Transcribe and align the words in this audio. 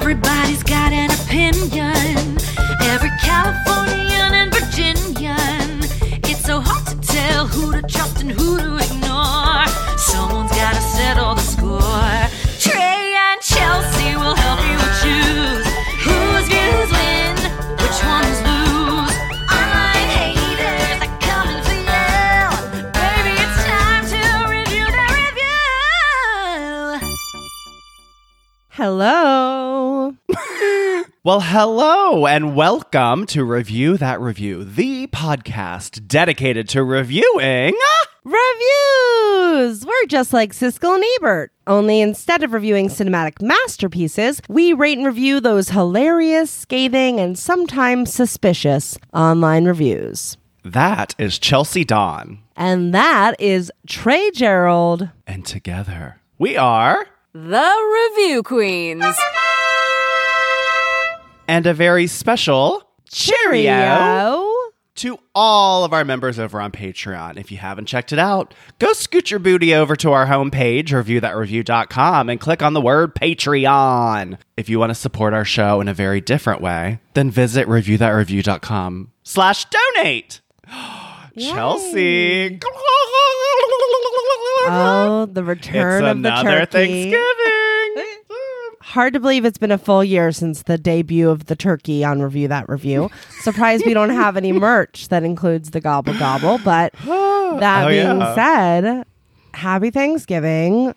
Everybody's 0.00 0.62
got 0.62 0.92
an 0.92 1.10
opinion. 1.10 2.38
Every 2.82 3.10
Californian 3.20 4.30
and 4.40 4.54
Virginian. 4.54 5.82
It's 6.30 6.44
so 6.46 6.60
hard 6.60 6.86
to 6.86 6.96
tell 7.00 7.48
who 7.48 7.72
to 7.72 7.82
trust 7.82 8.22
and 8.22 8.30
who 8.30 8.58
to 8.58 8.76
ignore. 8.76 9.66
Someone's 9.98 10.52
gotta 10.52 10.80
settle 10.80 11.34
the 11.34 11.42
score. 11.42 12.28
Trey 12.64 13.12
and 13.26 13.40
Chelsea 13.42 14.14
will 14.14 14.36
help 14.44 14.60
you 14.70 14.78
choose 15.02 15.66
whose 16.06 16.46
views 16.52 16.90
win, 16.98 17.34
which 17.82 17.98
ones 18.14 18.38
lose. 18.48 19.14
Online 19.50 20.08
haters 20.16 20.98
are 21.06 21.16
coming 21.26 21.60
for 21.66 21.78
you. 21.90 22.38
Baby, 22.96 23.32
it's 23.44 23.58
time 23.66 24.04
to 24.14 24.22
review 24.54 24.86
the 24.96 25.06
review. 25.18 25.58
Hello. 28.78 29.17
Well, 31.28 31.40
hello 31.40 32.26
and 32.26 32.56
welcome 32.56 33.26
to 33.26 33.44
Review 33.44 33.98
That 33.98 34.18
Review, 34.18 34.64
the 34.64 35.08
podcast 35.08 36.08
dedicated 36.08 36.70
to 36.70 36.82
reviewing. 36.82 37.74
Reviews! 38.24 39.84
We're 39.84 40.06
just 40.06 40.32
like 40.32 40.54
Siskel 40.54 40.94
and 40.94 41.04
Ebert, 41.18 41.52
only 41.66 42.00
instead 42.00 42.42
of 42.42 42.54
reviewing 42.54 42.88
cinematic 42.88 43.42
masterpieces, 43.42 44.40
we 44.48 44.72
rate 44.72 44.96
and 44.96 45.06
review 45.06 45.38
those 45.38 45.68
hilarious, 45.68 46.50
scathing, 46.50 47.20
and 47.20 47.38
sometimes 47.38 48.10
suspicious 48.10 48.96
online 49.12 49.66
reviews. 49.66 50.38
That 50.64 51.14
is 51.18 51.38
Chelsea 51.38 51.84
Dawn. 51.84 52.38
And 52.56 52.94
that 52.94 53.38
is 53.38 53.70
Trey 53.86 54.30
Gerald. 54.30 55.10
And 55.26 55.44
together 55.44 56.22
we 56.38 56.56
are. 56.56 57.06
The 57.34 58.16
Review 58.16 58.42
Queens. 58.42 59.04
And 61.48 61.66
a 61.66 61.72
very 61.74 62.06
special 62.06 62.82
cheerio 63.10 64.46
to 64.96 65.18
all 65.34 65.84
of 65.84 65.92
our 65.92 66.04
members 66.04 66.38
over 66.38 66.60
on 66.60 66.72
Patreon. 66.72 67.38
If 67.38 67.50
you 67.50 67.56
haven't 67.58 67.86
checked 67.86 68.12
it 68.12 68.18
out, 68.18 68.52
go 68.78 68.92
scoot 68.92 69.30
your 69.30 69.40
booty 69.40 69.74
over 69.74 69.96
to 69.96 70.12
our 70.12 70.26
homepage, 70.26 70.88
reviewthatreview.com, 70.88 72.28
and 72.28 72.38
click 72.40 72.62
on 72.62 72.74
the 72.74 72.80
word 72.80 73.14
Patreon. 73.14 74.38
If 74.56 74.68
you 74.68 74.78
want 74.78 74.90
to 74.90 74.94
support 74.94 75.32
our 75.34 75.44
show 75.44 75.80
in 75.80 75.88
a 75.88 75.94
very 75.94 76.20
different 76.20 76.60
way, 76.60 77.00
then 77.14 77.30
visit 77.30 77.66
reviewthatreview.com 77.66 79.12
slash 79.22 79.66
donate. 79.96 80.40
Chelsea. 81.38 82.58
Oh, 84.70 85.28
the 85.30 85.44
return 85.44 86.04
it's 86.04 86.10
of 86.10 86.22
the 86.22 86.28
another 86.28 86.66
turkey. 86.66 87.10
Thanksgiving. 87.12 87.57
Hard 88.92 89.12
to 89.12 89.20
believe 89.20 89.44
it's 89.44 89.58
been 89.58 89.70
a 89.70 89.76
full 89.76 90.02
year 90.02 90.32
since 90.32 90.62
the 90.62 90.78
debut 90.78 91.28
of 91.28 91.44
the 91.44 91.54
turkey 91.54 92.02
on 92.04 92.22
Review 92.22 92.48
That 92.48 92.66
Review. 92.70 93.10
Surprised 93.40 93.84
we 93.84 93.92
don't 93.92 94.08
have 94.08 94.34
any 94.38 94.50
merch 94.50 95.08
that 95.08 95.22
includes 95.24 95.72
the 95.72 95.80
gobble 95.80 96.14
gobble. 96.18 96.58
But 96.64 96.94
that 97.04 97.84
Oh, 97.84 97.88
being 97.90 98.18
yeah. 98.20 98.34
said, 98.34 99.04
happy 99.52 99.90
Thanksgiving. 99.90 100.94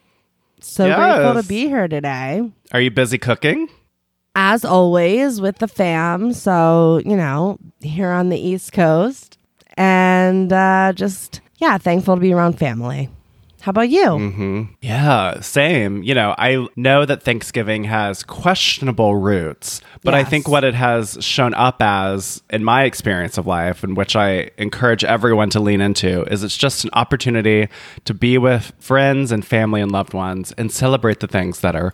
So 0.62 0.86
grateful 0.96 1.42
to 1.42 1.46
be 1.46 1.68
here 1.68 1.90
today. 1.90 2.50
Are 2.72 2.80
you 2.80 2.92
busy 2.92 3.18
cooking? 3.18 3.68
As 4.36 4.64
always, 4.64 5.42
with 5.42 5.58
the 5.58 5.68
fam. 5.68 6.32
So, 6.32 7.02
you 7.04 7.18
know, 7.18 7.60
here 7.82 8.12
on 8.12 8.30
the 8.30 8.40
East 8.40 8.72
Coast. 8.72 9.38
And 9.76 10.54
uh, 10.54 10.94
just, 10.96 11.42
yeah, 11.58 11.78
thankful 11.78 12.16
to 12.16 12.22
be 12.22 12.32
around 12.32 12.58
family. 12.58 13.10
How 13.62 13.70
about 13.70 13.90
you? 13.90 14.06
Mm-hmm. 14.06 14.64
Yeah, 14.82 15.40
same. 15.42 16.02
You 16.04 16.16
know, 16.16 16.34
I 16.38 16.68
know 16.76 17.06
that 17.06 17.22
Thanksgiving 17.22 17.84
has 17.84 18.24
questionable 18.24 19.16
roots, 19.16 19.82
but 20.04 20.16
I 20.16 20.24
think 20.24 20.48
what 20.48 20.64
it 20.64 20.74
has 20.74 21.18
shown 21.22 21.54
up 21.54 21.80
as, 21.80 22.42
in 22.50 22.64
my 22.64 22.84
experience 22.84 23.38
of 23.38 23.46
life, 23.46 23.84
and 23.84 23.96
which 23.96 24.16
I 24.16 24.50
encourage 24.58 25.04
everyone 25.04 25.52
to 25.52 25.60
lean 25.60 25.80
into, 25.80 26.24
is 26.24 26.44
it's 26.44 26.58
just 26.58 26.84
an 26.84 26.90
opportunity 26.94 27.70
to 28.06 28.14
be 28.14 28.38
with 28.40 28.74
friends 28.80 29.32
and 29.32 29.46
family 29.46 29.80
and 29.80 29.92
loved 29.92 30.14
ones 30.14 30.54
and 30.58 30.72
celebrate 30.72 31.20
the 31.20 31.28
things 31.28 31.60
that 31.62 31.76
are 31.76 31.94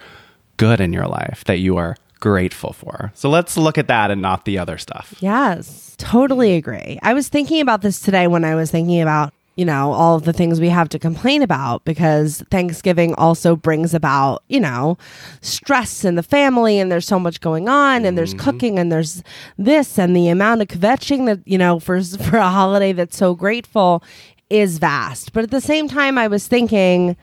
good 0.55 0.79
in 0.79 0.93
your 0.93 1.07
life 1.07 1.43
that 1.43 1.59
you 1.59 1.77
are 1.77 1.97
grateful 2.19 2.73
for. 2.73 3.11
So 3.13 3.29
let's 3.29 3.57
look 3.57 3.77
at 3.77 3.87
that 3.89 4.09
and 4.09 4.21
not 4.21 4.45
the 4.45 4.57
other 4.57 4.77
stuff. 4.77 5.13
Yes, 5.19 5.95
totally 5.99 6.55
agree. 6.55 6.97
I 7.03 7.13
was 7.13 7.27
thinking 7.27 7.61
about 7.61 7.81
this 7.81 7.99
today 7.99 8.27
when 8.27 8.43
I 8.43 8.55
was 8.55 8.71
thinking 8.71 9.01
about, 9.01 9.33
you 9.57 9.65
know, 9.65 9.91
all 9.91 10.15
of 10.15 10.23
the 10.23 10.31
things 10.31 10.61
we 10.61 10.69
have 10.69 10.87
to 10.89 10.99
complain 10.99 11.41
about 11.41 11.83
because 11.83 12.43
Thanksgiving 12.51 13.15
also 13.15 13.55
brings 13.55 13.95
about, 13.95 14.43
you 14.47 14.59
know, 14.59 14.99
stress 15.41 16.05
in 16.05 16.13
the 16.13 16.21
family 16.21 16.79
and 16.79 16.91
there's 16.91 17.07
so 17.07 17.19
much 17.19 17.41
going 17.41 17.67
on 17.67 18.05
and 18.05 18.15
there's 18.15 18.35
mm-hmm. 18.35 18.45
cooking 18.45 18.79
and 18.79 18.91
there's 18.91 19.23
this 19.57 19.97
and 19.97 20.15
the 20.15 20.29
amount 20.29 20.61
of 20.61 20.67
kvetching 20.67 21.25
that, 21.25 21.39
you 21.45 21.57
know, 21.57 21.79
for 21.79 22.01
for 22.03 22.37
a 22.37 22.49
holiday 22.49 22.93
that's 22.93 23.17
so 23.17 23.33
grateful 23.33 24.03
is 24.51 24.77
vast. 24.77 25.33
But 25.33 25.43
at 25.43 25.51
the 25.51 25.59
same 25.59 25.87
time 25.87 26.19
I 26.19 26.27
was 26.27 26.47
thinking 26.47 27.17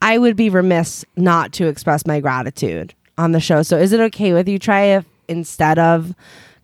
I 0.00 0.18
would 0.18 0.36
be 0.36 0.50
remiss 0.50 1.04
not 1.16 1.52
to 1.54 1.66
express 1.66 2.06
my 2.06 2.20
gratitude 2.20 2.94
on 3.18 3.32
the 3.32 3.40
show. 3.40 3.62
So 3.62 3.76
is 3.76 3.92
it 3.92 4.00
okay 4.00 4.32
with 4.32 4.48
you, 4.48 4.60
Trey, 4.60 4.94
if 4.94 5.04
instead 5.26 5.80
of 5.80 6.14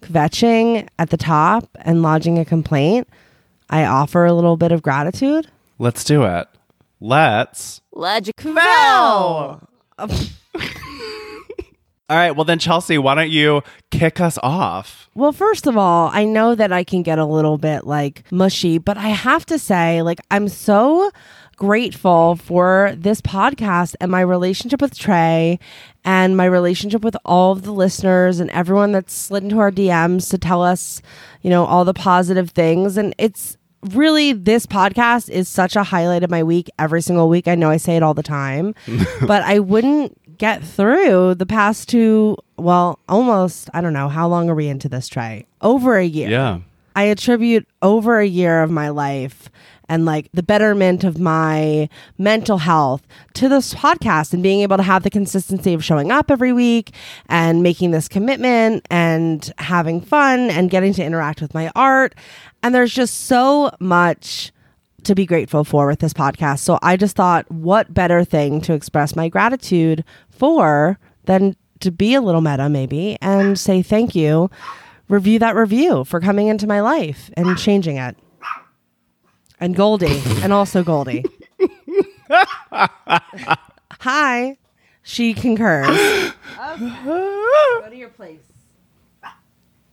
kvetching 0.01 0.87
at 1.01 1.11
the 1.11 1.17
top 1.17 1.69
and 1.81 2.03
lodging 2.03 2.39
a 2.39 2.45
complaint, 2.45 3.09
I 3.71 3.85
offer 3.85 4.25
a 4.25 4.33
little 4.33 4.57
bit 4.57 4.73
of 4.73 4.83
gratitude? 4.83 5.49
Let's 5.79 6.05
do 6.05 6.25
it. 6.25 6.49
Let's. 7.01 7.81
Logic. 7.93 8.35
Well, 8.45 9.69
All 12.11 12.17
right, 12.17 12.31
well 12.31 12.45
then 12.45 12.59
Chelsea, 12.59 12.97
why 12.97 13.15
don't 13.15 13.29
you 13.31 13.63
kick 13.91 14.19
us 14.19 14.39
off? 14.43 15.11
Well, 15.15 15.33
first 15.33 15.67
of 15.67 15.77
all, 15.77 16.09
I 16.11 16.25
know 16.25 16.55
that 16.55 16.73
I 16.73 16.83
can 16.83 17.03
get 17.03 17.19
a 17.19 17.27
little 17.27 17.59
bit 17.59 17.87
like 17.87 18.25
mushy, 18.33 18.79
but 18.79 18.97
I 18.97 19.09
have 19.09 19.45
to 19.47 19.59
say, 19.59 20.01
like, 20.03 20.21
I'm 20.31 20.49
so 20.49 21.11
grateful 21.59 22.37
for 22.37 22.95
this 22.97 23.21
podcast 23.21 23.97
and 24.01 24.11
my 24.11 24.21
relationship 24.21 24.81
with 24.81 24.97
Trey 24.97 25.59
and 26.05 26.37
my 26.37 26.45
relationship 26.45 27.03
with 27.03 27.17
all 27.25 27.53
of 27.53 27.63
the 27.63 27.73
listeners 27.73 28.39
and 28.39 28.49
everyone 28.51 28.93
that's 28.93 29.13
slid 29.13 29.43
into 29.43 29.59
our 29.59 29.73
DMs 29.73 30.31
to 30.31 30.39
tell 30.39 30.63
us, 30.63 31.03
you 31.43 31.51
know, 31.51 31.65
all 31.65 31.85
the 31.85 31.93
positive 31.93 32.51
things. 32.51 32.97
And 32.97 33.13
it's 33.19 33.59
really, 33.91 34.33
this 34.33 34.67
podcast 34.67 35.29
is 35.29 35.49
such 35.49 35.75
a 35.75 35.83
highlight 35.83 36.23
of 36.23 36.31
my 36.31 36.45
week 36.45 36.71
every 36.79 37.03
single 37.03 37.29
week. 37.29 37.49
I 37.49 37.57
know 37.57 37.71
I 37.71 37.77
say 37.77 37.97
it 37.97 38.05
all 38.05 38.15
the 38.15 38.23
time, 38.23 38.75
but 39.27 39.43
I 39.43 39.59
wouldn't 39.59 40.39
get 40.39 40.63
through 40.63 41.35
the 41.35 41.47
past 41.47 41.89
two, 41.89 42.37
well, 42.57 43.01
almost, 43.09 43.69
I 43.75 43.81
don't 43.81 43.93
know, 43.93 44.09
how 44.09 44.29
long 44.29 44.49
are 44.49 44.55
we 44.55 44.69
into 44.69 44.89
this, 44.89 45.09
Trey? 45.09 45.45
Over 45.61 45.97
a 45.97 46.05
year. 46.05 46.31
Yeah. 46.31 46.61
I 46.95 47.05
attribute 47.05 47.67
over 47.83 48.19
a 48.21 48.27
year 48.27 48.63
of 48.63 48.71
my 48.71 48.89
life 48.89 49.51
and 49.89 50.05
like 50.05 50.29
the 50.33 50.43
betterment 50.43 51.05
of 51.05 51.19
my 51.19 51.89
mental 52.19 52.59
health 52.59 53.07
to 53.35 53.49
this 53.49 53.75
podcast 53.75 54.33
and 54.33 54.43
being 54.43 54.61
able 54.61 54.77
to 54.77 54.83
have 54.83 55.03
the 55.03 55.11
consistency 55.11 55.75
of 55.75 55.85
showing 55.85 56.11
up 56.11 56.31
every 56.31 56.53
week 56.53 56.93
and 57.29 57.63
making 57.63 57.91
this 57.91 58.09
commitment 58.09 58.87
and 58.91 59.53
having 59.59 60.01
fun 60.01 60.51
and 60.51 60.71
getting 60.71 60.93
to 60.95 61.05
interact 61.05 61.41
with 61.41 61.55
my 61.55 61.71
art. 61.75 62.15
And 62.63 62.75
there's 62.75 62.93
just 62.93 63.27
so 63.27 63.71
much 63.81 64.53
to 65.05 65.15
be 65.15 65.27
grateful 65.27 65.65
for 65.65 65.87
with 65.87 66.01
this 66.01 66.13
podcast. 66.13 66.59
So 66.59 66.79
I 66.83 66.97
just 66.97 67.17
thought, 67.17 67.51
what 67.51 67.95
better 67.95 68.25
thing 68.25 68.61
to 68.63 68.75
express 68.75 69.17
my 69.17 69.29
gratitude 69.29 70.05
for 70.29 70.99
than 71.25 71.57
to 71.81 71.91
be 71.91 72.15
a 72.15 72.21
little 72.21 72.41
meta, 72.41 72.69
maybe, 72.69 73.17
and 73.21 73.59
say 73.59 73.83
thank 73.83 74.15
you, 74.15 74.51
review 75.09 75.39
that 75.39 75.55
review 75.55 76.05
for 76.05 76.21
coming 76.21 76.49
into 76.49 76.67
my 76.67 76.81
life 76.81 77.31
and 77.37 77.57
changing 77.57 77.97
it. 77.97 78.17
And 79.61 79.75
Goldie, 79.75 80.23
and 80.43 80.53
also 80.53 80.83
Goldie. 80.85 81.25
Hi. 84.01 84.57
She 85.03 85.33
concurs. 85.35 85.87
Go 85.87 87.85
to 87.89 87.97
your 87.97 88.11
place. 88.11 88.41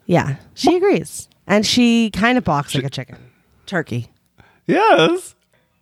Yeah, 0.05 0.35
she 0.53 0.75
agrees. 0.75 1.29
And 1.47 1.65
she 1.65 2.11
kind 2.11 2.37
of 2.37 2.43
balks 2.43 2.75
like 2.75 2.83
a 2.83 2.89
chicken. 2.89 3.17
Turkey. 3.65 4.11
Yes. 4.67 5.35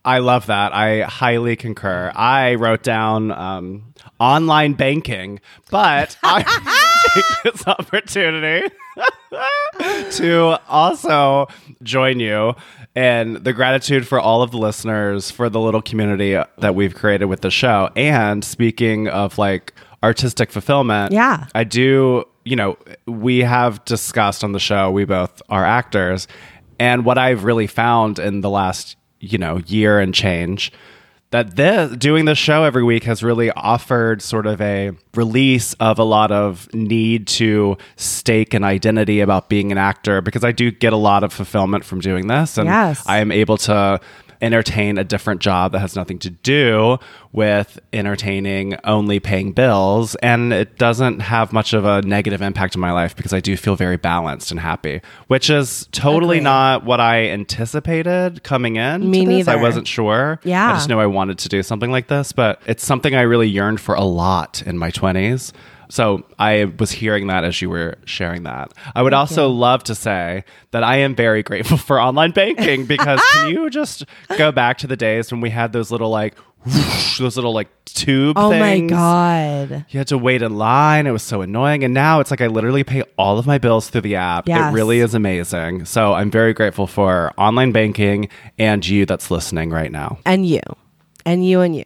I 0.05 0.19
love 0.19 0.45
that. 0.47 0.73
I 0.73 1.01
highly 1.01 1.55
concur. 1.55 2.11
I 2.15 2.55
wrote 2.55 2.83
down 2.83 3.31
um, 3.31 3.93
online 4.19 4.73
banking, 4.73 5.39
but 5.71 6.17
I 6.21 6.43
take 7.13 7.23
this 7.53 7.67
opportunity 7.67 8.67
to 10.11 10.59
also 10.69 11.47
join 11.81 12.19
you 12.19 12.53
in 12.95 13.41
the 13.43 13.53
gratitude 13.53 14.07
for 14.07 14.19
all 14.19 14.41
of 14.41 14.51
the 14.51 14.57
listeners, 14.57 15.31
for 15.31 15.49
the 15.49 15.59
little 15.59 15.81
community 15.81 16.39
that 16.59 16.75
we've 16.75 16.93
created 16.93 17.25
with 17.25 17.41
the 17.41 17.51
show. 17.51 17.89
And 17.95 18.43
speaking 18.43 19.07
of 19.07 19.37
like 19.37 19.73
artistic 20.03 20.51
fulfillment, 20.51 21.11
Yeah. 21.13 21.47
I 21.55 21.63
do, 21.63 22.25
you 22.45 22.55
know, 22.55 22.77
we 23.07 23.39
have 23.39 23.83
discussed 23.85 24.43
on 24.43 24.51
the 24.51 24.59
show, 24.59 24.91
we 24.91 25.05
both 25.05 25.41
are 25.49 25.65
actors. 25.65 26.27
And 26.79 27.05
what 27.05 27.17
I've 27.17 27.43
really 27.43 27.67
found 27.67 28.19
in 28.19 28.41
the 28.41 28.49
last, 28.49 28.97
you 29.19 29.37
know, 29.37 29.57
year 29.65 29.99
and 29.99 30.13
change, 30.13 30.71
that 31.33 31.55
this 31.55 31.97
doing 31.97 32.25
this 32.25 32.37
show 32.37 32.63
every 32.63 32.83
week 32.83 33.05
has 33.05 33.23
really 33.23 33.49
offered 33.51 34.21
sort 34.21 34.45
of 34.45 34.61
a 34.61 34.91
release 35.15 35.73
of 35.79 35.97
a 35.97 36.03
lot 36.03 36.31
of 36.31 36.71
need 36.75 37.25
to 37.25 37.75
stake 37.95 38.53
an 38.53 38.63
identity 38.63 39.19
about 39.19 39.49
being 39.49 39.71
an 39.71 39.79
actor 39.79 40.21
because 40.21 40.43
I 40.43 40.51
do 40.51 40.69
get 40.69 40.93
a 40.93 40.97
lot 40.97 41.23
of 41.23 41.33
fulfillment 41.33 41.85
from 41.85 42.01
doing 42.01 42.27
this 42.27 42.59
and 42.59 42.67
Yes. 42.67 43.03
I 43.07 43.17
am 43.17 43.31
able 43.31 43.57
to 43.57 43.99
entertain 44.43 44.97
a 44.97 45.03
different 45.05 45.39
job 45.41 45.71
that 45.71 45.79
has 45.79 45.95
nothing 45.95 46.19
to 46.19 46.29
do 46.29 46.97
with 47.31 47.79
entertaining 47.93 48.75
only 48.83 49.17
paying 49.19 49.53
bills 49.53 50.15
and 50.15 50.51
it 50.51 50.77
doesn't 50.77 51.21
have 51.21 51.53
much 51.53 51.71
of 51.73 51.85
a 51.85 52.01
negative 52.01 52.41
impact 52.41 52.75
on 52.75 52.81
my 52.81 52.91
life 52.91 53.15
because 53.15 53.31
I 53.33 53.39
do 53.39 53.55
feel 53.55 53.77
very 53.77 53.95
balanced 53.95 54.51
and 54.51 54.59
happy 54.59 55.01
which 55.27 55.49
is 55.49 55.87
totally 55.93 56.37
Agreed. 56.37 56.43
not 56.43 56.83
what 56.83 56.99
I 56.99 57.29
anticipated 57.29 58.43
coming 58.43 58.75
in 58.75 59.09
Me 59.09 59.25
this. 59.25 59.47
I 59.47 59.55
wasn't 59.55 59.87
sure 59.87 60.39
Yeah. 60.43 60.71
I 60.71 60.73
just 60.73 60.89
knew 60.89 60.99
I 60.99 61.05
wanted 61.07 61.37
to 61.39 61.49
do 61.49 61.63
something 61.63 61.89
like 61.89 62.07
this 62.07 62.33
but 62.33 62.61
it's 62.65 62.85
something 62.85 63.15
I 63.15 63.21
really 63.21 63.47
yearned 63.47 63.79
for 63.79 63.95
a 63.95 64.03
lot 64.03 64.61
in 64.65 64.77
my 64.77 64.91
20s 64.91 65.53
so 65.93 66.23
I 66.39 66.73
was 66.79 66.91
hearing 66.91 67.27
that 67.27 67.43
as 67.43 67.61
you 67.61 67.69
were 67.69 67.99
sharing 68.05 68.41
that. 68.43 68.73
I 68.95 69.03
would 69.03 69.13
also 69.13 69.47
love 69.49 69.83
to 69.83 69.93
say 69.93 70.43
that 70.71 70.83
I 70.83 70.95
am 70.95 71.13
very 71.13 71.43
grateful 71.43 71.77
for 71.77 72.01
online 72.01 72.31
banking 72.31 72.85
because 72.87 73.21
can 73.31 73.49
you 73.49 73.69
just 73.79 74.03
go 74.35 74.51
back 74.51 74.79
to 74.79 74.87
the 74.87 74.97
days 74.97 75.31
when 75.31 75.39
we 75.39 75.51
had 75.51 75.71
those 75.71 75.91
little 75.91 76.09
like 76.09 76.33
whoosh, 76.65 77.19
those 77.19 77.35
little 77.35 77.53
like 77.53 77.67
tube 77.85 78.39
Oh 78.39 78.49
my 78.49 78.79
god. 78.79 79.85
You 79.89 79.99
had 79.99 80.07
to 80.07 80.17
wait 80.17 80.41
in 80.41 80.57
line. 80.57 81.05
It 81.05 81.11
was 81.11 81.21
so 81.21 81.43
annoying. 81.43 81.83
And 81.83 81.93
now 81.93 82.21
it's 82.21 82.31
like 82.31 82.41
I 82.41 82.47
literally 82.47 82.83
pay 82.83 83.03
all 83.15 83.37
of 83.37 83.45
my 83.45 83.59
bills 83.59 83.91
through 83.91 84.01
the 84.01 84.15
app. 84.15 84.47
Yes. 84.47 84.71
It 84.71 84.75
really 84.75 84.99
is 84.99 85.13
amazing. 85.13 85.85
So 85.85 86.13
I'm 86.13 86.31
very 86.31 86.55
grateful 86.55 86.87
for 86.87 87.33
online 87.37 87.71
banking 87.71 88.29
and 88.57 88.83
you 88.83 89.05
that's 89.05 89.29
listening 89.29 89.69
right 89.69 89.91
now. 89.91 90.17
And 90.25 90.43
you. 90.43 90.61
And 91.23 91.47
you 91.47 91.61
and 91.61 91.75
you. 91.75 91.85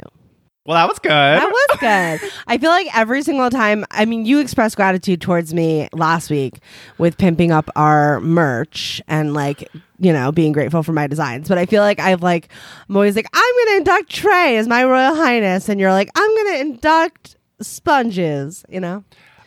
Well, 0.68 0.76
that 0.76 0.90
was 0.90 1.00
good. 1.00 1.12
That 1.12 1.50
was 1.50 1.80
good. 1.80 2.32
I 2.48 2.58
feel 2.58 2.72
like 2.72 2.88
every 2.94 3.24
single 3.24 3.50
time, 3.50 3.86
I 3.90 4.04
mean, 4.04 4.26
you 4.26 4.40
expressed 4.40 4.76
gratitude 4.76 5.22
towards 5.22 5.54
me 5.54 5.88
last 5.94 6.30
week 6.30 6.60
with 6.98 7.18
pimping 7.18 7.54
up 7.54 7.70
our 7.78 8.20
merch 8.20 9.02
and 9.08 9.34
like, 9.34 9.70
you 9.98 10.12
know, 10.12 10.34
being 10.34 10.52
grateful 10.52 10.84
for 10.84 10.92
my 10.92 11.08
designs. 11.08 11.48
But 11.48 11.58
I 11.58 11.68
feel 11.68 11.84
like 11.84 12.02
I've 12.02 12.22
like, 12.22 12.50
I'm 12.90 12.98
always 12.98 13.16
like, 13.16 13.30
I'm 13.32 13.56
going 13.56 13.68
to 13.68 13.78
induct 13.78 14.10
Trey 14.10 14.58
as 14.58 14.68
my 14.68 14.84
Royal 14.84 15.16
Highness. 15.16 15.70
And 15.70 15.80
you're 15.80 15.94
like, 15.94 16.10
I'm 16.16 16.36
going 16.36 16.54
to 16.56 16.60
induct 16.60 17.38
sponges, 17.62 18.66
you 18.68 18.82
know? 18.82 19.06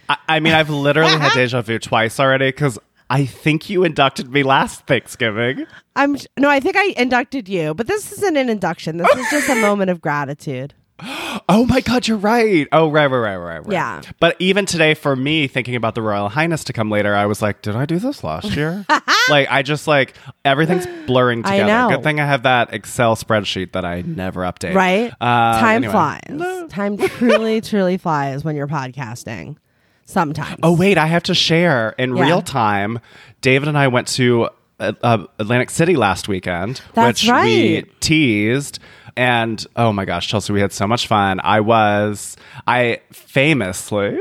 I, 0.08 0.16
I 0.26 0.40
mean, 0.40 0.55
I've 0.55 0.70
literally 0.70 1.19
had 1.19 1.32
deja 1.34 1.61
vu 1.61 1.78
twice 1.78 2.19
already 2.19 2.49
because 2.49 2.78
I 3.11 3.26
think 3.26 3.69
you 3.69 3.84
inducted 3.84 4.32
me 4.32 4.43
last 4.43 4.87
Thanksgiving. 4.87 5.66
I'm, 5.96 6.16
no, 6.38 6.49
I 6.49 6.61
think 6.61 6.76
I 6.76 6.94
inducted 6.96 7.46
you, 7.46 7.75
but 7.75 7.88
this 7.88 8.11
isn't 8.11 8.38
an 8.38 8.49
induction. 8.49 8.96
This 8.96 9.14
is 9.14 9.31
just 9.31 9.50
a 9.50 9.55
moment 9.61 9.90
of 9.90 10.00
gratitude. 10.00 10.73
Oh 11.49 11.67
my 11.67 11.81
God, 11.81 12.06
you're 12.06 12.17
right. 12.17 12.69
Oh, 12.70 12.88
right, 12.91 13.06
right, 13.06 13.19
right, 13.19 13.37
right, 13.37 13.58
right. 13.58 13.73
Yeah. 13.73 14.02
But 14.20 14.37
even 14.38 14.67
today, 14.67 14.94
for 14.94 15.17
me, 15.17 15.49
thinking 15.49 15.75
about 15.75 15.94
the 15.97 16.02
Royal 16.02 16.29
Highness 16.29 16.62
to 16.64 16.73
come 16.73 16.91
later, 16.91 17.14
I 17.14 17.26
was 17.26 17.43
like, 17.43 17.61
did 17.62 17.75
I 17.75 17.87
do 17.87 17.99
this 17.99 18.23
last 18.23 18.55
year? 18.56 18.87
like, 19.29 19.49
I 19.50 19.62
just 19.62 19.88
like 19.88 20.14
everything's 20.44 20.87
blurring 21.06 21.44
I 21.44 21.58
together. 21.58 21.67
know. 21.73 21.97
Good 21.97 22.05
thing 22.05 22.20
I 22.20 22.26
have 22.26 22.44
that 22.44 22.73
Excel 22.73 23.17
spreadsheet 23.17 23.73
that 23.73 23.85
I 23.85 24.02
never 24.02 24.43
update. 24.43 24.75
Right? 24.75 25.12
Uh, 25.20 25.61
Time 25.61 25.82
anyway. 25.85 25.93
flies. 25.93 26.70
Time 26.70 26.97
truly, 26.99 27.61
truly 27.62 27.97
flies 27.99 28.44
when 28.44 28.55
you're 28.55 28.69
podcasting. 28.69 29.56
Sometimes. 30.05 30.58
Oh 30.62 30.75
wait, 30.76 30.99
I 30.99 31.06
have 31.06 31.23
to 31.25 31.35
share 31.35 31.91
in 31.99 32.17
Yeah. 32.17 32.25
real 32.25 32.43
time. 32.43 32.99
David 33.41 33.69
and 33.69 33.79
I 33.79 33.88
went 33.88 34.08
to 34.08 34.49
uh, 34.81 34.93
uh, 35.02 35.25
Atlantic 35.38 35.70
City 35.70 35.94
last 35.94 36.26
weekend, 36.29 36.81
That's 36.94 37.23
which 37.23 37.29
we 37.29 37.32
right. 37.32 38.00
teased. 38.00 38.79
And 39.16 39.64
oh 39.76 39.92
my 39.92 40.04
gosh, 40.04 40.28
Chelsea, 40.28 40.52
we 40.52 40.60
had 40.60 40.72
so 40.72 40.86
much 40.86 41.06
fun. 41.06 41.40
I 41.42 41.60
was, 41.60 42.36
I 42.66 43.00
famously 43.12 44.18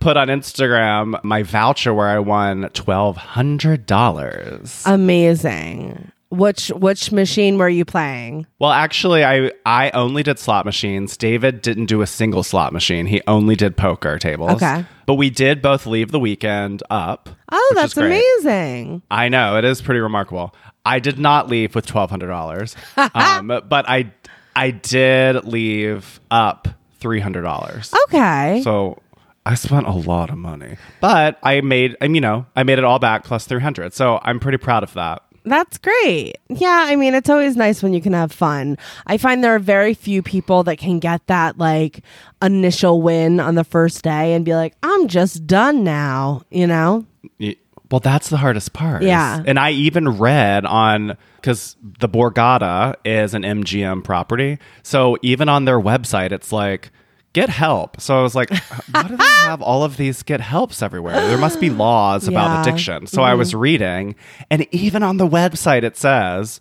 put 0.00 0.16
on 0.16 0.28
Instagram 0.28 1.22
my 1.24 1.42
voucher 1.42 1.92
where 1.94 2.08
I 2.08 2.18
won 2.18 2.68
twelve 2.74 3.16
hundred 3.16 3.86
dollars. 3.86 4.82
Amazing. 4.86 6.10
Which 6.34 6.68
which 6.68 7.12
machine 7.12 7.58
were 7.58 7.68
you 7.68 7.84
playing? 7.84 8.46
Well, 8.58 8.70
actually, 8.72 9.24
I 9.24 9.52
I 9.64 9.90
only 9.90 10.22
did 10.22 10.38
slot 10.38 10.64
machines. 10.64 11.16
David 11.16 11.62
didn't 11.62 11.86
do 11.86 12.02
a 12.02 12.06
single 12.06 12.42
slot 12.42 12.72
machine. 12.72 13.06
He 13.06 13.22
only 13.26 13.56
did 13.56 13.76
poker 13.76 14.18
tables. 14.18 14.52
Okay. 14.62 14.84
but 15.06 15.14
we 15.14 15.30
did 15.30 15.62
both 15.62 15.86
leave 15.86 16.10
the 16.10 16.20
weekend 16.20 16.82
up. 16.90 17.28
Oh, 17.52 17.72
that's 17.74 17.96
amazing. 17.96 19.02
I 19.10 19.28
know 19.28 19.56
it 19.56 19.64
is 19.64 19.80
pretty 19.80 20.00
remarkable. 20.00 20.54
I 20.84 20.98
did 20.98 21.18
not 21.18 21.48
leave 21.48 21.74
with 21.74 21.86
twelve 21.86 22.10
hundred 22.10 22.28
dollars, 22.28 22.74
um, 22.96 23.46
but 23.68 23.88
I 23.88 24.12
I 24.56 24.70
did 24.70 25.44
leave 25.44 26.20
up 26.30 26.68
three 26.98 27.20
hundred 27.20 27.42
dollars. 27.42 27.92
Okay. 28.08 28.60
So 28.64 28.98
I 29.46 29.54
spent 29.54 29.86
a 29.86 29.92
lot 29.92 30.30
of 30.30 30.38
money, 30.38 30.76
but 31.00 31.38
I 31.42 31.60
made 31.60 31.96
I 32.00 32.08
mean, 32.08 32.16
you 32.16 32.20
know 32.22 32.46
I 32.56 32.62
made 32.64 32.78
it 32.78 32.84
all 32.84 32.98
back 32.98 33.24
plus 33.24 33.46
three 33.46 33.60
hundred. 33.60 33.92
So 33.94 34.18
I'm 34.22 34.40
pretty 34.40 34.58
proud 34.58 34.82
of 34.82 34.92
that. 34.94 35.22
That's 35.44 35.76
great. 35.78 36.36
Yeah, 36.48 36.86
I 36.88 36.96
mean, 36.96 37.14
it's 37.14 37.28
always 37.28 37.54
nice 37.56 37.82
when 37.82 37.92
you 37.92 38.00
can 38.00 38.14
have 38.14 38.32
fun. 38.32 38.78
I 39.06 39.18
find 39.18 39.44
there 39.44 39.54
are 39.54 39.58
very 39.58 39.92
few 39.92 40.22
people 40.22 40.62
that 40.64 40.78
can 40.78 40.98
get 41.00 41.26
that 41.26 41.58
like 41.58 42.00
initial 42.40 43.02
win 43.02 43.40
on 43.40 43.54
the 43.54 43.64
first 43.64 44.02
day 44.02 44.34
and 44.34 44.44
be 44.44 44.54
like, 44.54 44.74
I'm 44.82 45.06
just 45.08 45.46
done 45.46 45.84
now, 45.84 46.42
you 46.50 46.66
know? 46.66 47.04
Y- 47.38 47.56
Well, 47.90 48.00
that's 48.00 48.30
the 48.30 48.38
hardest 48.38 48.72
part. 48.72 49.02
Yeah. 49.02 49.42
And 49.46 49.58
I 49.58 49.72
even 49.72 50.16
read 50.18 50.64
on 50.64 51.16
because 51.36 51.76
the 51.82 52.08
Borgata 52.08 52.94
is 53.04 53.34
an 53.34 53.42
MGM 53.42 54.02
property. 54.02 54.58
So 54.82 55.18
even 55.20 55.50
on 55.50 55.66
their 55.66 55.78
website, 55.78 56.32
it's 56.32 56.52
like, 56.52 56.90
get 57.34 57.50
help. 57.50 58.00
So 58.00 58.18
I 58.18 58.22
was 58.22 58.34
like, 58.34 58.48
why 58.90 59.02
do 59.02 59.16
they 59.16 59.24
have 59.24 59.60
all 59.60 59.84
of 59.84 59.98
these 59.98 60.22
get 60.22 60.40
helps 60.40 60.80
everywhere? 60.82 61.14
There 61.28 61.36
must 61.36 61.60
be 61.60 61.68
laws 61.68 62.26
about 62.26 62.46
Yeah. 62.46 62.52
Mm-hmm. 62.54 62.68
addiction. 62.68 63.06
So 63.08 63.20
I 63.22 63.34
was 63.34 63.54
reading, 63.54 64.14
and 64.50 64.66
even 64.72 65.02
on 65.02 65.18
the 65.18 65.28
website, 65.28 65.82
it 65.82 65.98
says, 65.98 66.58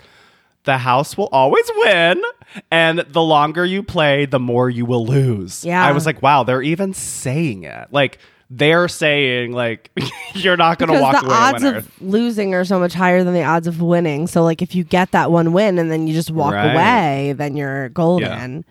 the 0.65 0.77
house 0.79 1.17
will 1.17 1.29
always 1.31 1.69
win. 1.77 2.21
And 2.71 2.99
the 2.99 3.21
longer 3.21 3.65
you 3.65 3.83
play, 3.83 4.25
the 4.25 4.39
more 4.39 4.69
you 4.69 4.85
will 4.85 5.05
lose. 5.05 5.63
Yeah. 5.65 5.85
I 5.85 5.91
was 5.91 6.05
like, 6.05 6.21
wow, 6.21 6.43
they're 6.43 6.61
even 6.61 6.93
saying 6.93 7.63
it. 7.63 7.87
Like, 7.91 8.19
they're 8.49 8.87
saying, 8.87 9.51
like, 9.53 9.89
you're 10.35 10.55
not 10.57 10.77
going 10.77 10.93
to 10.93 11.01
walk 11.01 11.19
the 11.21 11.25
away 11.27 11.35
odds 11.35 11.63
winner. 11.63 11.77
of 11.79 12.01
losing 12.01 12.53
are 12.53 12.63
so 12.63 12.79
much 12.79 12.93
higher 12.93 13.23
than 13.23 13.33
the 13.33 13.43
odds 13.43 13.65
of 13.67 13.81
winning. 13.81 14.27
So, 14.27 14.43
like, 14.43 14.61
if 14.61 14.75
you 14.75 14.83
get 14.83 15.11
that 15.11 15.31
one 15.31 15.51
win 15.53 15.79
and 15.79 15.91
then 15.91 16.05
you 16.07 16.13
just 16.13 16.29
walk 16.31 16.53
Right. 16.53 16.73
away, 16.73 17.33
then 17.33 17.57
you're 17.57 17.89
golden. 17.89 18.63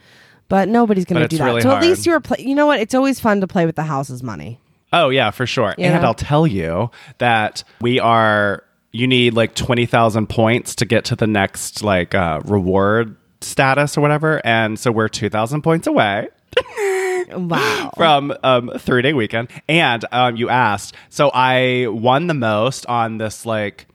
But 0.53 0.69
nobody's 0.69 1.07
going 1.07 1.23
to 1.23 1.29
do 1.29 1.39
that. 1.39 1.47
really 1.47 1.63
so 1.63 1.71
at 1.71 1.73
hard. 1.77 1.85
least 1.87 2.05
you're, 2.05 2.21
pl- 2.21 2.37
you 2.39 2.55
know 2.55 2.67
what? 2.67 2.79
It's 2.79 2.95
always 2.95 3.19
fun 3.19 3.41
to 3.41 3.47
play 3.47 3.65
with 3.65 3.75
the 3.75 3.85
house's 3.85 4.23
money. 4.23 4.61
Oh 4.93 5.09
yeah, 5.09 5.31
for 5.31 5.47
sure. 5.47 5.75
You 5.79 5.87
and? 5.87 6.05
I'll 6.05 6.13
tell 6.13 6.47
you 6.47 6.91
that 7.17 7.65
we 7.81 7.99
are. 7.99 8.63
You 8.91 9.07
need 9.07 9.33
like 9.33 9.55
twenty 9.55 9.87
thousand 9.87 10.27
points 10.29 10.75
to 10.75 10.85
get 10.85 11.07
to 11.07 11.17
the 11.17 11.27
next 11.27 11.83
like 11.83 12.15
uh, 12.15 12.43
reward 12.45 13.17
status 13.41 13.97
or 13.97 14.03
whatever, 14.03 14.43
and 14.45 14.79
so 14.79 14.93
we're 14.93 15.09
two 15.09 15.31
thousand 15.31 15.63
points 15.63 15.87
away 15.87 16.29
Wow. 17.31 17.91
from 17.97 18.35
um, 18.43 18.73
three 18.79 19.01
day 19.01 19.15
weekend. 19.15 19.49
And 19.71 20.05
um, 20.13 20.37
you 20.37 20.51
asked, 20.51 20.95
so 21.09 21.31
I 21.33 21.87
won 21.89 22.27
the 22.27 22.35
most 22.35 22.85
on 22.85 23.17
this 23.17 23.47
like. 23.47 23.87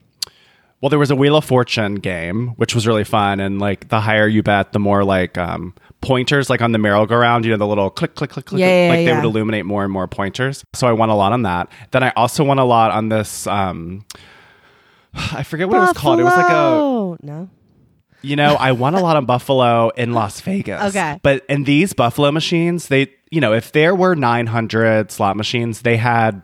Well, 0.81 0.89
there 0.89 0.99
was 0.99 1.09
a 1.11 1.15
Wheel 1.15 1.35
of 1.35 1.45
Fortune 1.45 1.95
game, 1.95 2.49
which 2.49 2.73
was 2.75 2.85
really 2.87 3.03
fun, 3.03 3.39
and 3.39 3.59
like 3.59 3.89
the 3.89 3.99
higher 3.99 4.27
you 4.27 4.41
bet, 4.41 4.73
the 4.73 4.79
more 4.79 5.03
like 5.03 5.37
um, 5.37 5.73
pointers, 6.01 6.49
like 6.49 6.61
on 6.61 6.71
the 6.71 6.77
merry-go-round, 6.77 7.45
you 7.45 7.51
know, 7.51 7.57
the 7.57 7.67
little 7.67 7.89
click, 7.89 8.15
click, 8.15 8.29
click, 8.29 8.45
click, 8.45 8.59
Yeah, 8.59 8.85
yeah, 8.85 8.89
like 8.89 9.05
they 9.05 9.13
would 9.13 9.23
illuminate 9.25 9.65
more 9.65 9.83
and 9.83 9.91
more 9.91 10.07
pointers. 10.07 10.63
So 10.73 10.87
I 10.87 10.91
won 10.93 11.09
a 11.09 11.15
lot 11.15 11.33
on 11.33 11.41
that. 11.43 11.69
Then 11.91 12.03
I 12.03 12.11
also 12.15 12.43
won 12.43 12.59
a 12.59 12.65
lot 12.65 12.91
on 12.91 13.09
this. 13.09 13.47
Um, 13.47 14.05
I 15.13 15.43
forget 15.43 15.67
what 15.67 15.77
it 15.77 15.79
was 15.81 15.97
called. 15.97 16.19
It 16.19 16.23
was 16.23 16.33
like 16.33 16.45
a 16.45 16.49
Buffalo. 16.49 17.17
No. 17.21 17.49
you 18.21 18.35
know, 18.35 18.55
I 18.55 18.71
won 18.73 18.93
a 18.95 18.99
lot 19.01 19.17
on 19.17 19.25
Buffalo 19.25 19.89
in 19.89 20.13
Las 20.13 20.39
Vegas. 20.41 20.81
Okay. 20.95 21.19
But 21.23 21.45
in 21.49 21.63
these 21.63 21.93
Buffalo 21.93 22.31
machines, 22.31 22.87
they, 22.87 23.11
you 23.31 23.41
know, 23.41 23.53
if 23.53 23.71
there 23.71 23.95
were 23.95 24.15
900 24.15 25.11
slot 25.11 25.35
machines, 25.35 25.81
they 25.81 25.97
had 25.97 26.43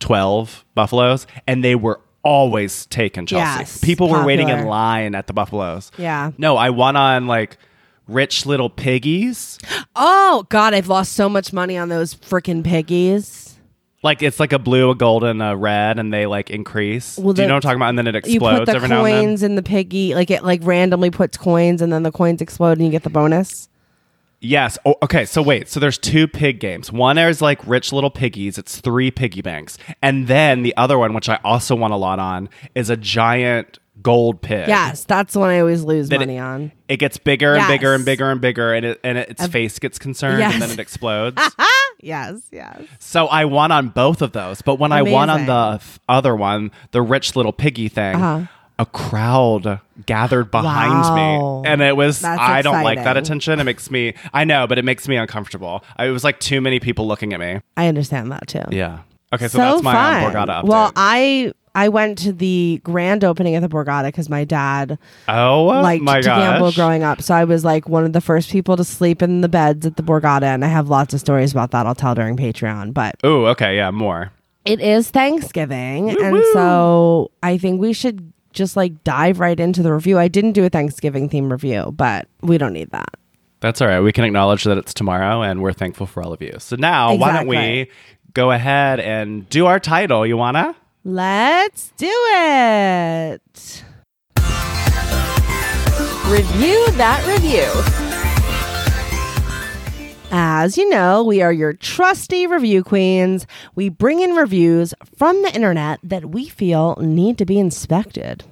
12 0.00 0.64
Buffaloes 0.74 1.26
and 1.46 1.64
they 1.64 1.74
were 1.74 2.00
always 2.22 2.84
taken, 2.86 3.24
Chelsea. 3.26 3.60
Yes, 3.60 3.80
People 3.80 4.08
were 4.10 4.24
waiting 4.24 4.48
in 4.50 4.66
line 4.66 5.14
at 5.14 5.26
the 5.26 5.32
Buffaloes. 5.32 5.90
Yeah. 5.96 6.32
No, 6.36 6.56
I 6.56 6.68
won 6.70 6.94
on 6.96 7.26
like 7.26 7.56
Rich 8.10 8.46
Little 8.46 8.70
Piggies. 8.70 9.58
Oh, 9.96 10.46
God. 10.48 10.74
I've 10.74 10.88
lost 10.88 11.12
so 11.12 11.28
much 11.28 11.52
money 11.52 11.76
on 11.76 11.88
those 11.88 12.14
freaking 12.14 12.64
piggies. 12.64 13.46
Like 14.02 14.22
it's 14.22 14.40
like 14.40 14.54
a 14.54 14.58
blue, 14.58 14.90
a 14.90 14.94
golden, 14.94 15.42
a 15.42 15.54
red, 15.54 15.98
and 15.98 16.10
they 16.10 16.24
like 16.24 16.48
increase. 16.48 17.18
Well, 17.18 17.34
Do 17.34 17.42
you 17.42 17.48
know 17.48 17.54
what 17.54 17.56
I'm 17.66 17.68
talking 17.68 17.76
about? 17.78 17.88
And 17.90 17.98
then 17.98 18.06
it 18.06 18.16
explodes 18.16 18.32
You 18.32 18.40
put 18.60 18.64
the 18.64 18.72
every 18.76 18.88
now 18.88 19.04
and 19.04 19.12
then. 19.14 19.24
coins 19.24 19.42
in 19.42 19.54
the 19.56 19.62
piggy, 19.62 20.14
like 20.14 20.30
it 20.30 20.42
like 20.42 20.60
randomly 20.64 21.10
puts 21.10 21.36
coins 21.36 21.82
and 21.82 21.92
then 21.92 22.02
the 22.02 22.10
coins 22.10 22.40
explode 22.40 22.78
and 22.78 22.86
you 22.86 22.90
get 22.90 23.02
the 23.02 23.10
bonus. 23.10 23.68
Yes. 24.40 24.78
Oh, 24.86 24.94
okay. 25.02 25.26
So 25.26 25.42
wait. 25.42 25.68
So 25.68 25.78
there's 25.80 25.98
two 25.98 26.26
pig 26.26 26.60
games. 26.60 26.90
One 26.90 27.18
is 27.18 27.42
like 27.42 27.60
Rich 27.66 27.92
Little 27.92 28.08
Piggies. 28.08 28.56
It's 28.56 28.80
three 28.80 29.10
piggy 29.10 29.42
banks, 29.42 29.76
and 30.00 30.28
then 30.28 30.62
the 30.62 30.74
other 30.78 30.98
one, 30.98 31.12
which 31.12 31.28
I 31.28 31.38
also 31.44 31.76
won 31.76 31.90
a 31.90 31.98
lot 31.98 32.18
on, 32.18 32.48
is 32.74 32.88
a 32.88 32.96
giant 32.96 33.79
gold 34.02 34.40
pig. 34.42 34.68
Yes, 34.68 35.04
that's 35.04 35.32
the 35.34 35.38
one 35.40 35.50
I 35.50 35.60
always 35.60 35.82
lose 35.82 36.10
money 36.10 36.36
it- 36.36 36.40
on. 36.40 36.72
It 36.88 36.96
gets 36.98 37.18
bigger 37.18 37.54
and 37.54 37.66
bigger 37.68 37.94
and 37.94 38.00
Yes. 38.00 38.06
bigger 38.06 38.30
and 38.30 38.40
bigger, 38.40 38.74
and 38.74 38.84
it, 38.86 39.00
and 39.04 39.16
it, 39.18 39.30
its 39.30 39.46
face 39.46 39.78
gets 39.78 39.98
concerned, 39.98 40.40
yes. 40.40 40.52
and 40.54 40.62
then 40.62 40.70
it 40.70 40.78
explodes. 40.78 41.40
Yes, 42.02 42.40
yes. 42.50 42.80
so 42.98 43.26
I 43.26 43.44
won 43.44 43.70
on 43.70 43.88
both 43.88 44.22
of 44.22 44.32
those, 44.32 44.62
but 44.62 44.78
when 44.78 44.90
I 44.90 45.02
won 45.02 45.28
on 45.28 45.40
Amazing. 45.40 45.46
the 45.46 45.78
th- 45.84 45.98
other 46.08 46.34
one, 46.34 46.70
the 46.92 47.02
rich 47.02 47.36
little 47.36 47.52
piggy 47.52 47.88
thing, 47.88 48.14
Uh-huh. 48.16 48.46
a 48.78 48.86
crowd 48.86 49.80
gathered 50.06 50.50
behind 50.50 50.92
Wow. 50.94 51.60
me, 51.62 51.68
and 51.68 51.82
it 51.82 51.94
was 51.98 52.20
That's 52.20 52.40
I 52.40 52.62
don't 52.62 52.82
like 52.82 52.96
that 52.96 53.18
exciting. 53.18 53.22
attention. 53.22 53.60
It 53.60 53.64
makes 53.64 53.90
me 53.90 54.14
I 54.32 54.44
know, 54.44 54.66
but 54.66 54.78
it 54.78 54.84
makes 54.86 55.08
me 55.08 55.16
uncomfortable. 55.16 55.84
It 55.98 56.08
was 56.08 56.24
like 56.24 56.40
too 56.40 56.62
many 56.62 56.80
people 56.80 57.06
looking 57.06 57.34
at 57.34 57.40
me. 57.40 57.60
I 57.76 57.86
understand 57.88 58.32
that 58.32 58.46
too. 58.48 58.62
Yeah. 58.70 59.00
Okay, 59.32 59.48
so, 59.48 59.58
that's 59.58 59.82
my 59.82 59.92
fun. 59.92 60.24
um, 60.24 60.32
Borgata 60.32 60.62
update. 60.62 60.64
Well, 60.64 60.92
I 60.96 61.52
I 61.74 61.88
went 61.88 62.18
to 62.18 62.32
the 62.32 62.80
grand 62.82 63.24
opening 63.24 63.54
of 63.54 63.62
the 63.62 63.68
Borgata 63.68 64.06
because 64.06 64.28
my 64.28 64.44
dad 64.44 64.98
oh 65.28 65.66
liked 65.66 66.02
my 66.02 66.20
to 66.20 66.26
gamble 66.26 66.72
growing 66.72 67.02
up. 67.02 67.22
So 67.22 67.34
I 67.34 67.44
was 67.44 67.64
like 67.64 67.88
one 67.88 68.04
of 68.04 68.12
the 68.12 68.20
first 68.20 68.50
people 68.50 68.76
to 68.76 68.84
sleep 68.84 69.22
in 69.22 69.40
the 69.40 69.48
beds 69.48 69.86
at 69.86 69.96
the 69.96 70.02
Borgata, 70.02 70.42
and 70.42 70.64
I 70.64 70.68
have 70.68 70.88
lots 70.88 71.14
of 71.14 71.20
stories 71.20 71.52
about 71.52 71.70
that. 71.70 71.86
I'll 71.86 71.94
tell 71.94 72.14
during 72.14 72.36
Patreon, 72.36 72.92
but 72.92 73.14
Ooh, 73.24 73.46
okay, 73.48 73.76
yeah, 73.76 73.90
more. 73.90 74.32
it 74.64 74.80
is 74.80 75.10
Thanksgiving, 75.10 76.10
and 76.10 76.42
so 76.52 77.30
I 77.42 77.56
think 77.56 77.80
we 77.80 77.92
should 77.92 78.32
just 78.52 78.76
like 78.76 79.04
dive 79.04 79.38
right 79.38 79.60
into 79.60 79.82
the 79.82 79.92
review. 79.92 80.18
I 80.18 80.26
didn't 80.26 80.52
do 80.52 80.64
a 80.64 80.68
Thanksgiving 80.68 81.28
theme 81.28 81.52
review, 81.52 81.94
but 81.96 82.26
we 82.40 82.58
don't 82.58 82.72
need 82.72 82.90
that. 82.90 83.14
That's 83.60 83.82
all 83.82 83.88
right. 83.88 84.00
We 84.00 84.10
can 84.10 84.24
acknowledge 84.24 84.64
that 84.64 84.78
it's 84.78 84.94
tomorrow, 84.94 85.42
and 85.42 85.62
we're 85.62 85.74
thankful 85.74 86.06
for 86.06 86.22
all 86.22 86.32
of 86.32 86.40
you. 86.40 86.54
So 86.58 86.76
now, 86.76 87.14
why 87.14 87.32
don't 87.32 87.46
we 87.46 87.56
Exactly. 87.56 87.94
Go 88.34 88.50
ahead 88.50 89.00
and 89.00 89.48
do 89.48 89.66
our 89.66 89.80
title? 89.80 90.26
You 90.26 90.36
wanna? 90.36 90.74
Let's 91.04 91.92
do 91.96 92.06
it. 92.08 93.84
Review 96.26 96.90
that 96.92 97.24
review. 97.26 97.66
As 100.32 100.78
you 100.78 100.88
know, 100.88 101.24
we 101.24 101.42
are 101.42 101.52
your 101.52 101.72
trusty 101.72 102.46
review 102.46 102.84
queens. 102.84 103.48
We 103.74 103.88
bring 103.88 104.20
in 104.20 104.32
reviews 104.32 104.94
from 105.16 105.42
the 105.42 105.52
internet 105.52 105.98
that 106.04 106.26
we 106.26 106.48
feel 106.48 106.96
need 107.00 107.36
to 107.38 107.44
be 107.44 107.58
inspected. 107.58 108.44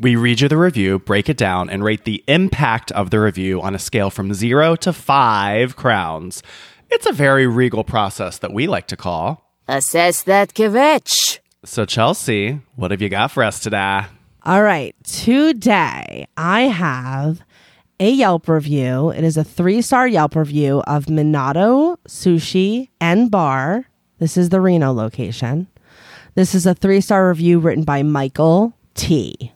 We 0.00 0.16
read 0.16 0.40
you 0.40 0.48
the 0.48 0.56
review, 0.56 0.98
break 0.98 1.28
it 1.28 1.36
down, 1.36 1.68
and 1.68 1.84
rate 1.84 2.04
the 2.04 2.24
impact 2.26 2.92
of 2.92 3.10
the 3.10 3.20
review 3.20 3.60
on 3.60 3.74
a 3.74 3.78
scale 3.78 4.10
from 4.10 4.32
zero 4.32 4.76
to 4.76 4.92
five 4.92 5.76
crowns. 5.76 6.42
It's 6.90 7.06
a 7.06 7.12
very 7.12 7.46
regal 7.46 7.84
process 7.84 8.38
that 8.38 8.52
we 8.52 8.66
like 8.66 8.86
to 8.88 8.96
call. 8.96 9.42
Assess 9.68 10.22
that 10.22 10.54
kvetch. 10.54 11.38
So, 11.64 11.84
Chelsea, 11.84 12.60
what 12.76 12.90
have 12.92 13.02
you 13.02 13.08
got 13.08 13.32
for 13.32 13.42
us 13.42 13.58
today? 13.60 14.02
All 14.44 14.62
right, 14.62 14.94
today 15.02 16.28
I 16.36 16.62
have 16.62 17.42
a 17.98 18.10
Yelp 18.10 18.48
review. 18.48 19.10
It 19.10 19.24
is 19.24 19.36
a 19.36 19.42
three 19.42 19.82
star 19.82 20.06
Yelp 20.06 20.36
review 20.36 20.82
of 20.86 21.06
Minato 21.06 21.96
Sushi 22.06 22.90
and 23.00 23.30
Bar. 23.30 23.86
This 24.18 24.36
is 24.36 24.50
the 24.50 24.60
Reno 24.60 24.92
location. 24.92 25.66
This 26.36 26.54
is 26.54 26.66
a 26.66 26.74
three 26.74 27.00
star 27.00 27.28
review 27.28 27.58
written 27.58 27.82
by 27.82 28.02
Michael 28.04 28.72
T. 28.94 29.52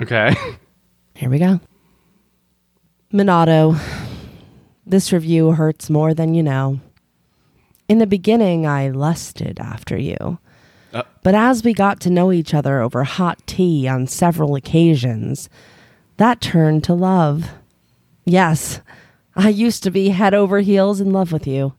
Okay. 0.00 0.34
Here 1.14 1.28
we 1.28 1.38
go. 1.38 1.60
Minato, 3.12 3.78
this 4.84 5.12
review 5.12 5.52
hurts 5.52 5.88
more 5.88 6.14
than 6.14 6.34
you 6.34 6.42
know. 6.42 6.80
In 7.88 7.98
the 7.98 8.06
beginning, 8.06 8.66
I 8.66 8.88
lusted 8.88 9.58
after 9.60 9.96
you. 9.96 10.38
Uh. 10.92 11.02
But 11.22 11.34
as 11.34 11.64
we 11.64 11.72
got 11.72 12.00
to 12.00 12.10
know 12.10 12.32
each 12.32 12.54
other 12.54 12.80
over 12.80 13.04
hot 13.04 13.46
tea 13.46 13.86
on 13.88 14.06
several 14.06 14.54
occasions, 14.54 15.48
that 16.16 16.40
turned 16.40 16.84
to 16.84 16.94
love. 16.94 17.50
Yes, 18.24 18.80
I 19.34 19.48
used 19.48 19.82
to 19.84 19.90
be 19.90 20.10
head 20.10 20.34
over 20.34 20.60
heels 20.60 21.00
in 21.00 21.10
love 21.10 21.32
with 21.32 21.46
you. 21.46 21.74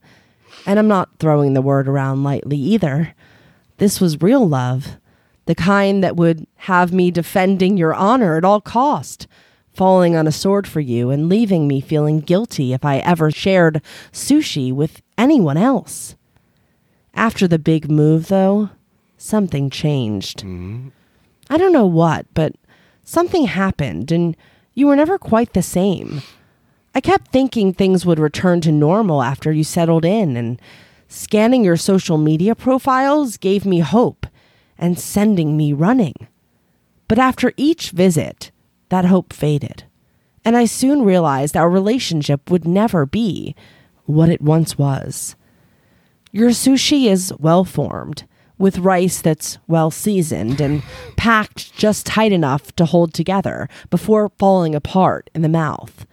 And 0.66 0.80
I'm 0.80 0.88
not 0.88 1.20
throwing 1.20 1.54
the 1.54 1.62
word 1.62 1.88
around 1.88 2.24
lightly 2.24 2.58
either. 2.58 3.14
This 3.78 4.00
was 4.00 4.22
real 4.22 4.48
love, 4.48 4.98
the 5.46 5.56
kind 5.56 6.04
that 6.04 6.16
would 6.16 6.48
have 6.56 6.94
me 6.94 7.12
defending 7.12 7.78
your 7.78 7.94
honor 7.94 8.38
at 8.38 8.46
all 8.46 8.62
cost, 8.62 9.28
falling 9.74 10.16
on 10.16 10.28
a 10.28 10.32
sword 10.32 10.68
for 10.68 10.80
you 10.80 11.10
and 11.10 11.30
leaving 11.30 11.68
me 11.68 11.82
feeling 11.82 12.20
guilty 12.20 12.74
if 12.74 12.86
I 12.86 12.98
ever 12.98 13.32
shared 13.32 13.82
sushi 14.12 14.72
with 14.72 15.02
anyone 15.18 15.58
else. 15.58 16.16
After 17.14 17.48
the 17.48 17.60
big 17.60 17.90
move, 17.90 18.28
though, 18.28 18.70
something 19.18 19.70
changed. 19.70 20.44
I 21.50 21.58
don't 21.58 21.74
know 21.74 21.86
what, 21.86 22.26
but 22.34 22.54
something 23.04 23.46
happened 23.46 24.12
and 24.12 24.36
you 24.74 24.88
were 24.88 24.96
never 24.96 25.18
quite 25.18 25.54
the 25.54 25.62
same. 25.62 26.22
I 26.96 27.02
kept 27.02 27.32
thinking 27.32 27.74
things 27.74 28.06
would 28.06 28.20
return 28.20 28.62
to 28.62 28.72
normal 28.72 29.24
after 29.24 29.52
you 29.52 29.64
settled 29.64 30.06
in, 30.06 30.38
and 30.38 30.62
scanning 31.08 31.64
your 31.64 31.78
social 31.78 32.18
media 32.18 32.54
profiles 32.54 33.38
gave 33.38 33.66
me 33.66 33.80
hope 33.80 34.28
and 34.78 35.00
sending 35.00 35.58
me 35.58 35.74
running. 35.74 36.28
But 37.08 37.20
after 37.20 37.52
each 37.58 37.90
visit, 37.92 38.52
that 38.94 39.06
hope 39.06 39.34
faded, 39.34 39.86
and 40.46 40.56
I 40.56 40.66
soon 40.66 41.02
realized 41.02 41.58
our 41.58 41.68
relationship 41.68 42.52
would 42.52 42.68
never 42.68 43.08
be 43.08 43.56
what 44.06 44.30
it 44.30 44.40
once 44.40 44.78
was. 44.78 45.36
Your 46.32 46.52
sushi 46.52 47.06
is 47.06 47.34
well 47.40 47.64
formed, 47.64 48.26
with 48.60 48.78
rice 48.78 49.20
that's 49.20 49.58
well 49.68 49.90
seasoned 49.90 50.62
and 50.62 50.84
packed 51.18 51.76
just 51.76 52.06
tight 52.06 52.32
enough 52.32 52.72
to 52.76 52.86
hold 52.86 53.16
together 53.16 53.68
before 53.90 54.32
falling 54.38 54.76
apart 54.76 55.28
in 55.34 55.42
the 55.42 55.50
mouth. 55.50 56.06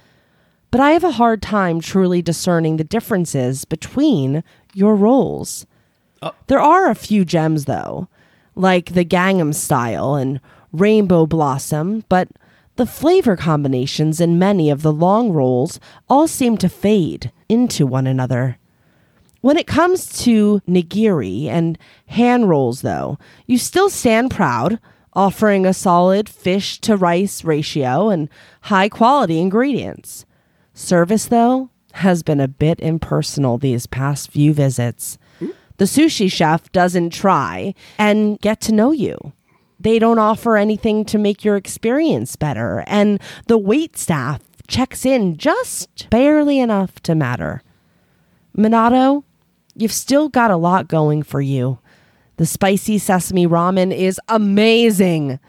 But 0.71 0.81
I 0.81 0.93
have 0.93 1.05
a 1.05 1.13
hard 1.13 1.43
time 1.43 1.83
truly 1.83 2.23
discerning 2.23 2.79
the 2.79 2.85
differences 2.85 3.67
between 3.67 4.43
your 4.73 4.97
rolls. 4.97 5.67
Uh. 6.23 6.31
There 6.47 6.61
are 6.61 6.89
a 6.89 6.95
few 6.95 7.27
gems, 7.27 7.67
though, 7.67 8.09
like 8.55 8.95
the 8.95 9.05
Gangnam 9.05 9.55
style 9.55 10.15
and 10.15 10.41
Rainbow 10.73 11.27
Blossom, 11.27 12.05
but 12.09 12.29
the 12.81 12.87
flavor 12.87 13.37
combinations 13.37 14.23
in 14.23 14.39
many 14.39 14.71
of 14.71 14.81
the 14.81 14.91
long 14.91 15.31
rolls 15.31 15.79
all 16.09 16.27
seem 16.27 16.57
to 16.57 16.67
fade 16.67 17.31
into 17.47 17.87
one 17.87 18.07
another. 18.07 18.57
When 19.43 19.59
it 19.59 19.67
comes 19.67 20.07
to 20.23 20.63
nigiri 20.67 21.45
and 21.45 21.77
hand 22.07 22.49
rolls, 22.49 22.81
though, 22.81 23.19
you 23.47 23.59
still 23.59 23.91
stand 23.91 24.31
proud, 24.31 24.81
offering 25.13 25.67
a 25.67 25.75
solid 25.75 26.27
fish 26.27 26.81
to 26.81 26.97
rice 26.97 27.45
ratio 27.45 28.09
and 28.09 28.31
high 28.63 28.89
quality 28.89 29.43
ingredients. 29.43 30.25
Service, 30.73 31.27
though, 31.27 31.69
has 31.93 32.23
been 32.23 32.41
a 32.41 32.49
bit 32.49 32.81
impersonal 32.81 33.59
these 33.59 33.87
past 33.87 34.31
few 34.31 34.55
visits. 34.55 35.19
Hmm? 35.39 35.51
The 35.77 35.85
sushi 35.85 36.33
chef 36.33 36.73
doesn't 36.73 37.11
try 37.11 37.75
and 37.99 38.41
get 38.41 38.63
to 38.63 38.73
know 38.73 38.93
you. 38.93 39.35
They 39.81 39.99
don't 39.99 40.19
offer 40.19 40.57
anything 40.57 41.05
to 41.07 41.19
make 41.19 41.45
your 41.45 41.57
experience 41.57 42.37
better, 42.37 42.85
and 42.87 43.21
the 43.47 43.59
wait 43.59 43.97
staff 43.97 44.41
checks 44.69 45.05
in 45.05 45.37
just 45.37 46.09
barely 46.11 46.59
enough 46.61 47.01
to 47.01 47.15
matter. 47.15 47.63
Minato, 48.57 49.25
you've 49.75 49.93
still 49.93 50.29
got 50.29 50.51
a 50.51 50.57
lot 50.57 50.89
going 50.89 51.23
for 51.23 51.41
you. 51.41 51.79
The 52.37 52.47
spicy 52.47 52.99
sesame 52.99 53.47
ramen 53.47 53.95
is 53.95 54.21
amazing. 54.29 55.41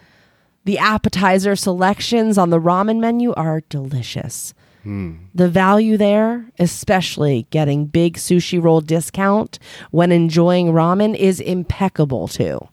The 0.65 0.77
appetizer 0.77 1.55
selections 1.55 2.37
on 2.37 2.49
the 2.49 2.59
ramen 2.59 2.99
menu 2.99 3.33
are 3.33 3.61
delicious. 3.69 4.53
Hmm. 4.83 5.15
The 5.33 5.47
value 5.47 5.97
there, 5.97 6.51
especially 6.57 7.47
getting 7.49 7.85
big 7.85 8.17
sushi 8.17 8.61
roll 8.61 8.81
discount 8.81 9.59
when 9.91 10.11
enjoying 10.11 10.67
ramen, 10.67 11.15
is 11.15 11.39
impeccable 11.39 12.27
too. 12.27 12.67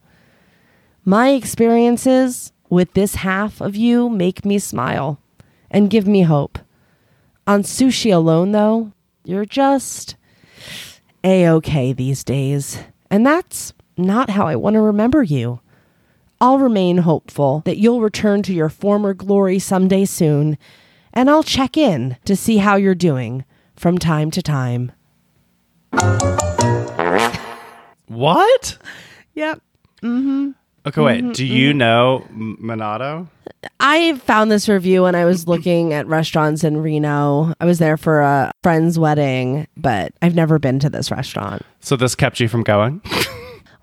My 1.08 1.30
experiences 1.30 2.52
with 2.68 2.92
this 2.92 3.14
half 3.14 3.62
of 3.62 3.74
you 3.74 4.10
make 4.10 4.44
me 4.44 4.58
smile 4.58 5.18
and 5.70 5.88
give 5.88 6.06
me 6.06 6.20
hope. 6.20 6.58
On 7.46 7.62
sushi 7.62 8.12
alone, 8.12 8.52
though, 8.52 8.92
you're 9.24 9.46
just 9.46 10.16
a 11.24 11.48
okay 11.48 11.94
these 11.94 12.22
days. 12.22 12.80
And 13.10 13.24
that's 13.24 13.72
not 13.96 14.28
how 14.28 14.46
I 14.46 14.56
want 14.56 14.74
to 14.74 14.82
remember 14.82 15.22
you. 15.22 15.60
I'll 16.42 16.58
remain 16.58 16.98
hopeful 16.98 17.62
that 17.64 17.78
you'll 17.78 18.02
return 18.02 18.42
to 18.42 18.52
your 18.52 18.68
former 18.68 19.14
glory 19.14 19.58
someday 19.58 20.04
soon, 20.04 20.58
and 21.14 21.30
I'll 21.30 21.42
check 21.42 21.78
in 21.78 22.18
to 22.26 22.36
see 22.36 22.58
how 22.58 22.76
you're 22.76 22.94
doing 22.94 23.46
from 23.76 23.96
time 23.96 24.30
to 24.32 24.42
time. 24.42 24.92
What? 28.08 28.76
Yep. 29.34 29.62
Mm-hmm. 30.02 30.50
Okay, 30.88 31.00
wait. 31.02 31.22
Mm-hmm, 31.22 31.32
Do 31.32 31.46
you 31.46 31.70
mm-hmm. 31.70 31.78
know 31.78 32.26
M- 32.30 32.58
Minato? 32.62 33.28
I 33.80 34.16
found 34.18 34.50
this 34.50 34.68
review 34.68 35.02
when 35.02 35.14
I 35.14 35.24
was 35.24 35.48
looking 35.48 35.92
at 35.92 36.06
restaurants 36.06 36.64
in 36.64 36.78
Reno. 36.78 37.54
I 37.60 37.64
was 37.64 37.78
there 37.78 37.96
for 37.96 38.20
a 38.20 38.52
friend's 38.62 38.98
wedding, 38.98 39.66
but 39.76 40.12
I've 40.22 40.34
never 40.34 40.58
been 40.58 40.78
to 40.80 40.90
this 40.90 41.10
restaurant. 41.10 41.62
So 41.80 41.96
this 41.96 42.14
kept 42.14 42.40
you 42.40 42.48
from 42.48 42.62
going? 42.62 43.02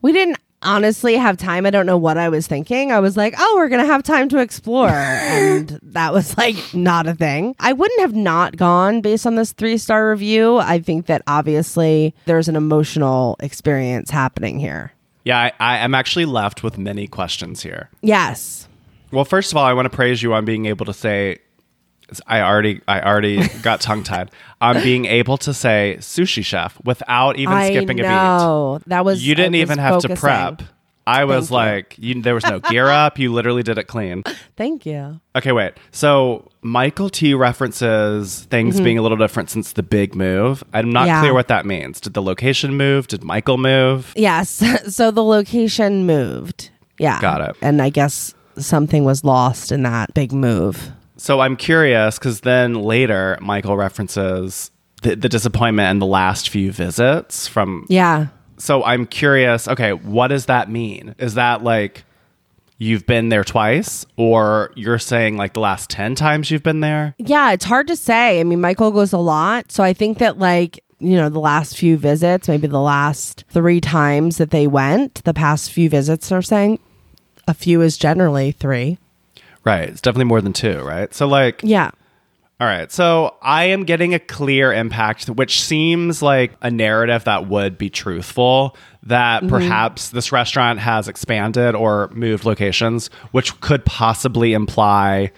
We 0.01 0.11
didn't 0.11 0.37
honestly 0.61 1.15
have 1.15 1.37
time. 1.37 1.65
I 1.65 1.69
don't 1.69 1.85
know 1.85 1.97
what 1.97 2.17
I 2.17 2.29
was 2.29 2.47
thinking. 2.47 2.91
I 2.91 2.99
was 2.99 3.15
like, 3.15 3.35
oh, 3.37 3.53
we're 3.55 3.69
going 3.69 3.81
to 3.81 3.91
have 3.91 4.03
time 4.03 4.29
to 4.29 4.39
explore. 4.39 4.89
and 4.89 5.79
that 5.83 6.13
was 6.13 6.37
like 6.37 6.55
not 6.73 7.07
a 7.07 7.13
thing. 7.13 7.55
I 7.59 7.73
wouldn't 7.73 8.01
have 8.01 8.15
not 8.15 8.57
gone 8.57 9.01
based 9.01 9.25
on 9.25 9.35
this 9.35 9.53
three 9.53 9.77
star 9.77 10.09
review. 10.09 10.57
I 10.57 10.79
think 10.79 11.05
that 11.05 11.21
obviously 11.27 12.13
there's 12.25 12.47
an 12.47 12.55
emotional 12.55 13.35
experience 13.39 14.09
happening 14.09 14.59
here. 14.59 14.91
Yeah, 15.25 15.37
I, 15.37 15.51
I 15.59 15.77
am 15.79 15.93
actually 15.93 16.25
left 16.25 16.63
with 16.63 16.77
many 16.77 17.07
questions 17.07 17.61
here. 17.63 17.89
Yes. 18.01 18.67
Well, 19.11 19.25
first 19.25 19.51
of 19.51 19.57
all, 19.57 19.65
I 19.65 19.73
want 19.73 19.87
to 19.91 19.95
praise 19.95 20.23
you 20.23 20.33
on 20.33 20.45
being 20.45 20.65
able 20.67 20.85
to 20.85 20.93
say. 20.93 21.39
I 22.27 22.41
already, 22.41 22.81
I 22.87 23.01
already 23.01 23.47
got 23.63 23.81
tongue 23.81 24.03
tied. 24.03 24.29
On 24.61 24.81
being 24.83 25.05
able 25.05 25.37
to 25.39 25.55
say 25.55 25.97
sushi 25.99 26.45
chef 26.45 26.79
without 26.85 27.37
even 27.37 27.55
I 27.55 27.71
skipping 27.71 27.99
a 27.99 28.03
beat. 28.03 28.09
know. 28.09 28.79
That 28.85 29.03
was 29.03 29.25
You 29.25 29.33
didn't 29.33 29.53
was 29.53 29.61
even 29.61 29.79
have 29.79 30.01
to 30.01 30.15
prep. 30.15 30.61
I 31.07 31.25
was 31.25 31.49
Thank 31.49 31.51
like, 31.51 31.95
you, 31.99 32.21
there 32.21 32.33
was 32.33 32.45
no 32.45 32.59
gear 32.59 32.87
up. 32.87 33.19
You 33.19 33.31
literally 33.31 33.61
did 33.63 33.77
it 33.77 33.83
clean. 33.85 34.23
Thank 34.57 34.85
you. 34.85 35.19
Okay, 35.35 35.51
wait. 35.51 35.73
So 35.91 36.49
Michael 36.61 37.09
T 37.09 37.33
references 37.35 38.45
things 38.45 38.79
being 38.81 38.97
a 38.97 39.01
little 39.01 39.17
different 39.17 39.49
since 39.49 39.73
the 39.73 39.83
big 39.83 40.15
move. 40.15 40.63
I'm 40.73 40.91
not 40.91 41.01
Mm-hmm. 41.01 41.07
Yeah. 41.07 41.19
clear 41.21 41.33
what 41.33 41.47
that 41.49 41.65
means. 41.65 41.99
Did 42.01 42.13
the 42.15 42.21
location 42.21 42.75
move? 42.77 43.07
Did 43.07 43.23
Michael 43.23 43.57
move? 43.57 44.13
Yes. 44.15 44.63
So 44.91 45.11
the 45.11 45.23
location 45.23 46.05
moved. 46.05 46.69
Yeah. 46.99 47.19
Got 47.21 47.41
it. 47.49 47.55
And 47.61 47.81
I 47.81 47.89
guess 47.89 48.33
something 48.57 49.03
was 49.03 49.23
lost 49.23 49.71
in 49.71 49.83
that 49.83 50.13
big 50.13 50.31
move. 50.31 50.91
So 51.17 51.39
I'm 51.41 51.55
curious 51.55 52.17
because 52.17 52.41
then 52.41 52.73
later 52.75 53.37
Michael 53.41 53.77
references 53.77 54.71
the, 55.01 55.15
the 55.15 55.29
disappointment 55.29 55.89
in 55.91 55.99
the 55.99 56.05
last 56.05 56.49
few 56.49 56.71
visits 56.71 57.47
from. 57.47 57.85
Yeah. 57.89 58.27
So 58.57 58.83
I'm 58.83 59.05
curious. 59.05 59.67
Okay, 59.67 59.93
what 59.93 60.27
does 60.27 60.45
that 60.45 60.69
mean? 60.69 61.15
Is 61.17 61.33
that 61.35 61.63
like 61.63 62.03
you've 62.77 63.05
been 63.05 63.29
there 63.29 63.43
twice, 63.43 64.05
or 64.17 64.71
you're 64.75 64.99
saying 64.99 65.37
like 65.37 65.53
the 65.53 65.59
last 65.59 65.89
ten 65.89 66.15
times 66.15 66.51
you've 66.51 66.63
been 66.63 66.81
there? 66.81 67.15
Yeah, 67.17 67.51
it's 67.51 67.65
hard 67.65 67.87
to 67.87 67.95
say. 67.95 68.39
I 68.39 68.43
mean, 68.43 68.61
Michael 68.61 68.91
goes 68.91 69.13
a 69.13 69.17
lot. 69.17 69.71
So 69.71 69.83
I 69.83 69.93
think 69.93 70.17
that, 70.17 70.39
like, 70.39 70.83
you 70.99 71.15
know, 71.15 71.29
the 71.29 71.39
last 71.39 71.77
few 71.77 71.97
visits, 71.97 72.47
maybe 72.47 72.67
the 72.67 72.79
last 72.79 73.43
three 73.49 73.81
times 73.81 74.37
that 74.37 74.51
they 74.51 74.67
went, 74.67 75.23
the 75.23 75.33
past 75.33 75.71
few 75.71 75.89
visits 75.89 76.31
are 76.31 76.41
saying 76.41 76.79
a 77.47 77.53
few 77.53 77.81
is 77.81 77.97
generally 77.97 78.51
three. 78.51 78.97
Right. 79.63 79.89
It's 79.89 80.01
definitely 80.01 80.25
more 80.25 80.41
than 80.41 80.53
two. 80.53 80.81
Right. 80.81 81.13
So 81.13 81.27
like. 81.27 81.61
Yeah. 81.63 81.91
All 82.57 82.67
right. 82.67 82.89
So 82.89 83.35
I 83.41 83.65
am 83.65 83.83
getting 83.83 84.13
a 84.13 84.19
clear 84.19 84.71
impact, 84.71 85.29
which 85.29 85.61
seems 85.61 86.21
like 86.21 86.53
a 86.61 86.71
narrative 86.71 87.25
that 87.25 87.49
would 87.49 87.77
be 87.77 87.89
truthful 87.89 88.77
that 89.03 89.41
mm-hmm. 89.41 89.49
perhaps 89.49 90.09
this 90.09 90.31
restaurant 90.31 90.79
has 90.79 91.09
expanded 91.09 91.75
or 91.75 92.09
moved 92.13 92.45
locations, 92.45 93.09
which 93.31 93.59
could 93.59 93.83
possibly 93.83 94.53
imply 94.53 95.33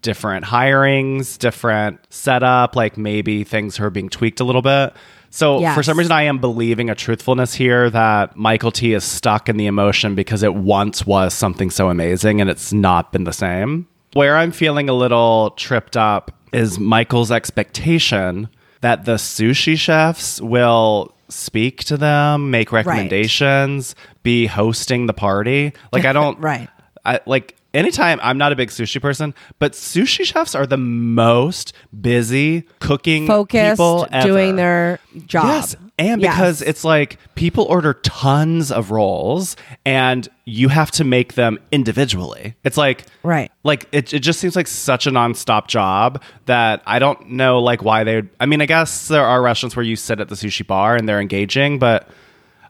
different 0.00 0.46
hirings, 0.46 1.36
different 1.36 2.00
setup, 2.08 2.76
like 2.76 2.96
maybe 2.96 3.44
things 3.44 3.78
are 3.78 3.90
being 3.90 4.08
tweaked 4.08 4.40
a 4.40 4.44
little 4.44 4.62
bit. 4.62 4.94
So 5.28 5.60
for 5.74 5.82
some 5.82 5.98
reason, 5.98 6.12
I 6.12 6.22
am 6.22 6.38
believing 6.38 6.90
a 6.90 6.94
truthfulness 6.94 7.52
here 7.54 7.90
that 7.90 8.36
Michael 8.36 8.70
T 8.70 8.94
is 8.94 9.02
stuck 9.02 9.48
in 9.48 9.56
the 9.56 9.66
emotion 9.66 10.14
because 10.14 10.44
it 10.44 10.54
once 10.54 11.04
was 11.04 11.34
something 11.34 11.70
so 11.70 11.90
amazing 11.90 12.40
and 12.40 12.48
it's 12.48 12.72
not 12.72 13.10
been 13.10 13.24
the 13.24 13.32
same. 13.32 13.88
Where 14.12 14.36
I'm 14.36 14.52
feeling 14.52 14.88
a 14.88 14.92
little 14.92 15.50
tripped 15.56 15.96
up 15.96 16.30
is 16.54 16.78
Michael's 16.78 17.32
expectation 17.32 18.48
that 18.80 19.04
the 19.04 19.14
sushi 19.14 19.76
chefs 19.76 20.40
will 20.40 21.14
speak 21.28 21.82
to 21.84 21.96
them, 21.96 22.50
make 22.50 22.70
recommendations, 22.70 23.94
be 24.22 24.46
hosting 24.46 25.06
the 25.06 25.12
party. 25.12 25.72
Like 25.92 26.04
I 26.04 26.12
don't 26.12 26.38
Right. 26.44 26.68
I 27.04 27.20
like 27.26 27.54
anytime 27.74 28.18
I'm 28.22 28.38
not 28.38 28.52
a 28.52 28.56
big 28.56 28.70
sushi 28.70 29.00
person, 29.00 29.34
but 29.58 29.72
sushi 29.72 30.24
chefs 30.24 30.54
are 30.54 30.66
the 30.66 30.76
most 30.76 31.72
busy 32.00 32.64
cooking 32.80 33.26
Focused, 33.26 33.72
people 33.72 34.06
ever. 34.12 34.26
doing 34.26 34.56
their 34.56 34.98
job. 35.26 35.46
Yes, 35.46 35.76
and 35.98 36.20
Yes. 36.22 36.32
because 36.34 36.62
it's 36.62 36.84
like 36.84 37.18
people 37.34 37.64
order 37.64 37.94
tons 37.94 38.72
of 38.72 38.90
rolls 38.90 39.56
and 39.84 40.28
you 40.44 40.68
have 40.68 40.90
to 40.92 41.04
make 41.04 41.34
them 41.34 41.58
individually. 41.72 42.54
It's 42.64 42.76
like 42.76 43.04
Right. 43.22 43.50
like 43.64 43.86
it, 43.92 44.12
it 44.14 44.20
just 44.20 44.40
seems 44.40 44.56
like 44.56 44.66
such 44.66 45.06
a 45.06 45.10
nonstop 45.10 45.66
job 45.68 46.22
that 46.46 46.82
I 46.86 46.98
don't 46.98 47.30
know 47.30 47.60
like 47.60 47.82
why 47.82 48.02
they 48.04 48.22
I 48.40 48.46
mean 48.46 48.60
I 48.60 48.66
guess 48.66 49.08
there 49.08 49.24
are 49.24 49.42
restaurants 49.42 49.76
where 49.76 49.84
you 49.84 49.96
sit 49.96 50.20
at 50.20 50.28
the 50.28 50.34
sushi 50.34 50.66
bar 50.66 50.96
and 50.96 51.08
they're 51.08 51.20
engaging, 51.20 51.78
but 51.78 52.08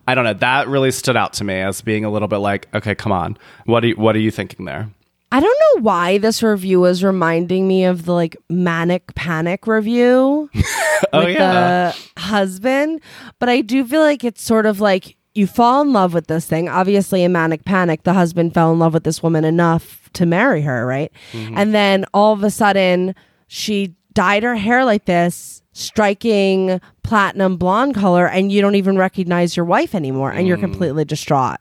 I 0.07 0.15
don't 0.15 0.25
know. 0.25 0.35
That 0.35 0.69
really 0.69 0.91
stood 0.91 1.17
out 1.17 1.33
to 1.35 1.45
me 1.45 1.55
as 1.55 1.81
being 1.81 2.05
a 2.05 2.11
little 2.11 2.29
bit 2.29 2.39
like, 2.39 2.69
okay, 2.75 2.95
come 2.95 3.13
on. 3.13 3.39
What 3.65 3.85
are 3.85 3.89
you, 3.89 3.97
what 3.97 4.15
are 4.17 4.21
you 4.21 4.31
thinking 4.31 4.67
there? 4.67 4.91
I 5.33 5.41
don't 5.41 5.59
know 5.75 5.83
why 5.83 6.19
this 6.19 6.45
review 6.45 6.85
is 6.85 7.03
reminding 7.03 7.67
me 7.67 7.85
of 7.85 8.05
the 8.05 8.13
like 8.13 8.37
manic 8.49 9.15
panic 9.17 9.67
review 9.67 10.49
Oh 11.13 11.25
with 11.25 11.37
the 11.37 11.97
husband, 12.17 13.01
but 13.41 13.49
I 13.49 13.61
do 13.61 13.85
feel 13.85 14.01
like 14.01 14.23
it's 14.23 14.43
sort 14.43 14.65
of 14.65 14.81
like 14.81 15.17
you 15.35 15.49
fall 15.49 15.83
in 15.83 15.93
love 15.93 16.15
with 16.15 16.29
this 16.29 16.47
thing. 16.47 16.69
Obviously, 16.69 17.25
in 17.25 17.33
manic 17.33 17.65
panic, 17.65 18.05
the 18.05 18.13
husband 18.13 18.55
fell 18.55 18.73
in 18.73 18.79
love 18.79 18.95
with 18.95 19.03
this 19.03 19.23
woman 19.23 19.45
enough 19.45 20.09
to 20.13 20.25
marry 20.25 20.63
her, 20.63 20.87
right? 20.87 21.13
Mm-hmm. 21.33 21.59
And 21.59 21.75
then 21.75 22.05
all 22.15 22.33
of 22.33 22.45
a 22.45 22.51
sudden, 22.51 23.17
she 23.49 23.95
dyed 24.15 24.43
her 24.43 24.57
hair 24.57 24.85
like 24.85 25.05
this, 25.05 25.63
striking 25.73 26.81
platinum 27.03 27.57
blonde 27.57 27.95
color, 27.95 28.27
and 28.27 28.51
you 28.51 28.61
don't 28.61 28.77
even 28.77 28.97
recognize 28.97 29.57
your 29.57 29.67
wife 29.67 29.95
anymore, 29.95 30.31
and 30.33 30.47
you're 30.47 30.57
mm. 30.57 30.63
completely 30.63 31.05
distraught. 31.05 31.59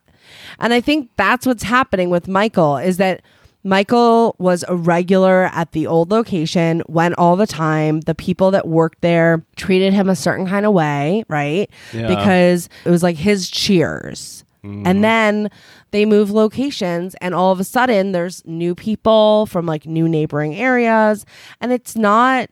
And 0.60 0.74
I 0.74 0.82
think 0.82 1.10
that's 1.18 1.46
what's 1.46 1.64
happening 1.64 2.10
with 2.10 2.28
Michael 2.28 2.78
is 2.78 2.98
that 2.98 3.22
Michael 3.64 4.36
was 4.40 4.66
a 4.68 4.76
regular 4.76 5.46
at 5.54 5.72
the 5.72 5.88
old 5.88 6.12
location, 6.12 6.84
went 6.88 7.16
all 7.18 7.36
the 7.36 7.48
time. 7.48 8.02
The 8.02 8.16
people 8.16 8.52
that 8.52 8.68
worked 8.68 9.02
there 9.02 9.46
treated 9.56 9.94
him 9.94 10.10
a 10.10 10.16
certain 10.16 10.48
kind 10.48 10.66
of 10.66 10.74
way, 10.74 11.24
right? 11.30 11.70
Yeah. 11.94 12.08
Because 12.08 12.68
it 12.84 12.90
was 12.90 13.04
like 13.04 13.16
his 13.16 13.50
cheers. 13.50 14.44
And 14.64 14.86
mm-hmm. 14.86 15.02
then 15.02 15.52
they 15.94 16.06
move 16.06 16.32
locations, 16.32 17.14
and 17.22 17.36
all 17.36 17.52
of 17.52 17.60
a 17.60 17.64
sudden 17.64 18.14
there's 18.14 18.44
new 18.46 18.74
people 18.74 19.46
from 19.46 19.68
like 19.68 19.86
new 19.86 20.10
neighboring 20.10 20.56
areas, 20.56 21.24
and 21.62 21.72
it's 21.72 21.96
not 21.96 22.50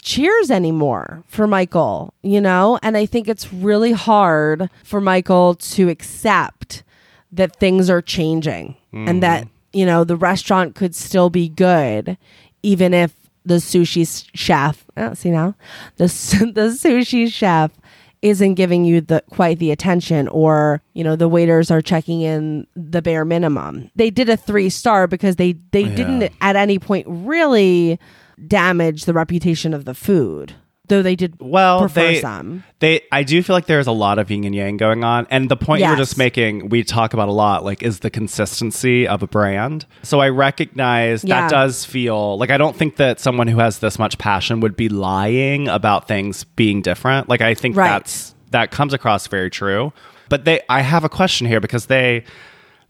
cheers 0.00 0.52
anymore 0.52 1.24
for 1.26 1.48
Michael, 1.48 2.14
you 2.22 2.40
know? 2.40 2.78
And 2.80 2.96
I 2.96 3.06
think 3.06 3.26
it's 3.26 3.52
really 3.52 3.90
hard 3.90 4.70
for 4.84 5.00
Michael 5.00 5.56
to 5.56 5.88
accept 5.88 6.84
that 7.32 7.56
things 7.56 7.90
are 7.90 8.00
changing 8.00 8.76
and 8.92 9.08
mm-hmm. 9.08 9.20
that, 9.20 9.48
you 9.72 9.84
know, 9.84 10.04
the 10.04 10.16
restaurant 10.16 10.76
could 10.76 10.94
still 10.94 11.28
be 11.28 11.48
good 11.48 12.16
even 12.62 12.94
if 12.94 13.14
the 13.44 13.54
sushi 13.54 14.28
chef, 14.32 14.86
oh, 14.96 15.14
see 15.14 15.30
now, 15.30 15.56
the, 15.96 16.04
the 16.54 16.70
sushi 16.70 17.30
chef 17.30 17.72
isn't 18.22 18.54
giving 18.54 18.84
you 18.84 19.00
the 19.00 19.22
quite 19.30 19.58
the 19.58 19.70
attention 19.70 20.28
or 20.28 20.82
you 20.92 21.02
know 21.02 21.16
the 21.16 21.28
waiters 21.28 21.70
are 21.70 21.80
checking 21.80 22.20
in 22.20 22.66
the 22.76 23.00
bare 23.00 23.24
minimum. 23.24 23.90
They 23.96 24.10
did 24.10 24.28
a 24.28 24.36
three 24.36 24.68
star 24.68 25.06
because 25.06 25.36
they 25.36 25.52
they 25.72 25.84
didn't 25.84 26.32
at 26.40 26.56
any 26.56 26.78
point 26.78 27.06
really 27.08 27.98
damage 28.46 29.04
the 29.04 29.14
reputation 29.14 29.74
of 29.74 29.84
the 29.84 29.94
food 29.94 30.54
though 30.90 31.00
they 31.02 31.16
did 31.16 31.36
Well, 31.40 31.80
prefer 31.80 32.00
they, 32.00 32.20
some 32.20 32.62
they, 32.80 33.00
I 33.10 33.22
do 33.22 33.42
feel 33.42 33.56
like 33.56 33.64
there's 33.64 33.86
a 33.86 33.92
lot 33.92 34.18
of 34.18 34.30
yin 34.30 34.44
and 34.44 34.54
yang 34.54 34.76
going 34.76 35.02
on, 35.02 35.26
and 35.30 35.48
the 35.48 35.56
point 35.56 35.82
you 35.82 35.88
were 35.88 35.96
just 35.96 36.18
making, 36.18 36.68
we 36.68 36.84
talk 36.84 37.14
about 37.14 37.28
a 37.28 37.32
lot, 37.32 37.64
like 37.64 37.82
is 37.82 38.00
the 38.00 38.10
consistency 38.10 39.08
of 39.08 39.22
a 39.22 39.26
brand. 39.26 39.86
So 40.02 40.20
I 40.20 40.28
recognize 40.28 41.24
Yeah. 41.24 41.40
that 41.42 41.50
does 41.50 41.84
feel 41.86 42.36
like 42.38 42.50
I 42.50 42.58
don't 42.58 42.76
think 42.76 42.96
that 42.96 43.18
someone 43.20 43.48
who 43.48 43.58
has 43.58 43.78
this 43.78 43.98
much 43.98 44.18
passion 44.18 44.60
would 44.60 44.76
be 44.76 44.88
lying 44.90 45.66
about 45.68 46.06
things 46.08 46.44
being 46.44 46.82
different. 46.82 47.28
Like 47.30 47.40
I 47.40 47.54
think 47.54 47.76
Right. 47.76 47.88
that's 47.88 48.34
that 48.50 48.70
comes 48.70 48.92
across 48.92 49.26
very 49.28 49.48
true. 49.48 49.92
But 50.28 50.44
they, 50.44 50.60
I 50.68 50.82
have 50.82 51.04
a 51.04 51.08
question 51.08 51.46
here 51.46 51.60
because 51.60 51.86
they. 51.86 52.24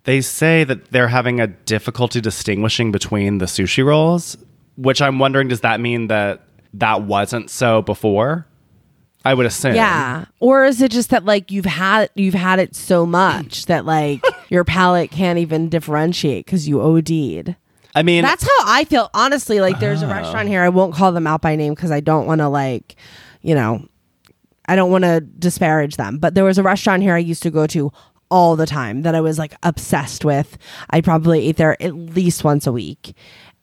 They 0.05 0.23
say 0.23 0.65
that 0.65 0.93
they're 0.93 1.09
having 1.09 1.41
a 1.41 1.47
difficulty 1.47 2.23
distinguishing 2.23 2.91
between 2.91 3.37
the 3.37 3.45
sushi 3.45 3.85
rolls, 3.85 4.35
which 4.79 5.03
I'm 5.03 5.19
wondering 5.19 5.49
does 5.49 5.61
that 5.61 5.79
mean 5.79 6.07
that 6.07 6.41
that 6.75 7.03
wasn't 7.03 7.51
so 7.51 7.83
before? 7.83 8.47
I 9.23 9.35
would 9.35 9.45
assume. 9.45 9.75
yeah 9.75 10.25
or 10.39 10.65
is 10.65 10.81
it 10.81 10.91
just 10.91 11.11
that 11.11 11.27
like 11.27 11.51
you've 11.51 11.67
had 11.67 12.09
you've 12.15 12.33
had 12.33 12.59
it 12.59 12.75
so 12.75 13.05
much 13.05 13.67
that 13.67 13.85
like 13.85 14.25
your 14.49 14.65
palate 14.65 15.11
can't 15.11 15.39
even 15.39 15.69
differentiate 15.69 16.47
because 16.47 16.67
you 16.67 16.81
OD'd 16.81 17.55
I 17.95 18.03
mean, 18.03 18.23
That's 18.23 18.45
how 18.45 18.65
I 18.67 18.85
feel. 18.85 19.11
Honestly, 19.15 19.61
like 19.61 19.81
there's 19.81 20.03
a 20.03 20.07
oh. 20.07 20.11
restaurant 20.11 20.49
here. 20.49 20.63
I 20.63 20.69
won't 20.69 20.95
call 20.95 21.13
them 21.13 21.27
out 21.27 21.43
by 21.43 21.57
name 21.57 21.75
because 21.75 21.91
I 21.91 22.01
don't 22.01 22.27
want 22.27 22.41
to 22.41 22.49
like, 22.49 22.97
you 23.43 23.55
know, 23.55 23.87
I 24.67 24.77
don't 24.77 24.91
want 24.91 25.05
to 25.05 25.21
disparage 25.21 25.97
them. 25.97 26.19
But 26.19 26.35
there 26.35 26.45
was 26.45 26.59
a 26.59 26.63
restaurant 26.63 27.03
here 27.03 27.15
I 27.15 27.19
used 27.19 27.43
to 27.43 27.51
go 27.51 27.67
to 27.69 27.93
all 28.31 28.55
the 28.55 28.67
time 28.67 29.03
that 29.03 29.15
I 29.15 29.21
was 29.21 29.39
like 29.39 29.55
obsessed 29.63 30.25
with. 30.25 30.57
I 30.91 31.01
probably 31.01 31.49
ate 31.49 31.57
there 31.57 31.81
at 31.83 31.95
least 31.95 32.45
once 32.45 32.67
a 32.67 32.73
week. 32.73 33.15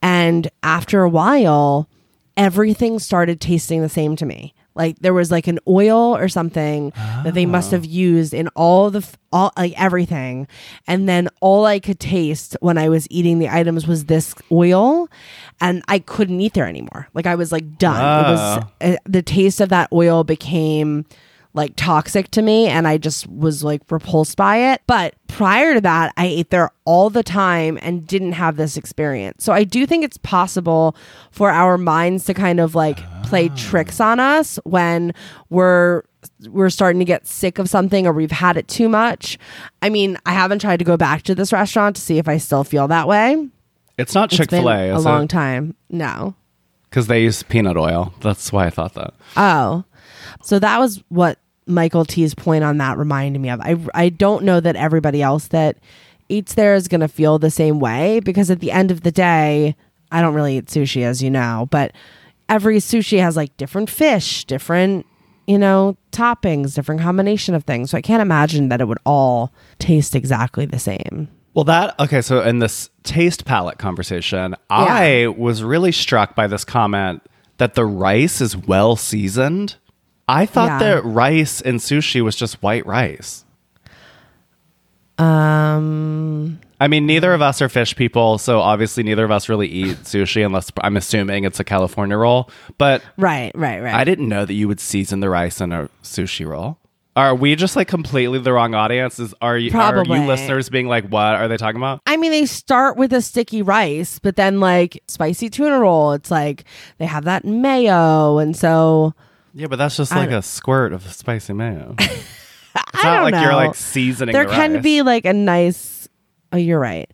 And 0.02 0.50
after 0.62 1.04
a 1.04 1.10
while, 1.10 1.90
everything 2.38 3.00
started 3.00 3.42
tasting 3.42 3.82
the 3.82 3.90
same 3.90 4.16
to 4.16 4.26
me. 4.26 4.54
Like 4.76 5.00
there 5.00 5.14
was 5.14 5.32
like 5.32 5.48
an 5.48 5.58
oil 5.68 6.16
or 6.16 6.30
something 6.30 6.92
that 7.24 7.34
they 7.34 7.48
must 7.48 7.72
have 7.72 7.84
used 7.84 8.32
in 8.32 8.48
all 8.50 8.92
the 8.92 9.00
f- 9.00 9.18
all 9.34 9.52
like 9.58 9.74
everything, 9.76 10.48
and 10.86 11.10
then 11.10 11.30
all 11.42 11.66
I 11.66 11.80
could 11.80 12.00
taste 12.00 12.56
when 12.62 12.78
I 12.78 12.88
was 12.88 13.08
eating 13.10 13.40
the 13.40 13.50
items 13.50 13.88
was 13.88 14.06
this 14.06 14.36
oil, 14.52 15.10
and 15.60 15.82
I 15.88 15.98
couldn't 15.98 16.40
eat 16.40 16.54
there 16.54 16.68
anymore. 16.68 17.08
Like 17.16 17.26
I 17.26 17.34
was 17.34 17.52
like 17.52 17.80
done. 17.80 17.96
It 18.26 18.30
was 18.32 18.40
uh, 18.82 18.98
the 19.06 19.24
taste 19.24 19.60
of 19.62 19.70
that 19.70 19.90
oil 19.92 20.24
became 20.24 21.06
like 21.58 21.74
toxic 21.76 22.32
to 22.32 22.42
me 22.42 22.68
and 22.68 22.88
I 22.88 22.98
just 22.98 23.28
was 23.28 23.64
like 23.64 23.82
repulsed 23.90 24.38
by 24.38 24.72
it. 24.72 24.82
But 24.88 25.16
prior 25.28 25.74
to 25.74 25.82
that, 25.82 26.14
I 26.16 26.28
ate 26.28 26.52
there 26.52 26.72
all 26.86 27.10
the 27.10 27.24
time 27.24 27.78
and 27.82 28.08
didn't 28.08 28.34
have 28.34 28.56
this 28.56 28.78
experience. 28.78 29.44
So 29.44 29.52
I 29.52 29.64
do 29.64 29.86
think 29.86 30.06
it's 30.06 30.18
possible 30.18 30.96
for 31.32 31.50
our 31.50 31.78
minds 31.78 32.26
to 32.26 32.34
kind 32.34 32.60
of 32.60 32.76
like 32.76 33.00
play 33.24 33.50
ah. 33.52 33.56
tricks 33.58 34.00
on 34.00 34.20
us 34.20 34.58
when 34.64 35.14
we're 35.50 36.04
we're 36.50 36.70
starting 36.70 37.00
to 37.00 37.06
get 37.06 37.26
sick 37.26 37.58
of 37.58 37.70
something 37.70 38.06
or 38.06 38.14
we've 38.14 38.32
had 38.32 38.58
it 38.58 38.68
too 38.68 38.88
much. 38.88 39.38
I 39.82 39.90
mean, 39.90 40.18
I 40.26 40.34
haven't 40.34 40.60
tried 40.60 40.78
to 40.78 40.86
go 40.86 40.98
back 40.98 41.24
to 41.24 41.36
this 41.36 41.52
restaurant 41.52 41.96
to 41.96 42.02
see 42.02 42.18
if 42.18 42.28
I 42.28 42.38
still 42.38 42.64
feel 42.64 42.88
that 42.90 43.08
way. 43.08 43.50
It's 43.98 44.14
not 44.14 44.30
Chick 44.30 44.52
Fil 44.52 44.70
A. 44.70 44.90
a 44.90 45.00
long 45.00 45.24
it? 45.24 45.30
time. 45.30 45.76
No. 45.90 46.36
Because 46.90 47.08
they 47.08 47.24
use 47.24 47.42
peanut 47.44 47.78
oil. 47.78 48.14
That's 48.22 48.54
why 48.54 48.68
I 48.68 48.70
thought 48.70 48.94
that. 48.94 49.14
Oh, 49.36 49.84
so 50.44 50.60
that 50.60 50.80
was 50.80 51.04
what 51.10 51.40
Michael 51.68 52.06
T's 52.06 52.34
point 52.34 52.64
on 52.64 52.78
that 52.78 52.98
reminded 52.98 53.40
me 53.40 53.50
of. 53.50 53.62
I 53.62 53.78
I 53.94 54.10
don't 54.10 54.44
know 54.44 54.60
that 54.60 54.76
everybody 54.76 55.22
else 55.22 55.48
that 55.50 55.78
eats 56.30 56.56
there 56.56 56.76
is 56.76 56.88
going 56.88 57.02
to 57.02 57.08
feel 57.08 57.40
the 57.40 57.52
same 57.52 57.80
way 57.80 58.20
because 58.20 58.52
at 58.52 58.60
the 58.60 58.72
end 58.72 58.92
of 58.92 59.02
the 59.02 59.12
day, 59.12 59.76
I 60.12 60.22
don't 60.22 60.34
really 60.34 60.58
eat 60.58 60.66
sushi 60.66 61.04
as 61.04 61.22
you 61.22 61.30
know, 61.30 61.68
but 61.72 61.94
every 62.50 62.78
sushi 62.78 63.20
has 63.20 63.36
like 63.36 63.56
different 63.58 63.90
fish, 63.90 64.46
different 64.46 65.06
you 65.46 65.58
know 65.58 65.98
toppings, 66.12 66.76
different 66.76 67.02
combination 67.02 67.56
of 67.56 67.64
things. 67.64 67.92
So 67.92 67.98
I 67.98 68.02
can't 68.02 68.22
imagine 68.22 68.70
that 68.70 68.82
it 68.82 68.88
would 68.88 69.00
all 69.06 69.54
taste 69.80 70.16
exactly 70.16 70.66
the 70.66 70.80
same. 70.80 71.30
Well, 71.54 71.64
that 71.66 72.00
okay. 72.00 72.22
So 72.22 72.42
in 72.42 72.60
this 72.60 72.90
taste 73.04 73.46
palette 73.46 73.80
conversation, 73.80 74.56
I 74.70 75.34
was 75.38 75.64
really 75.64 75.92
struck 75.92 76.36
by 76.36 76.48
this 76.48 76.64
comment 76.64 77.24
that 77.58 77.74
the 77.74 77.86
rice 77.86 78.42
is 78.42 78.56
well 78.56 78.96
seasoned. 78.96 79.76
I 80.28 80.46
thought 80.46 80.82
Yeah. 80.82 80.96
that 80.96 81.06
rice 81.06 81.62
in 81.62 81.76
sushi 81.78 82.22
was 82.22 82.36
just 82.36 82.62
white 82.62 82.86
rice. 82.86 83.46
Um, 85.18 86.60
I 86.80 86.88
mean, 86.88 87.06
neither 87.08 87.34
of 87.34 87.42
us 87.42 87.62
are 87.62 87.70
fish 87.70 87.96
people, 87.96 88.38
so 88.38 88.60
obviously 88.60 89.04
neither 89.04 89.24
of 89.26 89.32
us 89.32 89.50
really 89.50 89.68
eat 89.68 89.98
sushi 90.04 90.46
unless 90.46 90.72
I'm 90.82 90.96
assuming 90.96 91.44
it's 91.44 91.60
a 91.60 91.64
California 91.64 92.18
roll. 92.18 92.50
But 92.78 93.02
right, 93.18 93.52
right, 93.56 93.82
right. 93.82 93.96
I 93.96 94.04
didn't 94.04 94.30
know 94.30 94.46
that 94.46 94.54
you 94.54 94.68
would 94.68 94.80
season 94.80 95.20
the 95.20 95.30
rice 95.30 95.60
in 95.60 95.72
a 95.72 95.90
sushi 96.04 96.48
roll. 96.48 96.78
Are 97.16 97.34
we 97.34 97.56
just 97.56 97.76
like 97.76 97.88
completely 97.88 98.38
the 98.38 98.54
wrong 98.54 98.76
audience? 98.76 99.18
Is 99.18 99.34
are 99.42 99.58
you 99.58 99.70
are 99.70 99.72
Probably. 99.72 100.20
you 100.20 100.28
listeners 100.28 100.70
being 100.70 100.88
like, 100.88 101.08
what 101.08 101.34
are 101.34 101.48
they 101.48 101.58
talking 101.58 101.78
about? 101.78 102.00
I 102.06 102.16
mean, 102.16 102.30
they 102.30 102.46
start 102.46 102.96
with 102.96 103.12
a 103.12 103.24
sticky 103.24 103.64
rice, 103.64 104.20
but 104.20 104.36
then 104.36 104.60
like 104.60 105.02
spicy 105.08 105.50
tuna 105.50 105.80
roll, 105.80 106.12
it's 106.12 106.30
like 106.30 106.64
they 107.00 107.08
have 107.08 107.24
that 107.24 107.44
mayo, 107.44 108.38
and 108.38 108.56
so 108.56 109.16
Yeah, 109.58 109.68
but 109.68 109.78
that's 109.78 109.98
just 109.98 110.14
I 110.14 110.18
like 110.20 110.30
don't- 110.30 110.40
a 110.40 110.44
squirt 110.44 110.94
of 110.94 111.12
spicy 111.12 111.54
mayo. 111.54 111.96
It's 112.94 113.04
I 113.04 113.08
not 113.08 113.14
don't 113.16 113.24
like 113.24 113.34
know. 113.34 113.42
you're 113.42 113.56
like 113.56 113.74
seasoning. 113.76 114.34
there 114.34 114.46
the 114.46 114.52
can 114.54 114.74
rice. 114.76 114.84
be 114.84 115.02
like 115.02 115.26
a 115.26 115.34
nice. 115.34 116.08
Oh, 116.54 116.58
you're 116.58 116.80
right. 116.80 117.10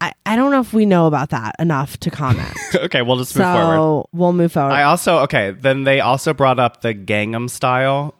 I 0.00 0.12
I 0.24 0.36
don't 0.36 0.50
know 0.50 0.60
if 0.60 0.72
we 0.72 0.86
know 0.86 1.06
about 1.06 1.30
that 1.30 1.54
enough 1.58 1.98
to 2.00 2.10
comment. 2.10 2.50
okay, 2.74 3.02
we'll 3.02 3.18
just 3.18 3.36
move 3.36 3.44
forward. 3.44 3.76
so 3.76 4.08
we'll 4.12 4.32
move 4.32 4.52
forward. 4.52 4.72
I 4.72 4.84
also 4.84 5.18
okay. 5.24 5.50
Then 5.50 5.84
they 5.84 6.00
also 6.00 6.32
brought 6.32 6.58
up 6.58 6.80
the 6.80 6.94
Gangnam 6.94 7.50
style 7.50 8.14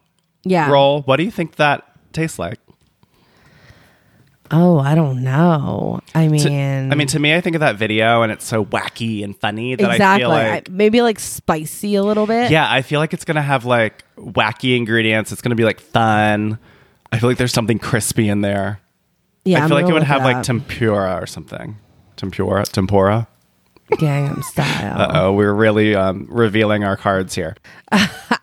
yeah. 0.44 0.70
roll. 0.70 1.00
What 1.02 1.16
do 1.16 1.22
you 1.22 1.30
think 1.30 1.56
that 1.56 1.86
tastes 2.12 2.38
like? 2.38 2.58
Oh, 4.52 4.78
I 4.78 4.94
don't 4.94 5.22
know. 5.24 6.00
I 6.14 6.28
mean, 6.28 6.40
To- 6.42 6.92
I 6.92 6.94
mean, 6.94 7.06
to 7.08 7.18
me, 7.18 7.34
I 7.34 7.40
think 7.40 7.56
of 7.56 7.60
that 7.60 7.76
video 7.76 8.22
and 8.22 8.30
it's 8.30 8.44
so 8.44 8.64
wacky 8.66 9.24
and 9.24 9.34
funny 9.38 9.74
that 9.74 9.90
exactly. 9.92 10.04
I 10.04 10.18
feel 10.18 10.28
like. 10.28 10.68
I- 10.68 10.70
maybe 10.70 11.00
like 11.02 11.18
spicy 11.18 11.94
a 11.94 12.02
little 12.02 12.26
bit. 12.26 12.50
yeah, 12.50 12.70
I 12.70 12.82
feel 12.82 13.00
like 13.00 13.14
it's 13.14 13.24
gonna 13.24 13.40
have 13.42 13.64
like 13.64 14.04
wacky 14.16 14.76
ingredients. 14.76 15.32
It's 15.32 15.40
gonna 15.42 15.54
be 15.54 15.64
like 15.64 15.80
fun. 15.80 16.58
I 17.10 17.18
feel 17.18 17.28
like 17.30 17.38
there's 17.38 17.52
something 17.52 17.78
crispy 17.78 18.28
in 18.28 18.40
there. 18.42 18.80
yeah. 19.44 19.58
I 19.60 19.62
I'm 19.62 19.68
feel 19.68 19.78
like 19.78 19.88
it 19.88 19.92
would 19.92 20.02
have 20.02 20.22
like 20.22 20.42
tempura 20.42 21.18
or 21.20 21.26
something. 21.26 21.76
Tempura, 22.16 22.64
tempura. 22.64 23.28
Gangnam 23.92 24.42
style. 24.44 25.00
Uh 25.00 25.10
oh, 25.14 25.32
we're 25.32 25.52
really 25.52 25.94
um, 25.94 26.26
revealing 26.30 26.84
our 26.84 26.96
cards 26.96 27.34
here. 27.34 27.56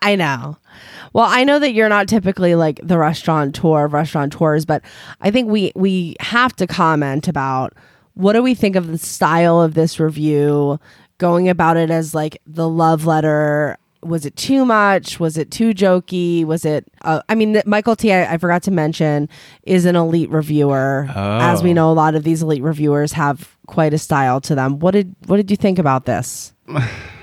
I 0.02 0.14
know. 0.16 0.56
Well, 1.12 1.26
I 1.28 1.44
know 1.44 1.58
that 1.58 1.72
you're 1.72 1.88
not 1.88 2.08
typically 2.08 2.54
like 2.54 2.80
the 2.82 2.96
restaurateur 2.98 3.84
of 3.86 3.92
restaurateurs, 3.92 4.64
but 4.64 4.82
I 5.20 5.30
think 5.30 5.48
we 5.50 5.72
we 5.74 6.16
have 6.20 6.54
to 6.56 6.66
comment 6.66 7.26
about 7.28 7.74
what 8.14 8.32
do 8.34 8.42
we 8.42 8.54
think 8.54 8.76
of 8.76 8.88
the 8.88 8.98
style 8.98 9.60
of 9.60 9.74
this 9.74 9.98
review, 9.98 10.78
going 11.18 11.48
about 11.48 11.76
it 11.76 11.90
as 11.90 12.14
like 12.14 12.38
the 12.46 12.68
love 12.68 13.06
letter. 13.06 13.76
Was 14.02 14.24
it 14.24 14.34
too 14.36 14.64
much? 14.64 15.20
Was 15.20 15.36
it 15.36 15.50
too 15.50 15.74
jokey? 15.74 16.44
Was 16.46 16.64
it? 16.64 16.86
Uh, 17.02 17.20
I 17.28 17.34
mean, 17.34 17.60
Michael 17.66 17.94
T. 17.96 18.10
I, 18.12 18.32
I 18.34 18.38
forgot 18.38 18.62
to 18.62 18.70
mention 18.70 19.28
is 19.64 19.84
an 19.84 19.94
elite 19.94 20.30
reviewer. 20.30 21.06
As 21.14 21.62
we 21.62 21.70
Oh. 21.70 21.74
know, 21.74 21.90
a 21.90 21.92
lot 21.92 22.14
of 22.14 22.24
these 22.24 22.42
elite 22.42 22.62
reviewers 22.62 23.12
have 23.12 23.56
quite 23.66 23.92
a 23.92 23.98
style 23.98 24.40
to 24.42 24.54
them. 24.54 24.78
What 24.78 24.92
did 24.92 25.14
What 25.26 25.36
did 25.36 25.50
you 25.50 25.56
think 25.58 25.78
about 25.78 26.06
this? 26.06 26.54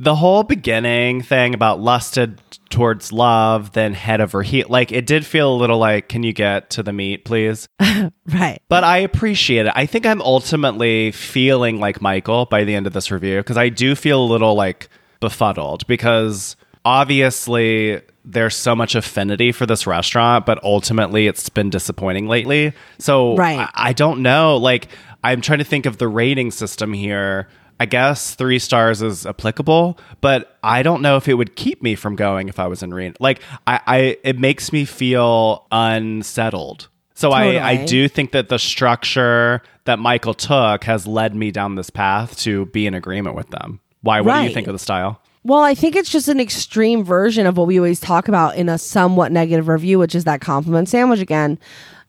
the 0.00 0.14
whole 0.14 0.42
beginning 0.42 1.20
thing 1.20 1.52
about 1.52 1.78
lusted 1.78 2.40
towards 2.70 3.12
love, 3.12 3.72
then 3.72 3.92
head 3.92 4.22
over 4.22 4.42
heel, 4.42 4.64
like 4.70 4.92
it 4.92 5.04
did 5.04 5.26
feel 5.26 5.52
a 5.52 5.56
little 5.56 5.76
like, 5.76 6.08
can 6.08 6.22
you 6.22 6.32
get 6.32 6.70
to 6.70 6.82
the 6.82 6.92
meat, 6.92 7.24
please? 7.24 7.68
Right. 8.32 8.62
But 8.68 8.84
I 8.84 8.98
appreciate 8.98 9.66
it. 9.66 9.72
I 9.74 9.86
think 9.86 10.06
I'm 10.06 10.22
ultimately 10.22 11.10
feeling 11.10 11.80
like 11.80 12.00
Michael 12.00 12.46
by 12.46 12.62
the 12.62 12.76
end 12.76 12.86
of 12.86 12.92
this 12.92 13.10
review 13.10 13.40
because 13.40 13.56
I 13.58 13.68
do 13.68 13.96
feel 13.96 14.22
a 14.22 14.24
little 14.24 14.54
like 14.54 14.88
befuddled 15.18 15.84
because 15.88 16.54
obviously 16.84 18.00
there's 18.24 18.54
so 18.54 18.76
much 18.76 18.94
affinity 18.94 19.50
for 19.50 19.66
this 19.66 19.86
restaurant, 19.86 20.46
but 20.46 20.62
ultimately 20.62 21.26
it's 21.26 21.48
been 21.48 21.70
disappointing 21.70 22.28
lately. 22.28 22.72
So 22.98 23.34
Right. 23.36 23.58
I, 23.58 23.90
I 23.90 23.92
don't 23.92 24.22
know. 24.22 24.56
Like, 24.56 24.88
I'm 25.24 25.40
trying 25.40 25.58
to 25.58 25.64
think 25.64 25.86
of 25.86 25.98
the 25.98 26.08
rating 26.08 26.50
system 26.52 26.92
here. 26.92 27.48
I 27.80 27.86
guess 27.86 28.34
three 28.34 28.58
stars 28.58 29.00
is 29.00 29.24
applicable, 29.24 29.98
but 30.20 30.58
I 30.62 30.82
don't 30.82 31.00
know 31.00 31.16
if 31.16 31.28
it 31.28 31.34
would 31.34 31.56
keep 31.56 31.82
me 31.82 31.94
from 31.94 32.14
going 32.14 32.50
if 32.50 32.58
I 32.58 32.66
was 32.66 32.82
in 32.82 32.92
Reno. 32.92 33.14
Like, 33.18 33.40
I, 33.66 33.80
I 33.86 34.16
it 34.22 34.38
makes 34.38 34.70
me 34.70 34.84
feel 34.84 35.66
unsettled. 35.72 36.88
So 37.14 37.32
I, 37.32 37.66
I 37.66 37.84
do 37.86 38.06
think 38.06 38.32
that 38.32 38.50
the 38.50 38.58
structure 38.58 39.62
that 39.84 39.98
Michael 39.98 40.34
took 40.34 40.84
has 40.84 41.06
led 41.06 41.34
me 41.34 41.50
down 41.50 41.74
this 41.74 41.90
path 41.90 42.38
to 42.40 42.66
be 42.66 42.86
in 42.86 42.94
agreement 42.94 43.34
with 43.34 43.48
them. 43.48 43.80
Why? 44.02 44.20
What 44.20 44.40
do 44.40 44.44
you 44.44 44.54
think 44.54 44.66
of 44.66 44.74
the 44.74 44.78
style? 44.78 45.20
Well, 45.42 45.60
I 45.60 45.74
think 45.74 45.96
it's 45.96 46.10
just 46.10 46.28
an 46.28 46.38
extreme 46.38 47.02
version 47.02 47.46
of 47.46 47.56
what 47.56 47.66
we 47.66 47.78
always 47.78 47.98
talk 47.98 48.28
about 48.28 48.56
in 48.56 48.68
a 48.68 48.76
somewhat 48.76 49.32
negative 49.32 49.68
review, 49.68 49.98
which 49.98 50.14
is 50.14 50.24
that 50.24 50.42
compliment 50.42 50.90
sandwich 50.90 51.20
again, 51.20 51.58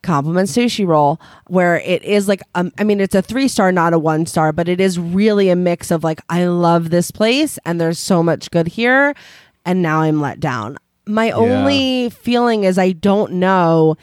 compliment 0.02 0.48
sushi 0.48 0.86
roll, 0.86 1.20
where 1.46 1.80
it 1.80 2.02
is 2.02 2.28
like, 2.28 2.42
um, 2.54 2.72
I 2.78 2.84
mean, 2.84 3.00
it's 3.00 3.14
a 3.14 3.22
three 3.22 3.48
star, 3.48 3.72
not 3.72 3.92
a 3.92 3.98
one 3.98 4.26
star, 4.26 4.52
but 4.52 4.68
it 4.68 4.80
is 4.80 4.98
really 4.98 5.48
a 5.48 5.56
mix 5.56 5.90
of 5.90 6.04
like, 6.04 6.20
I 6.28 6.44
love 6.46 6.90
this 6.90 7.10
place 7.10 7.58
and 7.64 7.80
there's 7.80 7.98
so 7.98 8.22
much 8.22 8.50
good 8.50 8.68
here, 8.68 9.14
and 9.64 9.82
now 9.82 10.00
I'm 10.00 10.20
let 10.20 10.40
down. 10.40 10.78
My 11.06 11.30
only 11.32 12.10
feeling 12.10 12.64
is 12.64 12.78
I 12.78 12.92
don't 12.92 13.34
know 13.34 13.96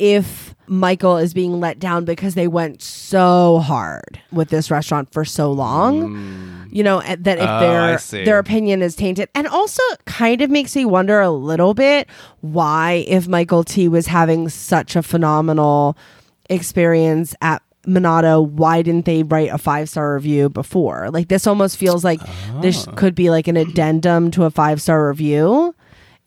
if 0.00 0.54
Michael 0.66 1.16
is 1.16 1.34
being 1.34 1.58
let 1.60 1.78
down 1.80 2.04
because 2.04 2.34
they 2.34 2.46
went 2.48 2.80
so 2.80 3.58
hard 3.58 4.20
with 4.32 4.48
this 4.50 4.70
restaurant 4.70 5.12
for 5.12 5.24
so 5.24 5.50
long. 5.52 6.68
You 6.72 6.84
know, 6.84 7.00
that 7.00 7.38
if 7.38 7.48
Oh, 7.48 7.60
their 7.60 7.90
their 8.24 8.38
opinion 8.38 8.80
is 8.80 8.94
tainted. 8.94 9.28
And 9.34 9.48
also 9.48 9.82
kind 10.06 10.40
of 10.40 10.48
makes 10.50 10.76
me 10.76 10.84
wonder 10.84 11.20
a 11.20 11.30
little 11.30 11.74
bit 11.74 12.08
why 12.40 13.04
if 13.08 13.26
Michael 13.26 13.64
T 13.64 13.88
was 13.88 14.06
having 14.06 14.48
such 14.48 14.94
a 14.94 15.02
phenomenal 15.02 15.96
experience 16.48 17.34
at 17.40 17.62
Minato, 17.86 18.46
why 18.46 18.82
didn't 18.82 19.06
they 19.06 19.22
write 19.22 19.50
a 19.50 19.58
five 19.58 19.88
star 19.88 20.14
review 20.14 20.48
before? 20.48 21.10
Like 21.10 21.28
this 21.28 21.46
almost 21.46 21.76
feels 21.78 22.04
like 22.04 22.20
this 22.60 22.86
Ah. 22.86 22.92
could 22.92 23.14
be 23.14 23.30
like 23.30 23.48
an 23.48 23.56
addendum 23.56 24.30
to 24.32 24.44
a 24.44 24.50
five 24.50 24.80
star 24.82 25.08
review. 25.08 25.74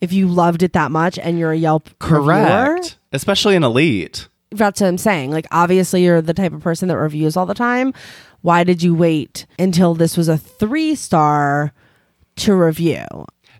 If 0.00 0.12
you 0.12 0.26
loved 0.28 0.62
it 0.62 0.74
that 0.74 0.90
much 0.90 1.18
and 1.18 1.38
you're 1.38 1.52
a 1.52 1.56
Yelp 1.56 1.88
reviewer. 2.02 2.80
Especially 3.14 3.56
an 3.56 3.64
elite. 3.64 4.28
That's 4.50 4.80
what 4.80 4.88
I'm 4.88 4.98
saying. 4.98 5.30
Like, 5.30 5.46
obviously, 5.50 6.04
you're 6.04 6.20
the 6.20 6.34
type 6.34 6.52
of 6.52 6.62
person 6.62 6.88
that 6.88 6.98
reviews 6.98 7.36
all 7.36 7.46
the 7.46 7.54
time. 7.54 7.94
Why 8.42 8.62
did 8.62 8.82
you 8.82 8.94
wait 8.94 9.46
until 9.58 9.94
this 9.94 10.16
was 10.18 10.28
a 10.28 10.36
three 10.36 10.94
star 10.94 11.72
to 12.36 12.54
review? 12.54 13.06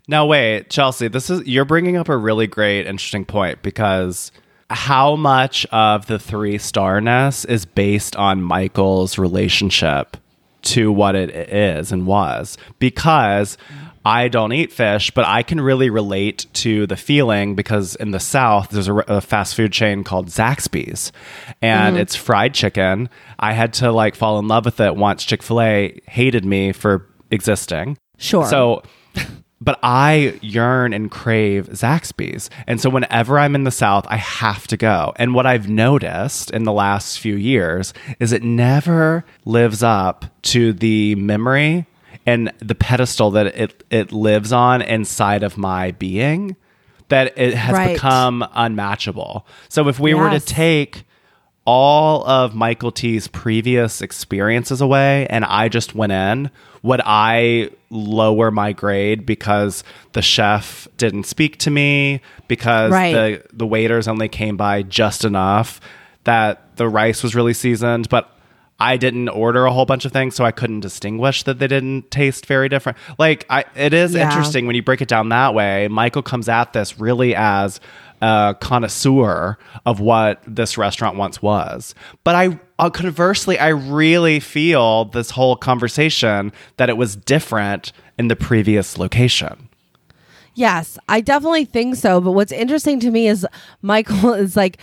Now 0.07 0.27
wait, 0.27 0.69
Chelsea, 0.69 1.07
this 1.07 1.31
is 1.31 1.47
you're 1.47 1.65
bringing 1.65 1.97
up 1.97 2.09
a 2.09 2.17
really 2.17 2.45
great 2.45 2.85
interesting 2.85 3.25
point 3.25 3.63
because 3.63 4.31
how 4.69 5.15
much 5.15 5.65
of 5.67 6.05
the 6.07 6.19
3 6.19 6.57
starness 6.57 7.45
is 7.45 7.65
based 7.65 8.15
on 8.15 8.43
Michael's 8.43 9.17
relationship 9.17 10.17
to 10.63 10.91
what 10.91 11.15
it 11.15 11.29
is 11.31 11.91
and 11.91 12.05
was 12.05 12.57
because 12.79 13.57
I 14.05 14.27
don't 14.27 14.53
eat 14.53 14.71
fish, 14.71 15.09
but 15.09 15.25
I 15.25 15.41
can 15.41 15.59
really 15.59 15.89
relate 15.89 16.45
to 16.53 16.85
the 16.85 16.95
feeling 16.95 17.55
because 17.55 17.95
in 17.95 18.11
the 18.11 18.19
South, 18.19 18.69
there's 18.69 18.87
a, 18.87 18.93
a 18.93 19.19
fast 19.19 19.55
food 19.55 19.73
chain 19.73 20.03
called 20.03 20.27
Zaxby's 20.27 21.11
and 21.59 21.95
mm-hmm. 21.95 22.01
it's 22.01 22.15
fried 22.15 22.53
chicken. 22.53 23.09
I 23.39 23.53
had 23.53 23.73
to 23.73 23.91
like 23.91 24.15
fall 24.15 24.37
in 24.37 24.47
love 24.47 24.65
with 24.65 24.79
it 24.79 24.95
once 24.95 25.23
Chick 25.23 25.41
fil 25.41 25.59
A 25.59 25.99
hated 26.07 26.45
me 26.45 26.71
for 26.71 27.07
existing. 27.31 27.97
Sure. 28.19 28.45
So, 28.45 28.83
but 29.59 29.79
I 29.81 30.37
yearn 30.43 30.93
and 30.93 31.09
crave 31.09 31.69
Zaxby's. 31.69 32.51
And 32.67 32.79
so 32.79 32.91
whenever 32.91 33.39
I'm 33.39 33.55
in 33.55 33.63
the 33.63 33.71
South, 33.71 34.05
I 34.07 34.17
have 34.17 34.67
to 34.67 34.77
go. 34.77 35.13
And 35.15 35.33
what 35.33 35.47
I've 35.47 35.67
noticed 35.67 36.51
in 36.51 36.63
the 36.63 36.71
last 36.71 37.19
few 37.19 37.35
years 37.35 37.91
is 38.19 38.31
it 38.31 38.43
never 38.43 39.25
lives 39.45 39.81
up 39.81 40.25
to 40.43 40.73
the 40.73 41.15
memory 41.15 41.87
and 42.25 42.51
the 42.59 42.75
pedestal 42.75 43.31
that 43.31 43.47
it, 43.47 43.83
it 43.89 44.11
lives 44.11 44.51
on 44.51 44.81
inside 44.81 45.43
of 45.43 45.57
my 45.57 45.91
being 45.91 46.55
that 47.09 47.37
it 47.37 47.53
has 47.53 47.73
Right. 47.73 47.93
become 47.93 48.43
unmatchable. 48.53 49.45
So 49.69 49.87
if 49.89 49.99
we 49.99 50.13
were 50.15 50.29
to 50.31 50.39
take 50.39 51.03
all 51.65 52.25
of 52.27 52.53
Michael 52.55 52.91
T's 52.91 53.27
previous 53.27 54.01
experiences 54.01 54.81
away 54.81 55.25
and 55.29 55.45
I 55.45 55.67
just 55.69 55.93
went 55.95 56.11
in, 56.11 56.49
would 56.83 57.01
I 57.05 57.69
lower 57.89 58.51
my 58.51 58.71
grade 58.71 59.25
because 59.25 59.83
the 60.13 60.21
chef 60.21 60.87
didn't 60.97 61.23
speak 61.25 61.57
to 61.59 61.71
me, 61.71 62.21
because 62.47 62.91
Right. 62.91 63.13
the, 63.13 63.43
the 63.53 63.65
waiters 63.67 64.07
only 64.07 64.27
came 64.29 64.57
by 64.57 64.83
just 64.83 65.25
enough, 65.25 65.81
that 66.25 66.75
the 66.77 66.87
rice 66.87 67.23
was 67.23 67.33
really 67.35 67.53
seasoned, 67.53 68.09
but 68.09 68.31
I 68.79 68.97
didn't 68.97 69.29
order 69.29 69.65
a 69.65 69.71
whole 69.71 69.85
bunch 69.85 70.03
of 70.05 70.11
things, 70.11 70.35
so 70.35 70.43
I 70.43 70.51
couldn't 70.51 70.81
distinguish 70.81 71.43
that 71.43 71.59
they 71.59 71.67
didn't 71.67 72.11
taste 72.11 72.45
very 72.45 72.67
different. 72.67 72.97
Like, 73.17 73.45
I, 73.49 73.63
it 73.75 73.93
is 73.93 74.13
Yeah. 74.13 74.25
interesting 74.29 74.67
when 74.67 74.75
you 74.75 74.83
break 74.83 75.01
it 75.01 75.07
down 75.07 75.29
that 75.29 75.53
way. 75.53 75.87
Michael 75.87 76.21
comes 76.21 76.49
at 76.49 76.73
this 76.73 76.99
really 76.99 77.33
as 77.35 77.79
a 78.21 78.55
connoisseur 78.59 79.57
of 79.85 79.99
what 80.01 80.41
this 80.47 80.77
restaurant 80.77 81.15
once 81.15 81.41
was. 81.41 81.95
But 82.25 82.35
I, 82.35 82.59
uh, 82.79 82.89
conversely, 82.89 83.57
I 83.59 83.69
really 83.69 84.39
feel 84.41 85.05
this 85.05 85.31
whole 85.31 85.55
conversation 85.55 86.51
that 86.77 86.89
it 86.89 86.97
was 86.97 87.15
different 87.15 87.93
in 88.17 88.27
the 88.27 88.35
previous 88.35 88.97
location. 88.97 89.69
Yes, 90.57 90.97
I 91.09 91.19
definitely 91.19 91.65
think 91.65 91.95
so. 91.97 92.21
But 92.21 92.31
what's 92.31 92.53
interesting 92.53 92.99
to 93.01 93.11
me 93.11 93.27
is 93.27 93.45
Michael 93.81 94.33
is 94.45 94.55
like, 94.55 94.77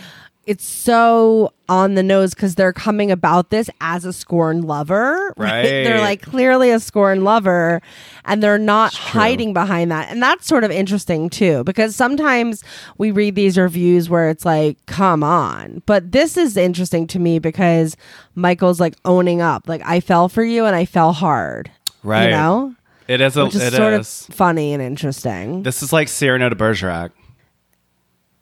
it's 0.45 0.65
so 0.65 1.53
on 1.69 1.93
the 1.95 2.03
nose 2.03 2.33
because 2.33 2.55
they're 2.55 2.73
coming 2.73 3.09
about 3.11 3.49
this 3.49 3.69
as 3.79 4.03
a 4.03 4.11
scorned 4.11 4.65
lover. 4.65 5.33
Right. 5.37 5.63
They're 5.63 5.99
like 5.99 6.21
clearly 6.21 6.69
a 6.69 6.79
scorned 6.79 7.23
lover 7.23 7.81
and 8.25 8.41
they're 8.43 8.57
not 8.59 8.93
hiding 8.93 9.53
behind 9.53 9.91
that. 9.91 10.09
And 10.09 10.21
that's 10.21 10.45
sort 10.47 10.63
of 10.63 10.71
interesting 10.71 11.29
too 11.29 11.63
because 11.63 11.95
sometimes 11.95 12.63
we 12.97 13.11
read 13.11 13.35
these 13.35 13.57
reviews 13.57 14.09
where 14.09 14.29
it's 14.29 14.45
like, 14.45 14.77
come 14.85 15.23
on. 15.23 15.81
But 15.85 16.11
this 16.11 16.37
is 16.37 16.55
interesting 16.55 17.07
to 17.07 17.19
me 17.19 17.39
because 17.39 17.97
Michael's 18.35 18.79
like 18.79 18.95
owning 19.05 19.41
up. 19.41 19.67
Like, 19.67 19.81
I 19.85 19.99
fell 20.01 20.29
for 20.29 20.43
you 20.43 20.65
and 20.65 20.75
I 20.75 20.85
fell 20.85 21.13
hard. 21.13 21.71
Right. 22.03 22.25
You 22.25 22.31
know? 22.31 22.75
It 23.07 23.19
is 23.19 23.35
a, 23.35 23.45
Which 23.45 23.55
is 23.55 23.63
it 23.63 23.73
sort 23.73 23.93
is. 23.93 24.27
of 24.29 24.35
funny 24.35 24.73
and 24.73 24.81
interesting. 24.83 25.63
This 25.63 25.81
is 25.83 25.91
like 25.91 26.07
Cyrano 26.09 26.49
de 26.49 26.55
Bergerac. 26.55 27.11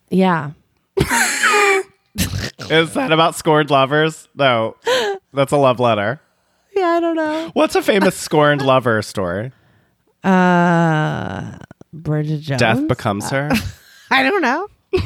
yeah. 0.09 0.51
Is 2.71 2.93
that 2.93 3.11
about 3.11 3.35
scorned 3.35 3.69
lovers? 3.69 4.29
No, 4.33 4.77
that's 5.33 5.51
a 5.51 5.57
love 5.57 5.79
letter. 5.79 6.21
Yeah, 6.75 6.87
I 6.87 6.99
don't 7.01 7.17
know. 7.17 7.49
What's 7.53 7.75
a 7.75 7.81
famous 7.81 8.15
scorned 8.15 8.61
lover 8.61 9.01
story? 9.01 9.51
Uh, 10.23 11.57
Bridget 11.91 12.39
Jones. 12.39 12.59
Death 12.59 12.87
becomes 12.87 13.29
her. 13.29 13.49
I 14.11 14.23
don't 14.23 14.41
know. 14.41 14.67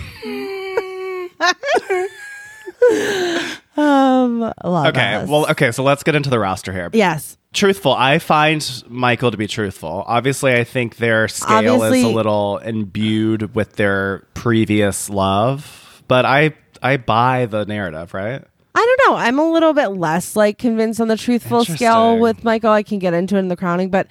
um, 3.78 4.44
I 4.44 4.68
love 4.68 4.86
Okay, 4.88 5.26
well, 5.28 5.50
okay, 5.52 5.72
so 5.72 5.84
let's 5.84 6.04
get 6.04 6.16
into 6.16 6.30
the 6.30 6.40
roster 6.40 6.72
here. 6.72 6.90
yes, 6.94 7.38
Truthful, 7.54 7.94
I 7.94 8.20
find 8.20 8.84
Michael 8.90 9.32
to 9.32 9.38
be 9.38 9.48
truthful. 9.48 10.04
Obviously, 10.08 10.54
I 10.54 10.66
think 10.66 10.98
their 10.98 11.30
scale 11.30 11.84
is 11.84 12.04
a 12.04 12.10
little 12.10 12.58
imbued 12.58 13.56
with 13.56 13.78
their 13.78 14.28
previous 14.34 15.10
love, 15.10 16.04
but 16.10 16.26
I 16.26 16.54
I 16.86 16.98
buy 16.98 17.46
the 17.48 17.66
narrative, 17.66 18.14
right? 18.14 18.44
I 18.78 18.96
don't 18.98 19.10
know. 19.12 19.18
I'm 19.18 19.40
a 19.40 19.50
little 19.52 19.74
bit 19.74 19.88
less 19.88 20.36
like 20.36 20.58
convinced 20.58 21.00
on 21.02 21.08
the 21.08 21.18
truthful 21.18 21.64
scale 21.66 22.20
with 22.20 22.44
Michael. 22.44 22.72
I 22.72 22.84
can 22.84 23.00
get 23.00 23.14
into 23.14 23.36
it 23.36 23.40
in 23.40 23.48
the 23.48 23.56
crowning, 23.56 23.90
but 23.90 24.08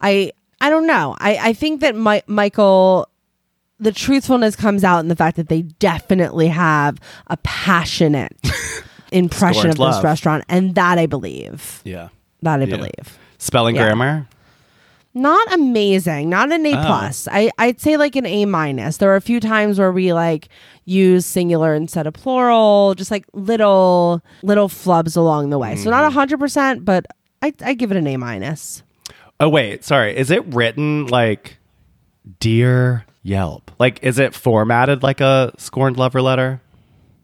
I 0.00 0.32
I 0.60 0.70
don't 0.70 0.86
know. 0.86 1.14
I 1.18 1.36
I 1.50 1.52
think 1.52 1.80
that 1.82 1.94
my, 1.94 2.22
Michael. 2.26 3.08
The 3.78 3.92
truthfulness 3.92 4.56
comes 4.56 4.84
out 4.84 5.00
in 5.00 5.08
the 5.08 5.16
fact 5.16 5.36
that 5.36 5.50
they 5.50 5.60
definitely 5.60 6.48
have 6.48 6.98
a 7.26 7.36
passionate 7.42 8.32
impression 9.12 9.60
Scorned 9.60 9.74
of 9.74 9.78
love. 9.78 9.94
this 9.96 10.02
restaurant, 10.04 10.44
and 10.48 10.74
that 10.76 10.98
I 10.98 11.04
believe. 11.04 11.82
Yeah. 11.84 12.08
That 12.40 12.60
I 12.60 12.64
Yeah. 12.64 12.76
believe. 12.76 13.18
Spelling 13.36 13.76
Yeah. 13.76 13.84
grammar? 13.84 14.28
Not 15.16 15.52
amazing 15.54 16.28
not 16.28 16.52
an 16.52 16.64
a 16.66 16.72
Oh. 16.74 16.82
plus 16.84 17.26
i 17.32 17.50
i'd 17.58 17.80
say 17.80 17.96
like 17.96 18.14
an 18.16 18.26
a 18.26 18.44
minus 18.44 18.98
there 18.98 19.08
were 19.08 19.16
a 19.16 19.20
few 19.20 19.40
times 19.40 19.78
where 19.78 19.90
we 19.90 20.12
like 20.12 20.48
use 20.84 21.24
singular 21.26 21.74
instead 21.74 22.06
of 22.06 22.14
plural 22.14 22.94
just 22.94 23.10
like 23.10 23.24
little 23.32 24.22
little 24.42 24.68
flubs 24.68 25.16
along 25.16 25.50
the 25.50 25.58
way 25.58 25.74
so 25.74 25.80
Mm-hmm. 25.82 25.90
not 25.90 26.04
a 26.04 26.10
hundred 26.10 26.38
percent 26.38 26.84
but 26.84 27.06
i 27.42 27.52
i 27.64 27.74
give 27.74 27.90
it 27.90 27.96
an 27.96 28.06
a 28.06 28.16
minus 28.16 28.82
Oh 29.38 29.50
wait, 29.50 29.84
sorry. 29.84 30.16
Is 30.16 30.30
it 30.30 30.42
written 30.54 31.08
like 31.08 31.58
Dear 32.40 33.04
Yelp? 33.22 33.70
Like 33.78 33.98
is 34.02 34.18
it 34.18 34.34
formatted 34.34 35.02
like 35.02 35.20
a 35.20 35.52
scorned 35.58 35.96
lover 35.96 36.22
letter? 36.22 36.60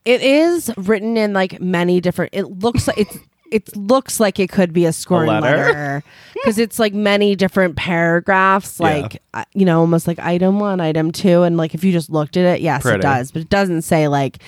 it 0.05 0.21
is 0.21 0.71
written 0.77 1.17
in 1.17 1.33
like 1.33 1.61
many 1.61 2.01
different 2.01 2.31
it 2.35 2.43
looks 2.59 2.89
like 2.89 2.99
it's 2.99 3.17
it 3.53 3.77
looks 3.77 4.19
like 4.19 4.41
it 4.41 4.51
could 4.51 4.73
be 4.73 4.85
a 4.87 4.93
scoring 4.93 5.29
letter? 5.29 5.57
letter 5.57 6.05
because 6.35 6.59
it's 6.59 6.79
like 6.79 6.95
many 6.95 7.37
different 7.37 7.77
paragraphs 7.77 8.81
like 8.81 9.23
uh, 9.35 9.45
you 9.55 9.65
know 9.65 9.81
almost 9.81 10.07
like 10.09 10.19
item 10.19 10.59
one 10.59 10.81
item 10.81 11.13
two 11.13 11.43
and 11.43 11.57
like 11.57 11.75
if 11.75 11.85
you 11.85 11.93
just 11.93 12.11
looked 12.11 12.37
at 12.37 12.45
it 12.45 12.61
yes 12.61 12.83
Pretty. 12.83 12.99
it 12.99 13.03
does 13.03 13.31
but 13.31 13.43
it 13.43 13.49
doesn't 13.51 13.83
say 13.83 14.09
like 14.09 14.39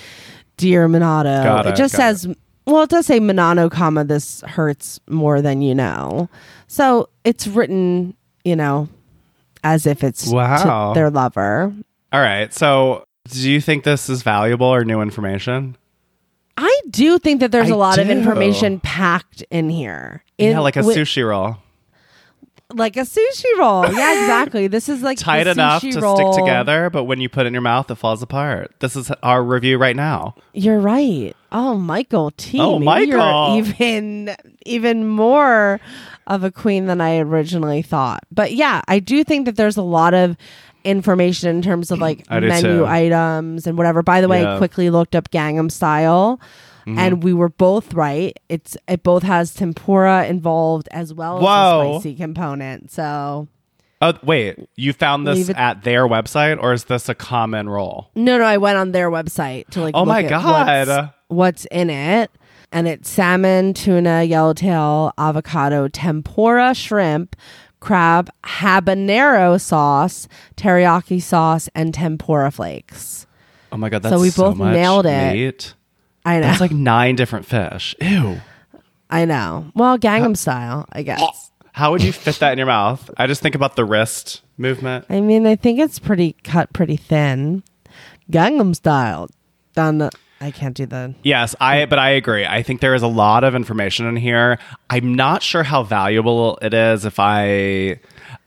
dear 0.57 0.87
Minato 0.89 1.65
it, 1.65 1.69
it, 1.69 1.75
just 1.75 1.95
says 1.95 2.27
well 2.65 2.83
it 2.83 2.89
does 2.89 3.05
say 3.05 3.19
Minato 3.19 3.69
comma 3.69 4.03
this 4.03 4.41
hurts 4.41 4.99
more 5.07 5.41
than 5.41 5.61
you 5.61 5.75
know 5.75 6.29
so 6.67 7.09
it's 7.23 7.47
written 7.47 8.15
you 8.43 8.55
know 8.55 8.89
as 9.63 9.85
if 9.85 10.03
it's 10.03 10.27
Wow. 10.27 10.93
their 10.93 11.09
lover 11.09 11.73
All 12.13 12.21
right. 12.21 12.53
So 12.53 13.03
do 13.29 13.49
you 13.49 13.59
think 13.59 13.83
this 13.83 14.09
is 14.09 14.21
valuable 14.21 14.67
or 14.67 14.85
new 14.85 15.01
information? 15.01 15.75
I 16.57 16.81
do 16.89 17.19
think 17.19 17.41
that 17.41 17.51
there's 17.51 17.69
I 17.69 17.73
a 17.73 17.77
lot 17.77 17.97
of 17.99 18.09
information 18.09 18.79
packed 18.79 19.43
in 19.51 19.69
here. 19.69 20.23
In- 20.37 20.51
yeah, 20.51 20.59
like 20.59 20.75
a 20.77 20.81
wi- 20.81 20.97
sushi 20.97 21.27
roll. 21.27 21.57
like 22.73 22.95
a 22.97 23.01
sushi 23.01 23.43
roll. 23.57 23.83
Yeah, 23.83 24.21
exactly. 24.21 24.67
This 24.67 24.87
is 24.89 25.01
like 25.03 25.17
Tight 25.17 25.47
enough 25.47 25.81
to 25.81 25.99
roll. 25.99 26.15
stick 26.33 26.43
together, 26.43 26.89
but 26.89 27.03
when 27.03 27.19
you 27.19 27.27
put 27.29 27.45
it 27.45 27.47
in 27.47 27.53
your 27.53 27.61
mouth, 27.61 27.91
it 27.91 27.95
falls 27.95 28.21
apart. 28.23 28.71
This 28.79 28.95
is 28.95 29.11
our 29.21 29.43
review 29.43 29.77
right 29.77 29.95
now. 29.95 30.35
You're 30.53 30.79
right. 30.79 31.35
Oh, 31.51 31.75
Michael 31.77 32.31
T. 32.37 32.59
Oh, 32.59 32.79
Michael. 32.79 33.57
even 33.57 34.35
even 34.65 35.07
more 35.07 35.79
of 36.27 36.43
a 36.43 36.51
queen 36.51 36.85
than 36.87 37.01
I 37.01 37.17
originally 37.19 37.81
thought. 37.81 38.23
But 38.31 38.53
yeah, 38.53 38.81
I 38.87 38.99
do 38.99 39.23
think 39.23 39.45
that 39.45 39.57
there's 39.57 39.77
a 39.77 39.83
lot 39.83 40.13
of 40.13 40.35
information 40.85 41.49
in 41.49 41.61
terms 41.61 41.91
of 41.91 41.99
like 41.99 42.25
I 42.29 42.39
menu 42.39 42.85
items 42.85 43.67
and 43.67 43.77
whatever. 43.77 44.01
By 44.03 44.21
the 44.21 44.27
way, 44.27 44.41
Yeah. 44.41 44.47
Mm-hmm. 44.49 44.57
quickly 44.59 44.89
looked 44.89 45.15
up 45.15 45.29
Gangnam 45.31 45.71
Style. 45.71 46.39
And 46.87 47.23
we 47.23 47.33
were 47.33 47.49
both 47.49 47.95
right. 47.95 48.37
It's 48.47 48.77
it 48.87 49.01
both 49.01 49.23
has 49.23 49.55
tempura 49.55 50.27
involved 50.27 50.87
as 50.91 51.11
well 51.15 51.37
as 51.39 51.43
Whoa. 51.43 51.95
a 51.97 51.99
spicy 51.99 52.13
component. 52.15 52.91
So 52.91 53.47
Oh, 54.03 54.13
wait. 54.21 54.59
You 54.75 54.93
found 54.93 55.25
this 55.25 55.49
it- 55.49 55.57
at 55.57 55.81
their 55.83 56.07
website 56.07 56.61
or 56.61 56.73
is 56.73 56.83
this 56.83 57.09
a 57.09 57.15
common 57.15 57.69
roll? 57.69 58.11
No, 58.13 58.37
no, 58.37 58.43
I 58.43 58.57
went 58.57 58.77
on 58.77 58.91
their 58.91 59.09
website 59.09 59.67
to 59.69 59.81
like. 59.81 59.95
Oh 59.95 60.01
look 60.01 60.07
my 60.09 60.23
at 60.25 60.29
God. 60.29 60.87
What's, 60.87 61.09
what's 61.29 61.65
in 61.71 61.89
it? 61.89 62.29
And 62.71 62.87
it's 62.87 63.09
salmon, 63.09 63.73
tuna, 63.73 64.21
yellowtail, 64.23 65.11
avocado, 65.17 65.87
tempura, 65.87 66.75
shrimp, 66.75 67.35
crab, 67.85 68.29
habanero 68.43 69.61
sauce, 69.61 70.27
teriyaki 70.57 71.21
sauce, 71.21 71.69
and 71.75 71.93
tempura 71.93 72.49
flakes. 72.51 73.27
Oh 73.71 73.77
my 73.77 73.89
God. 73.89 74.01
That's 74.03 74.13
So 74.15 74.19
we 74.19 74.29
so 74.31 74.43
both 74.49 74.57
much 74.57 74.73
nailed 74.73 75.05
it. 75.05 75.33
meat. 75.33 75.73
I 76.25 76.35
know. 76.39 76.47
That's 76.47 76.61
like 76.61 76.71
nine 76.71 77.15
different 77.15 77.45
fish. 77.45 77.95
Ew. 78.01 78.41
I 79.09 79.25
know. 79.25 79.71
Well, 79.75 79.99
Gangnam 79.99 80.35
style, 80.35 80.85
I 80.91 81.03
guess. 81.03 81.51
How 81.73 81.91
would 81.91 82.01
you 82.01 82.11
fit 82.11 82.39
that 82.39 82.53
in 82.53 82.57
your 82.57 82.67
mouth? 82.67 83.09
I 83.17 83.27
just 83.27 83.41
think 83.41 83.53
about 83.53 83.75
the 83.75 83.85
wrist 83.85 84.41
movement. 84.57 85.05
I 85.09 85.19
mean, 85.21 85.45
I 85.45 85.55
think 85.55 85.77
it's 85.79 85.99
pretty 85.99 86.35
cut, 86.43 86.71
pretty 86.73 86.95
thin. 86.97 87.63
Gangnam 88.31 88.75
style. 88.75 89.27
Done. 89.73 90.09
I 90.45 90.51
can't 90.51 90.75
do 90.75 90.85
the. 90.85 91.13
Yes, 91.23 91.55
I 91.59 91.85
but 91.85 91.99
I 91.99 92.09
agree. 92.11 92.45
I 92.45 92.61
think 92.63 92.81
there 92.81 92.93
is 92.95 93.01
a 93.01 93.07
lot 93.07 93.43
of 93.43 93.55
information 93.55 94.05
in 94.05 94.15
here. 94.15 94.59
I'm 94.89 95.15
not 95.15 95.41
sure 95.43 95.63
how 95.63 95.83
valuable 95.83 96.57
it 96.61 96.73
is 96.73 97.03
if 97.05 97.19
I 97.19 97.99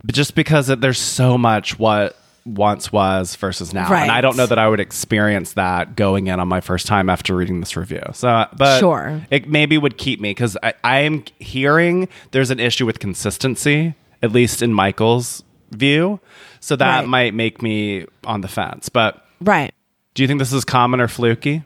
But 0.04 0.14
just 0.14 0.34
because 0.34 0.68
it, 0.70 0.80
there's 0.80 0.98
so 1.00 1.36
much 1.36 1.78
what 1.78 2.16
once 2.46 2.90
was 2.92 3.36
versus 3.36 3.74
now, 3.74 3.90
Right. 3.90 4.02
and 4.02 4.10
I 4.10 4.20
don't 4.22 4.36
know 4.36 4.46
that 4.46 4.58
I 4.58 4.68
would 4.68 4.80
experience 4.80 5.52
that 5.54 5.96
going 5.96 6.28
in 6.28 6.40
on 6.40 6.48
my 6.48 6.60
first 6.62 6.86
time 6.86 7.10
after 7.10 7.36
reading 7.36 7.60
this 7.60 7.76
review. 7.76 8.00
So, 8.14 8.28
uh, 8.28 8.46
but 8.56 8.78
Sure. 8.78 9.20
it 9.30 9.48
maybe 9.48 9.76
would 9.76 9.98
keep 9.98 10.18
me 10.20 10.30
because 10.30 10.56
I, 10.62 10.72
I 10.82 10.98
am 11.00 11.24
hearing 11.40 12.08
there's 12.30 12.50
an 12.50 12.58
issue 12.60 12.86
with 12.86 13.00
consistency, 13.00 13.92
at 14.22 14.32
least 14.32 14.62
in 14.62 14.72
Michael's 14.72 15.42
view. 15.72 16.20
So 16.60 16.74
that 16.76 17.00
Right. 17.00 17.08
might 17.08 17.34
make 17.34 17.60
me 17.60 18.06
on 18.24 18.40
the 18.40 18.48
fence. 18.48 18.88
But 18.88 19.22
Right. 19.42 19.74
do 20.14 20.22
you 20.22 20.26
think 20.26 20.38
this 20.38 20.52
is 20.54 20.64
common 20.64 21.00
or 21.02 21.08
fluky? 21.08 21.64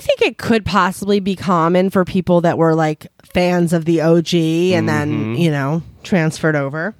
I 0.00 0.02
think 0.02 0.22
it 0.22 0.38
could 0.38 0.64
possibly 0.64 1.20
be 1.20 1.36
common 1.36 1.90
for 1.90 2.06
people 2.06 2.40
that 2.40 2.56
were 2.56 2.74
like 2.74 3.06
fans 3.34 3.74
of 3.74 3.84
the 3.84 4.00
OG 4.00 4.34
and 4.34 4.34
Mm-hmm. 4.34 4.86
then, 4.86 5.34
you 5.36 5.50
know, 5.50 5.82
transferred 6.02 6.56
over. 6.56 6.94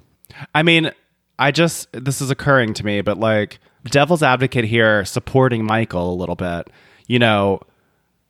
I 0.53 0.61
mean, 0.61 0.91
I 1.39 1.49
just 1.49 1.87
this 1.93 2.21
is 2.21 2.29
occurring 2.29 2.75
to 2.75 2.85
me, 2.85 3.01
but 3.01 3.17
like 3.17 3.59
devil's 3.85 4.21
advocate 4.21 4.65
here, 4.65 5.03
supporting 5.05 5.65
Michael 5.65 6.13
a 6.13 6.15
little 6.15 6.35
bit. 6.35 6.69
You 7.07 7.17
know, 7.17 7.61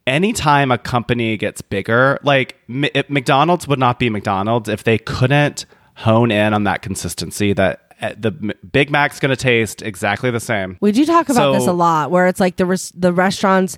anytime 0.08 0.72
a 0.72 0.78
company 0.78 1.38
gets 1.38 1.62
bigger, 1.62 2.18
like 2.24 2.56
M- 2.70 2.86
McDonald's 3.10 3.68
would 3.68 3.80
not 3.80 4.00
be 4.00 4.10
McDonald's 4.10 4.70
if 4.70 4.84
they 4.84 4.98
couldn't 4.98 5.66
hone 5.96 6.32
in 6.32 6.54
on 6.54 6.64
that 6.64 6.82
consistency 6.82 7.54
that 7.54 7.82
uh, 8.02 8.14
the 8.18 8.32
Big 8.32 8.90
Mac's 8.90 9.20
going 9.20 9.30
to 9.30 9.36
taste 9.36 9.82
exactly 9.82 10.32
the 10.32 10.40
same. 10.40 10.78
We 10.82 10.92
do 10.92 11.06
talk 11.06 11.30
about 11.30 11.52
this 11.54 11.68
a 11.68 11.74
lot, 11.74 12.10
where 12.10 12.28
it's 12.28 12.40
like 12.40 12.56
the 12.56 12.66
res- 12.66 12.92
the 12.96 13.12
restaurants. 13.14 13.78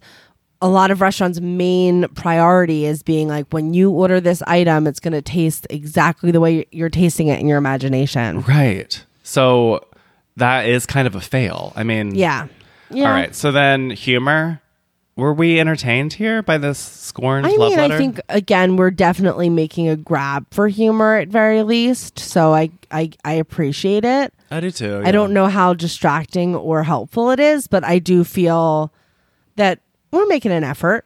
A 0.64 0.68
lot 0.70 0.90
of 0.92 1.02
restaurants' 1.02 1.42
main 1.42 2.08
priority 2.16 2.86
is 2.86 3.04
being 3.04 3.28
like, 3.28 3.46
when 3.52 3.74
you 3.74 3.92
order 3.92 4.22
this 4.22 4.42
item, 4.48 4.88
it's 4.88 5.00
going 5.02 5.14
to 5.14 5.22
taste 5.22 5.68
exactly 5.70 6.32
the 6.32 6.40
way 6.40 6.66
you're 6.72 6.90
tasting 6.90 7.28
it 7.28 7.40
in 7.40 7.48
your 7.48 7.58
imagination. 7.58 8.42
Right. 8.42 9.04
So 9.24 9.86
that 10.38 10.66
is 10.66 10.86
kind 10.86 11.06
of 11.06 11.16
a 11.16 11.22
fail. 11.22 11.74
I 11.76 11.84
mean, 11.84 12.16
Yeah. 12.16 12.48
Yeah. 12.90 13.08
All 13.08 13.12
right. 13.14 13.36
So 13.36 13.52
then 13.52 13.90
humor. 13.90 14.62
Were 15.16 15.34
we 15.34 15.60
entertained 15.60 16.14
here 16.14 16.42
by 16.42 16.58
this 16.58 16.80
scorned 16.80 17.46
I 17.46 17.52
love 17.52 17.70
mean, 17.70 17.78
letter? 17.78 17.94
I 17.94 17.98
think 17.98 18.20
again, 18.30 18.78
we're 18.78 18.90
definitely 18.90 19.48
making 19.48 19.88
a 19.88 19.96
grab 19.96 20.48
for 20.50 20.68
humor 20.68 21.18
at 21.18 21.28
very 21.28 21.62
least. 21.62 22.18
So 22.18 22.52
I, 22.56 22.72
I, 22.90 23.12
I 23.24 23.34
appreciate 23.34 24.06
it. 24.06 24.34
I 24.50 24.60
do 24.60 24.72
too. 24.72 25.04
I 25.06 25.12
don't 25.12 25.32
know 25.32 25.46
how 25.46 25.76
distracting 25.76 26.56
or 26.56 26.82
helpful 26.82 27.30
it 27.30 27.40
is, 27.40 27.68
but 27.68 27.84
I 27.84 28.00
do 28.00 28.24
feel 28.24 28.92
that 29.56 29.82
we're 30.14 30.28
making 30.28 30.52
an 30.52 30.64
effort. 30.64 31.06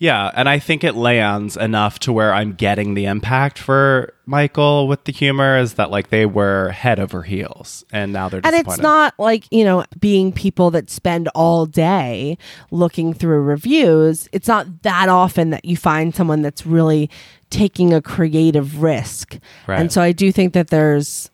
Yeah, 0.00 0.30
and 0.34 0.48
I 0.48 0.60
think 0.60 0.84
it 0.84 0.94
lands 0.94 1.56
enough 1.56 1.98
to 2.00 2.12
where 2.12 2.32
I'm 2.32 2.52
getting 2.52 2.94
the 2.94 3.06
impact 3.06 3.58
for 3.58 4.14
Michael 4.26 4.86
with 4.86 5.02
the 5.04 5.12
humor 5.12 5.58
is 5.58 5.74
that 5.74 5.90
like 5.90 6.10
they 6.10 6.24
were 6.24 6.70
head 6.70 7.00
over 7.00 7.24
heels 7.24 7.84
and 7.90 8.12
now 8.12 8.28
they're 8.28 8.40
And 8.44 8.54
it's 8.54 8.78
not 8.78 9.14
like, 9.18 9.46
you 9.50 9.64
know, 9.64 9.84
being 9.98 10.32
people 10.32 10.70
that 10.70 10.88
spend 10.88 11.26
all 11.34 11.66
day 11.66 12.38
looking 12.70 13.12
through 13.12 13.40
reviews. 13.40 14.28
It's 14.30 14.46
not 14.46 14.82
that 14.82 15.08
often 15.08 15.50
that 15.50 15.64
you 15.64 15.76
find 15.76 16.14
someone 16.14 16.42
that's 16.42 16.64
really 16.64 17.10
taking 17.50 17.92
a 17.92 18.00
creative 18.00 18.80
risk. 18.80 19.36
Right. 19.66 19.80
And 19.80 19.92
so 19.92 20.00
I 20.00 20.12
do 20.12 20.30
think 20.30 20.52
that 20.52 20.68
there's 20.68 21.28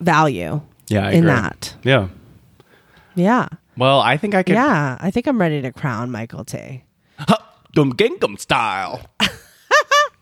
value 0.00 0.60
yeah, 0.88 1.06
I 1.06 1.10
in 1.12 1.18
agree. 1.18 1.30
that. 1.30 1.76
Yeah. 1.84 2.08
Yeah. 3.14 3.48
Well, 3.78 4.00
I 4.00 4.16
think 4.16 4.34
I 4.34 4.42
could 4.42 4.54
Yeah. 4.54 4.98
I 5.00 5.10
think 5.10 5.26
I'm 5.26 5.40
ready 5.40 5.62
to 5.62 5.72
crown 5.72 6.10
Michael 6.10 6.44
T. 6.44 6.84
Dum 7.72 7.92
Gangnam 7.92 8.38
style. 8.38 9.02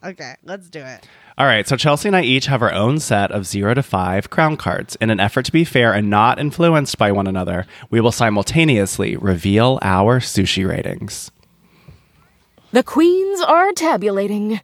Okay, 0.04 0.34
let's 0.44 0.70
do 0.70 0.78
it. 0.78 1.08
All 1.36 1.46
right, 1.46 1.66
so 1.66 1.76
Chelsea 1.76 2.08
and 2.08 2.14
I 2.14 2.22
each 2.22 2.46
have 2.46 2.62
our 2.62 2.72
own 2.72 3.00
set 3.00 3.32
of 3.32 3.44
0 3.44 3.74
to 3.74 3.82
5 3.82 4.30
crown 4.30 4.56
cards. 4.56 4.96
In 5.00 5.10
an 5.10 5.18
effort 5.18 5.46
to 5.46 5.52
be 5.52 5.64
fair 5.64 5.92
and 5.92 6.08
not 6.08 6.38
influenced 6.38 6.96
by 6.96 7.10
one 7.10 7.26
another, 7.26 7.66
we 7.90 8.00
will 8.00 8.12
simultaneously 8.12 9.16
reveal 9.16 9.80
our 9.82 10.20
sushi 10.20 10.68
ratings. 10.68 11.32
The 12.70 12.84
queens 12.84 13.40
are 13.40 13.72
tabulating. 13.72 14.60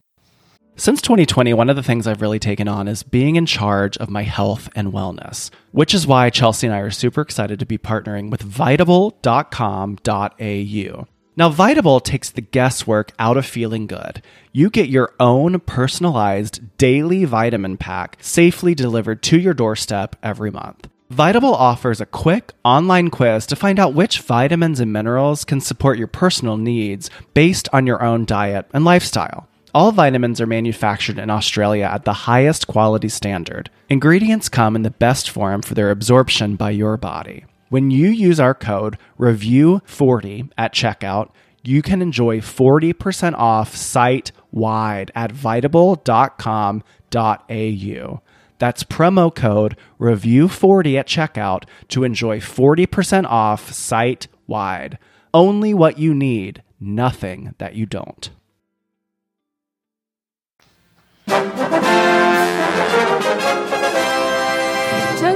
Since 0.74 1.02
2020, 1.02 1.52
one 1.52 1.68
of 1.68 1.76
the 1.76 1.82
things 1.82 2.06
I've 2.06 2.22
really 2.22 2.38
taken 2.38 2.66
on 2.66 2.88
is 2.88 3.02
being 3.02 3.36
in 3.36 3.44
charge 3.44 3.98
of 3.98 4.08
my 4.08 4.22
health 4.22 4.70
and 4.74 4.90
wellness, 4.90 5.50
which 5.70 5.92
is 5.92 6.06
why 6.06 6.30
Chelsea 6.30 6.66
and 6.66 6.74
I 6.74 6.78
are 6.78 6.90
super 6.90 7.20
excited 7.20 7.60
to 7.60 7.66
be 7.66 7.76
partnering 7.76 8.30
with 8.30 8.42
Vitable.com.au. 8.42 11.06
Now, 11.36 11.50
Vitable 11.50 12.02
takes 12.02 12.30
the 12.30 12.40
guesswork 12.40 13.12
out 13.18 13.36
of 13.36 13.44
feeling 13.44 13.86
good. 13.86 14.22
You 14.52 14.70
get 14.70 14.88
your 14.88 15.12
own 15.20 15.60
personalized 15.60 16.78
daily 16.78 17.26
vitamin 17.26 17.76
pack 17.76 18.16
safely 18.20 18.74
delivered 18.74 19.22
to 19.24 19.38
your 19.38 19.54
doorstep 19.54 20.16
every 20.22 20.50
month. 20.50 20.88
Vitable 21.10 21.54
offers 21.54 22.00
a 22.00 22.06
quick 22.06 22.54
online 22.64 23.10
quiz 23.10 23.44
to 23.46 23.56
find 23.56 23.78
out 23.78 23.92
which 23.92 24.20
vitamins 24.20 24.80
and 24.80 24.90
minerals 24.90 25.44
can 25.44 25.60
support 25.60 25.98
your 25.98 26.06
personal 26.06 26.56
needs 26.56 27.10
based 27.34 27.68
on 27.74 27.86
your 27.86 28.02
own 28.02 28.24
diet 28.24 28.70
and 28.72 28.86
lifestyle. 28.86 29.48
All 29.74 29.90
vitamins 29.90 30.38
are 30.38 30.46
manufactured 30.46 31.18
in 31.18 31.30
Australia 31.30 31.88
at 31.90 32.04
the 32.04 32.12
highest 32.12 32.66
quality 32.66 33.08
standard. 33.08 33.70
Ingredients 33.88 34.50
come 34.50 34.76
in 34.76 34.82
the 34.82 34.90
best 34.90 35.30
form 35.30 35.62
for 35.62 35.72
their 35.72 35.90
absorption 35.90 36.56
by 36.56 36.72
your 36.72 36.98
body. 36.98 37.46
When 37.70 37.90
you 37.90 38.08
use 38.08 38.38
our 38.38 38.52
code 38.52 38.98
REVIEW40 39.18 40.50
at 40.58 40.74
checkout, 40.74 41.30
you 41.62 41.80
can 41.80 42.02
enjoy 42.02 42.40
40% 42.40 43.32
off 43.32 43.74
site 43.74 44.30
wide 44.50 45.10
at 45.14 45.32
vitable.com.au. 45.32 48.20
That's 48.58 48.84
promo 48.84 49.34
code 49.34 49.76
REVIEW40 49.98 50.98
at 50.98 51.08
checkout 51.08 51.64
to 51.88 52.04
enjoy 52.04 52.40
40% 52.40 53.24
off 53.24 53.72
site 53.72 54.28
wide. 54.46 54.98
Only 55.32 55.72
what 55.72 55.98
you 55.98 56.12
need, 56.12 56.62
nothing 56.78 57.54
that 57.56 57.74
you 57.74 57.86
don't. 57.86 58.28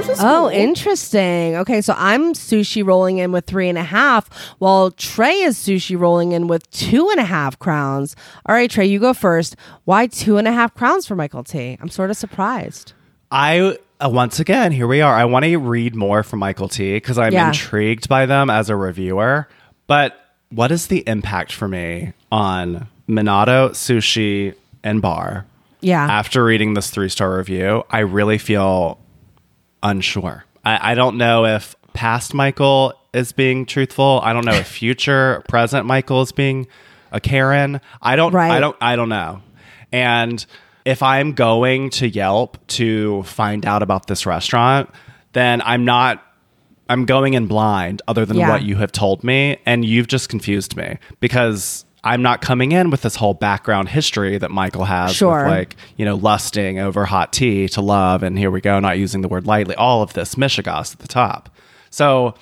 Total 0.05 0.11
Oh, 0.11 0.15
school. 0.15 0.47
interesting. 0.49 1.55
Okay, 1.57 1.81
so 1.81 1.93
I'm 1.97 2.33
sushi 2.33 2.85
rolling 2.85 3.17
in 3.17 3.31
with 3.31 3.45
three 3.45 3.67
and 3.69 3.77
a 3.77 3.83
half, 3.83 4.29
while 4.59 4.91
Trey 4.91 5.41
is 5.41 5.57
sushi 5.57 5.99
rolling 5.99 6.31
in 6.33 6.47
with 6.47 6.69
two 6.71 7.09
and 7.09 7.19
a 7.19 7.23
half 7.25 7.57
crowns. 7.59 8.15
All 8.45 8.55
right, 8.55 8.69
Trey, 8.69 8.85
you 8.85 8.99
go 8.99 9.13
first. 9.13 9.55
Why 9.85 10.07
two 10.07 10.37
and 10.37 10.47
a 10.47 10.51
half 10.51 10.73
crowns 10.75 11.05
for 11.07 11.15
Michael 11.15 11.43
T? 11.43 11.77
I'm 11.81 11.89
sort 11.89 12.09
of 12.09 12.17
surprised. 12.17 12.93
I 13.31 13.77
uh, 13.99 14.09
once 14.11 14.39
again 14.39 14.71
here 14.71 14.87
we 14.87 15.01
are. 15.01 15.13
I 15.15 15.25
want 15.25 15.45
to 15.45 15.57
read 15.57 15.95
more 15.95 16.21
from 16.23 16.39
Michael 16.39 16.69
T 16.69 16.93
because 16.95 17.17
I'm 17.17 17.33
Yeah. 17.33 17.47
intrigued 17.47 18.07
by 18.07 18.25
them 18.25 18.49
as 18.49 18.69
a 18.69 18.75
reviewer. 18.75 19.47
But 19.87 20.13
what 20.49 20.71
is 20.71 20.87
the 20.87 21.03
impact 21.07 21.51
for 21.51 21.67
me 21.67 22.13
on 22.31 22.87
Minato 23.09 23.71
Sushi 23.71 24.53
and 24.83 25.01
Bar? 25.01 25.45
Yeah. 25.81 26.03
After 26.05 26.43
reading 26.43 26.73
this 26.73 26.89
three 26.89 27.09
star 27.09 27.37
review, 27.37 27.83
I 27.89 27.99
really 27.99 28.37
feel 28.37 28.99
unsure. 29.83 30.45
I, 30.63 30.91
I 30.91 30.95
don't 30.95 31.17
know 31.17 31.45
if 31.45 31.75
past 31.93 32.33
Michael 32.33 32.93
is 33.13 33.31
being 33.31 33.65
truthful. 33.65 34.19
I 34.23 34.33
don't 34.33 34.45
know 34.45 34.53
if 34.53 34.67
future 34.79 35.43
present 35.47 35.85
Michael 35.85 36.21
is 36.21 36.31
being 36.31 36.67
a 37.11 37.19
Karen. 37.19 37.81
I 38.01 38.15
don't. 38.15 38.33
I 38.35 38.59
don't. 38.59 38.75
I 38.81 38.95
don't 38.95 39.09
know. 39.09 39.41
And 39.91 40.45
if 40.85 41.01
I'm 41.01 41.33
going 41.33 41.89
to 41.91 42.07
Yelp 42.07 42.57
to 42.67 43.23
find 43.23 43.65
out 43.65 43.81
about 43.81 44.07
this 44.07 44.25
restaurant, 44.25 44.89
then 45.33 45.61
I'm 45.61 45.85
not. 45.85 46.23
I'm 46.89 47.03
going 47.05 47.33
in 47.33 47.47
blind, 47.47 48.01
other 48.07 48.25
than 48.25 48.37
Yeah. 48.37 48.49
what 48.49 48.63
you 48.63 48.77
have 48.77 48.93
told 48.93 49.21
me, 49.23 49.57
and 49.65 49.83
you've 49.83 50.07
just 50.07 50.29
confused 50.29 50.77
me 50.77 50.97
because 51.19 51.83
I'm 52.07 52.21
not 52.21 52.41
coming 52.41 52.71
in 52.71 52.89
with 52.89 53.01
this 53.01 53.17
whole 53.17 53.33
background 53.33 53.89
history 53.89 54.37
that 54.37 54.49
Michael 54.49 54.85
has 54.85 55.13
Sure. 55.13 55.43
with 55.43 55.51
like 55.51 55.75
you 55.97 56.05
know 56.05 56.15
lusting 56.15 56.79
over 56.79 57.03
hot 57.03 57.33
tea 57.33 57.67
to 57.69 57.81
love, 57.81 58.23
and 58.23 58.39
here 58.39 58.49
we 58.49 58.61
go, 58.61 58.79
not 58.79 58.97
using 58.97 59.21
the 59.21 59.27
word 59.27 59.45
lightly. 59.45 59.75
All 59.75 60.01
of 60.01 60.13
this 60.13 60.35
mishigas 60.35 60.93
at 60.93 60.99
the 60.99 61.07
top. 61.07 61.49
So 61.89 62.35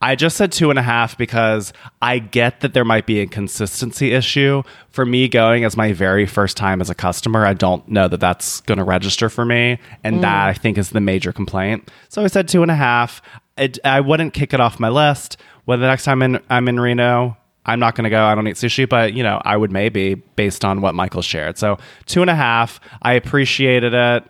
I 0.00 0.14
just 0.14 0.36
said 0.36 0.52
two 0.52 0.70
and 0.70 0.78
a 0.78 0.82
half 0.82 1.18
because 1.18 1.72
I 2.00 2.20
get 2.20 2.60
that 2.60 2.74
there 2.74 2.84
might 2.84 3.06
be 3.06 3.18
a 3.18 3.26
consistency 3.26 4.12
issue. 4.12 4.62
For 4.90 5.04
me, 5.04 5.26
going 5.26 5.64
as 5.64 5.76
my 5.76 5.92
very 5.92 6.24
first 6.24 6.56
time 6.56 6.80
as 6.80 6.88
a 6.88 6.94
customer, 6.94 7.44
I 7.44 7.54
don't 7.54 7.88
know 7.88 8.06
that 8.06 8.20
that's 8.20 8.60
going 8.62 8.78
to 8.78 8.84
register 8.84 9.28
for 9.28 9.44
me. 9.44 9.78
And 10.04 10.18
mm. 10.18 10.20
that 10.20 10.48
I 10.48 10.54
think 10.54 10.78
is 10.78 10.90
the 10.90 11.00
major 11.00 11.32
complaint. 11.32 11.90
So 12.08 12.22
I 12.22 12.28
said 12.28 12.46
two 12.46 12.62
and 12.62 12.70
a 12.70 12.76
half. 12.76 13.20
It, 13.56 13.80
I 13.84 14.00
wouldn't 14.00 14.34
kick 14.34 14.54
it 14.54 14.60
off 14.60 14.78
my 14.78 14.88
list. 14.88 15.36
When 15.64 15.80
the 15.80 15.86
next 15.88 16.04
time 16.04 16.22
in, 16.22 16.40
I'm 16.48 16.68
in 16.68 16.78
Reno, 16.78 17.36
I'm 17.68 17.78
not 17.78 17.94
going 17.94 18.04
to 18.04 18.10
go. 18.10 18.24
I 18.24 18.34
don't 18.34 18.48
eat 18.48 18.56
sushi, 18.56 18.88
but 18.88 19.12
you 19.12 19.22
know, 19.22 19.40
I 19.44 19.56
would 19.56 19.70
maybe 19.70 20.14
based 20.14 20.64
on 20.64 20.80
what 20.80 20.94
Michael 20.94 21.22
shared. 21.22 21.58
So 21.58 21.78
two 22.06 22.20
and 22.22 22.30
a 22.30 22.34
half. 22.34 22.80
I 23.02 23.12
appreciated 23.12 23.94
it. 23.94 24.24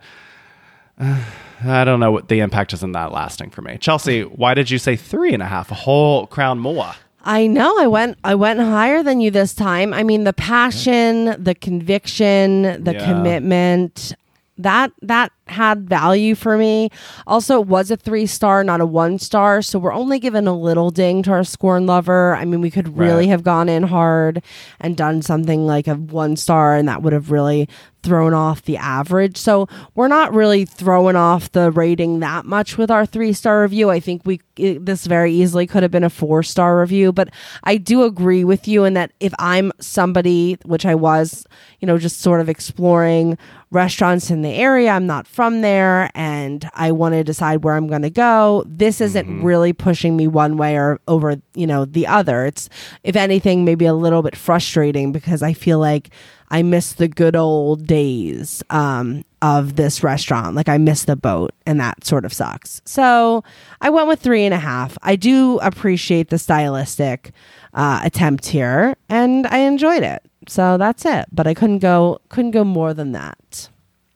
I 1.65 1.85
don't 1.85 1.99
know 2.01 2.13
what 2.13 2.29
the 2.29 2.41
impact 2.41 2.73
isn't 2.73 2.93
that 2.93 3.13
lasting 3.13 3.51
for 3.51 3.63
me. 3.63 3.79
Chelsea, 3.79 4.23
why 4.23 4.55
did 4.55 4.71
you 4.71 4.79
say 4.79 4.95
three 4.97 5.33
and 5.33 5.43
a 5.43 5.47
half? 5.47 5.71
A 5.71 5.75
whole 5.75 6.27
crown 6.27 6.59
more. 6.59 6.93
I 7.25 7.47
know 7.47 7.77
I 7.79 7.87
went 7.89 8.17
I 8.25 8.35
went 8.37 8.61
higher 8.61 9.03
than 9.03 9.21
you 9.21 9.31
this 9.31 9.55
time. 9.55 9.93
I 9.93 10.03
mean 10.03 10.25
the 10.25 10.33
passion, 10.33 11.43
the 11.43 11.55
conviction, 11.55 12.83
the 12.85 12.95
Yeah. 12.95 13.05
commitment, 13.05 14.15
that 14.59 14.93
that 15.03 15.33
had 15.47 15.89
value 15.89 16.35
for 16.35 16.59
me. 16.59 16.91
Also, 17.27 17.61
it 17.63 17.67
was 17.69 17.91
a 17.91 17.97
three 17.97 18.27
star, 18.27 18.63
not 18.63 18.83
a 18.83 18.87
one 18.87 19.19
star. 19.19 19.63
So 19.63 19.79
we're 19.79 19.95
only 19.95 20.19
given 20.19 20.47
a 20.47 20.53
little 20.55 20.91
ding 20.91 21.23
to 21.23 21.31
our 21.31 21.45
scorn 21.45 21.87
lover. 21.87 22.35
I 22.37 22.45
mean, 22.45 22.61
we 22.61 22.71
could 22.71 22.99
really 22.99 23.25
Right. 23.25 23.29
have 23.31 23.43
gone 23.45 23.69
in 23.71 23.85
hard 23.85 24.43
and 24.79 24.95
done 24.97 25.23
something 25.23 25.67
like 25.67 25.89
a 25.89 25.95
one 25.95 26.37
star, 26.37 26.75
and 26.77 26.87
that 26.89 27.03
would 27.03 27.15
have 27.15 27.31
really 27.31 27.67
thrown 28.03 28.33
off 28.35 28.63
the 28.63 28.77
average. 28.77 29.37
So 29.39 29.67
we're 29.95 30.07
not 30.09 30.33
really 30.35 30.65
throwing 30.65 31.17
off 31.17 31.51
the 31.51 31.71
rating 31.71 32.21
that 32.21 32.45
much 32.45 32.77
with 32.79 32.91
our 32.91 33.05
three 33.07 33.33
star 33.33 33.63
review. 33.63 33.91
I 33.91 34.01
think 34.01 34.23
we 34.25 34.41
it, 34.57 34.85
this 34.85 35.07
very 35.07 35.33
easily 35.33 35.67
could 35.67 35.83
have 35.83 35.91
been 35.93 36.05
a 36.05 36.11
four 36.11 36.43
star 36.43 36.79
review, 36.81 37.13
but 37.13 37.31
I 37.65 37.77
do 37.79 38.03
agree 38.05 38.45
with 38.45 38.69
you 38.69 38.85
in 38.85 38.95
that 38.95 39.13
if 39.21 39.33
I'm 39.39 39.73
somebody, 39.81 40.59
which 40.65 40.85
I 40.85 40.95
was, 40.95 41.47
you 41.81 41.87
know, 41.87 41.97
just 41.97 42.21
sort 42.21 42.41
of 42.41 42.49
exploring 42.49 43.39
restaurants 43.71 44.31
in 44.31 44.43
the 44.43 44.51
area, 44.51 44.91
I'm 44.91 45.07
not 45.07 45.27
from 45.27 45.61
there, 45.61 46.11
and 46.15 46.69
I 46.75 46.93
want 46.93 47.15
to 47.15 47.25
decide 47.25 47.65
where 47.65 47.75
I'm 47.75 47.87
going 47.87 48.03
to 48.03 48.11
go. 48.11 48.65
This 48.67 49.01
isn't 49.01 49.43
really 49.43 49.73
pushing 49.73 50.17
me 50.17 50.27
one 50.27 50.57
way 50.57 50.77
or 50.77 51.01
over, 51.07 51.37
you 51.55 51.67
know, 51.67 51.85
the 51.85 52.07
other. 52.07 52.47
It's 52.47 52.69
if 53.05 53.17
anything, 53.17 53.65
maybe 53.65 53.85
a 53.85 53.95
little 53.95 54.23
bit 54.23 54.37
frustrating 54.37 55.13
because 55.13 55.43
I 55.43 55.53
feel 55.53 55.79
like 55.79 56.11
I 56.51 56.63
miss 56.63 56.95
the 56.95 57.09
good 57.09 57.37
old 57.37 57.87
days 57.87 58.63
um, 58.71 59.25
of 59.43 59.77
this 59.77 60.03
restaurant. 60.03 60.57
Like 60.57 60.69
I 60.69 60.79
miss 60.79 61.05
the 61.05 61.17
boat, 61.17 61.53
and 61.67 61.79
that 61.81 62.05
sort 62.05 62.25
of 62.25 62.33
sucks. 62.33 62.81
So 62.85 63.45
I 63.81 63.91
went 63.91 64.09
with 64.09 64.21
three 64.21 64.45
and 64.45 64.55
a 64.55 64.59
half. 64.59 64.97
I 65.03 65.17
do 65.17 65.59
appreciate 65.59 66.31
the 66.31 66.39
stylistic 66.39 67.33
uh, 67.75 68.01
attempt 68.03 68.47
here, 68.47 68.97
and 69.09 69.47
I 69.47 69.59
enjoyed 69.59 70.03
it. 70.03 70.23
So 70.49 70.77
that's 70.79 71.05
it. 71.05 71.27
But 71.33 71.47
I 71.47 71.55
couldn't 71.55 71.79
go 71.79 72.21
couldn't 72.29 72.51
go 72.53 72.65
more 72.65 72.95
than 72.95 73.13
that. 73.13 73.69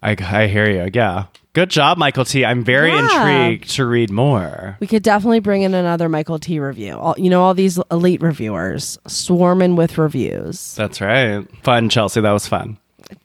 I, 0.03 0.17
I 0.21 0.47
hear 0.49 0.69
you. 0.69 0.91
Yeah. 0.93 1.27
Good 1.53 1.69
job, 1.71 1.99
Michael 1.99 2.25
T. 2.25 2.45
I'm 2.47 2.65
very 2.65 2.89
Yeah. 2.91 3.05
intrigued 3.47 3.71
to 3.77 3.85
read 3.85 4.11
more. 4.11 4.79
We 4.81 4.87
could 4.87 5.03
definitely 5.03 5.41
bring 5.41 5.63
in 5.63 5.75
another 5.75 6.09
Michael 6.09 6.39
T 6.39 6.59
review. 6.59 6.97
All, 6.97 7.15
you 7.19 7.29
know, 7.31 7.43
all 7.43 7.53
these 7.55 7.79
elite 7.91 8.23
reviewers 8.23 8.99
swarming 9.07 9.77
with 9.77 9.99
reviews. 9.99 10.75
That's 10.75 11.01
right. 11.03 11.47
Fun, 11.63 11.89
Chelsea. 11.91 12.21
That 12.23 12.33
was 12.33 12.47
fun. 12.49 12.79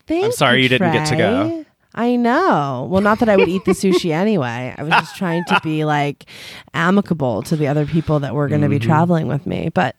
Thank 0.05 0.26
I'm 0.26 0.32
sorry 0.34 0.62
you 0.62 0.70
didn't 0.70 0.91
get 0.91 1.08
to 1.08 1.16
go. 1.16 1.66
I 1.95 2.16
know. 2.18 2.86
Well, 2.91 3.01
not 3.01 3.20
that 3.20 3.30
I 3.30 3.38
would 3.38 3.47
eat 3.47 3.64
the 3.66 3.72
sushi 3.72 4.12
anyway. 4.12 4.76
I 4.78 4.84
was 4.84 4.91
just 4.91 5.16
trying 5.16 5.45
to 5.45 5.60
be 5.64 5.84
like 5.86 6.26
amicable 6.74 7.41
to 7.43 7.55
the 7.55 7.68
other 7.68 7.86
people 7.88 8.20
that 8.20 8.36
were 8.36 8.47
going 8.49 8.62
to 8.62 8.70
be 8.70 8.78
Mm-hmm. 8.78 8.86
traveling 8.88 9.28
with 9.28 9.47
me, 9.47 9.70
but 9.74 9.95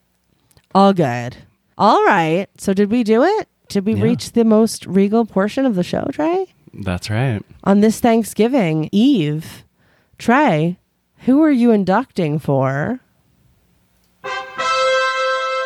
all 0.75 0.93
good. 0.93 1.37
All 1.79 2.05
right. 2.05 2.47
So, 2.59 2.75
did 2.75 2.91
we 2.91 3.05
do 3.05 3.23
it? 3.23 3.49
Did 3.69 3.87
we 3.87 3.95
Yeah. 3.95 4.03
reach 4.03 4.33
the 4.33 4.45
most 4.45 4.85
regal 4.87 5.25
portion 5.25 5.65
of 5.65 5.75
the 5.77 5.83
show, 5.85 6.07
Trey? 6.13 6.47
That's 6.75 7.09
right. 7.09 7.43
On 7.65 7.81
this 7.81 8.01
Thanksgiving 8.01 8.89
Eve, 8.93 9.65
Trey, 10.19 10.79
who 11.21 11.43
are 11.43 11.51
you 11.51 11.71
inducting 11.71 12.39
for? 12.39 13.01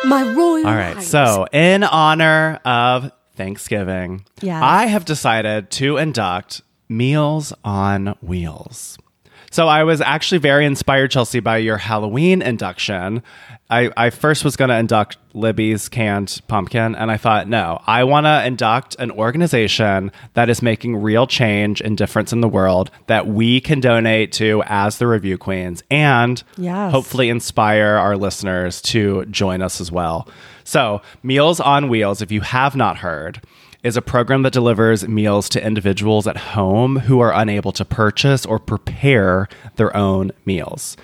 My 0.05 0.23
royal 0.23 0.67
All 0.67 0.75
right. 0.75 0.93
highness. 0.93 1.07
So, 1.07 1.47
in 1.53 1.83
honor 1.83 2.59
of 2.65 3.11
Thanksgiving, 3.35 4.25
Yes. 4.41 4.61
I 4.61 4.87
have 4.87 5.05
decided 5.05 5.71
to 5.71 5.97
induct 5.97 6.61
Meals 6.89 7.53
on 7.63 8.15
Wheels. 8.21 8.97
So, 9.53 9.67
I 9.67 9.83
was 9.83 10.01
actually 10.01 10.39
very 10.39 10.65
inspired, 10.65 11.11
Chelsea, 11.11 11.39
by 11.39 11.57
your 11.57 11.77
Halloween 11.77 12.41
induction. 12.41 13.21
I, 13.69 13.91
I 13.95 14.09
first 14.09 14.43
was 14.43 14.55
going 14.55 14.69
to 14.69 14.75
induct 14.75 15.17
Libby's 15.35 15.89
canned 15.89 16.41
pumpkin, 16.47 16.95
and 16.95 17.11
I 17.11 17.17
thought, 17.17 17.47
no, 17.47 17.79
I 17.85 18.03
want 18.03 18.25
to 18.25 18.43
induct 18.47 18.95
an 18.97 19.11
organization 19.11 20.11
that 20.33 20.49
is 20.49 20.63
making 20.63 20.95
real 20.95 21.27
change 21.27 21.81
and 21.81 21.95
difference 21.95 22.33
in 22.33 22.41
the 22.41 22.49
world 22.49 22.89
that 23.05 23.27
we 23.27 23.61
can 23.61 23.79
donate 23.79 24.31
to 24.33 24.63
as 24.65 24.97
the 24.97 25.05
review 25.05 25.37
queens 25.37 25.83
and 25.91 26.41
Yes. 26.57 26.91
hopefully 26.91 27.29
inspire 27.29 27.93
our 27.95 28.17
listeners 28.17 28.81
to 28.81 29.23
join 29.25 29.61
us 29.61 29.79
as 29.79 29.91
well. 29.91 30.27
So, 30.63 31.03
Meals 31.21 31.59
on 31.59 31.89
Wheels, 31.89 32.23
if 32.23 32.31
you 32.31 32.41
have 32.41 32.75
not 32.75 32.97
heard, 32.97 33.39
is 33.83 33.97
a 33.97 34.01
program 34.01 34.43
that 34.43 34.53
delivers 34.53 35.07
meals 35.07 35.49
to 35.49 35.65
individuals 35.65 36.25
at 36.25 36.37
home 36.37 36.99
who 36.99 37.19
are 37.19 37.33
unable 37.33 37.71
to 37.73 37.85
purchase 37.85 38.45
or 38.45 38.57
prepare 38.57 39.47
their 39.75 39.95
own 39.95 40.31
meals. 40.45 40.95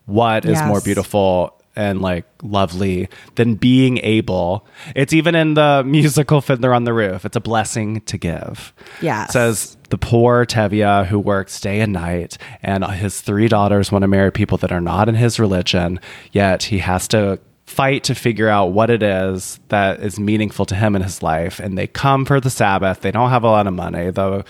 what 0.06 0.44
is 0.44 0.62
more 0.62 0.82
beautiful 0.82 1.58
and 1.76 2.00
like 2.00 2.26
lovely 2.42 3.08
than 3.36 3.54
being 3.54 3.98
able? 3.98 4.66
It's 4.94 5.12
even 5.14 5.34
in 5.34 5.54
the 5.54 5.82
musical 5.84 6.42
Fiddler 6.42 6.74
on 6.74 6.84
the 6.84 6.92
Roof. 6.92 7.24
It's 7.24 7.36
a 7.36 7.40
blessing 7.40 8.02
to 8.02 8.18
give. 8.18 8.74
Yeah. 9.00 9.26
Says 9.28 9.76
the 9.88 9.98
poor 9.98 10.44
Tevye 10.44 11.06
who 11.06 11.18
works 11.18 11.58
day 11.60 11.80
and 11.80 11.92
night, 11.92 12.36
and 12.62 12.84
his 12.84 13.22
three 13.22 13.48
daughters 13.48 13.90
want 13.90 14.02
to 14.02 14.08
marry 14.08 14.30
people 14.30 14.58
that 14.58 14.72
are 14.72 14.80
not 14.80 15.08
in 15.08 15.14
his 15.14 15.40
religion, 15.40 16.00
yet 16.32 16.64
he 16.64 16.78
has 16.78 17.08
to 17.08 17.40
fight 17.74 18.04
to 18.04 18.14
figure 18.14 18.48
out 18.48 18.66
what 18.66 18.88
it 18.88 19.02
is 19.02 19.58
that 19.68 20.00
is 20.00 20.18
meaningful 20.18 20.64
to 20.66 20.74
him 20.74 20.94
in 20.94 21.02
his 21.02 21.22
life. 21.22 21.58
And 21.58 21.76
they 21.76 21.86
come 21.86 22.24
for 22.24 22.40
the 22.40 22.50
Sabbath. 22.50 23.00
They 23.00 23.10
don't 23.10 23.30
have 23.30 23.44
a 23.44 23.50
lot 23.50 23.66
of 23.66 23.74
money. 23.74 24.10
The 24.10 24.44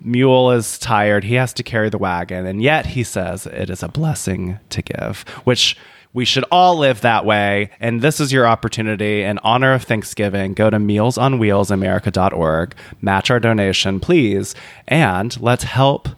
mule 0.00 0.52
is 0.52 0.78
tired. 0.78 1.24
He 1.24 1.34
has 1.34 1.52
to 1.54 1.62
carry 1.62 1.90
the 1.90 1.98
wagon. 1.98 2.46
And 2.46 2.62
yet 2.62 2.86
he 2.86 3.02
says 3.02 3.46
it 3.46 3.68
is 3.68 3.82
a 3.82 3.88
blessing 3.88 4.60
to 4.70 4.82
give, 4.82 5.22
which 5.44 5.76
we 6.12 6.24
should 6.24 6.44
all 6.50 6.76
live 6.76 7.00
that 7.00 7.24
way. 7.24 7.70
And 7.80 8.00
this 8.00 8.20
is 8.20 8.32
your 8.32 8.46
opportunity 8.46 9.22
in 9.22 9.38
honor 9.38 9.72
of 9.72 9.82
Thanksgiving. 9.82 10.54
Go 10.54 10.70
to 10.70 10.76
mealsonwheelsamerica.org, 10.76 12.74
match 13.00 13.30
our 13.30 13.40
donation, 13.40 13.98
please, 13.98 14.54
and 14.86 15.40
let's 15.40 15.64
help 15.64 16.08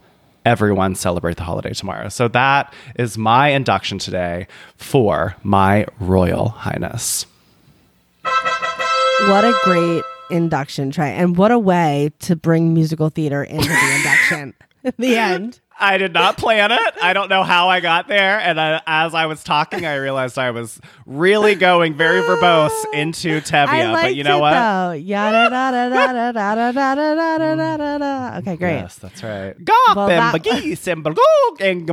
everyone 0.44 0.94
celebrate 0.94 1.36
the 1.36 1.42
holiday 1.42 1.72
tomorrow. 1.72 2.08
So 2.08 2.28
that 2.28 2.72
is 2.96 3.16
my 3.18 3.48
induction 3.48 3.98
today 3.98 4.46
for 4.76 5.36
my 5.42 5.86
Royal 5.98 6.50
Highness. 6.50 7.26
What 8.22 9.44
a 9.44 9.58
great 9.64 10.02
induction, 10.30 10.90
Trey. 10.90 11.12
And 11.14 11.36
what 11.36 11.50
a 11.50 11.58
way 11.58 12.12
to 12.20 12.36
bring 12.36 12.74
musical 12.74 13.08
theater 13.08 13.42
into 13.42 13.68
the 13.68 13.94
induction. 13.96 14.54
the 14.98 15.16
end. 15.16 15.60
I 15.78 15.98
did 15.98 16.12
not 16.12 16.36
plan 16.36 16.70
it. 16.70 16.94
I 17.02 17.12
don't 17.12 17.28
know 17.28 17.42
how 17.42 17.68
I 17.68 17.80
got 17.80 18.08
there. 18.08 18.38
And 18.38 18.60
I, 18.60 18.80
as 18.86 19.14
I 19.14 19.26
was 19.26 19.42
talking, 19.42 19.84
I 19.84 19.96
realized 19.96 20.38
I 20.38 20.50
was 20.50 20.80
really 21.06 21.54
going 21.54 21.94
very 21.94 22.22
verbose 22.22 22.84
into 22.92 23.40
Tevye. 23.40 23.92
But 23.92 24.14
you 24.14 24.24
know 24.24 24.38
what? 24.38 24.52
Okay, 28.38 28.56
great. 28.56 28.74
Yes, 28.74 28.96
that's 28.96 29.22
right. 29.22 29.56
Gop 29.58 29.96
well, 29.96 30.10
and 30.10 30.34
that... 30.34 30.42
bagee, 30.42 30.76
and. 31.60 31.88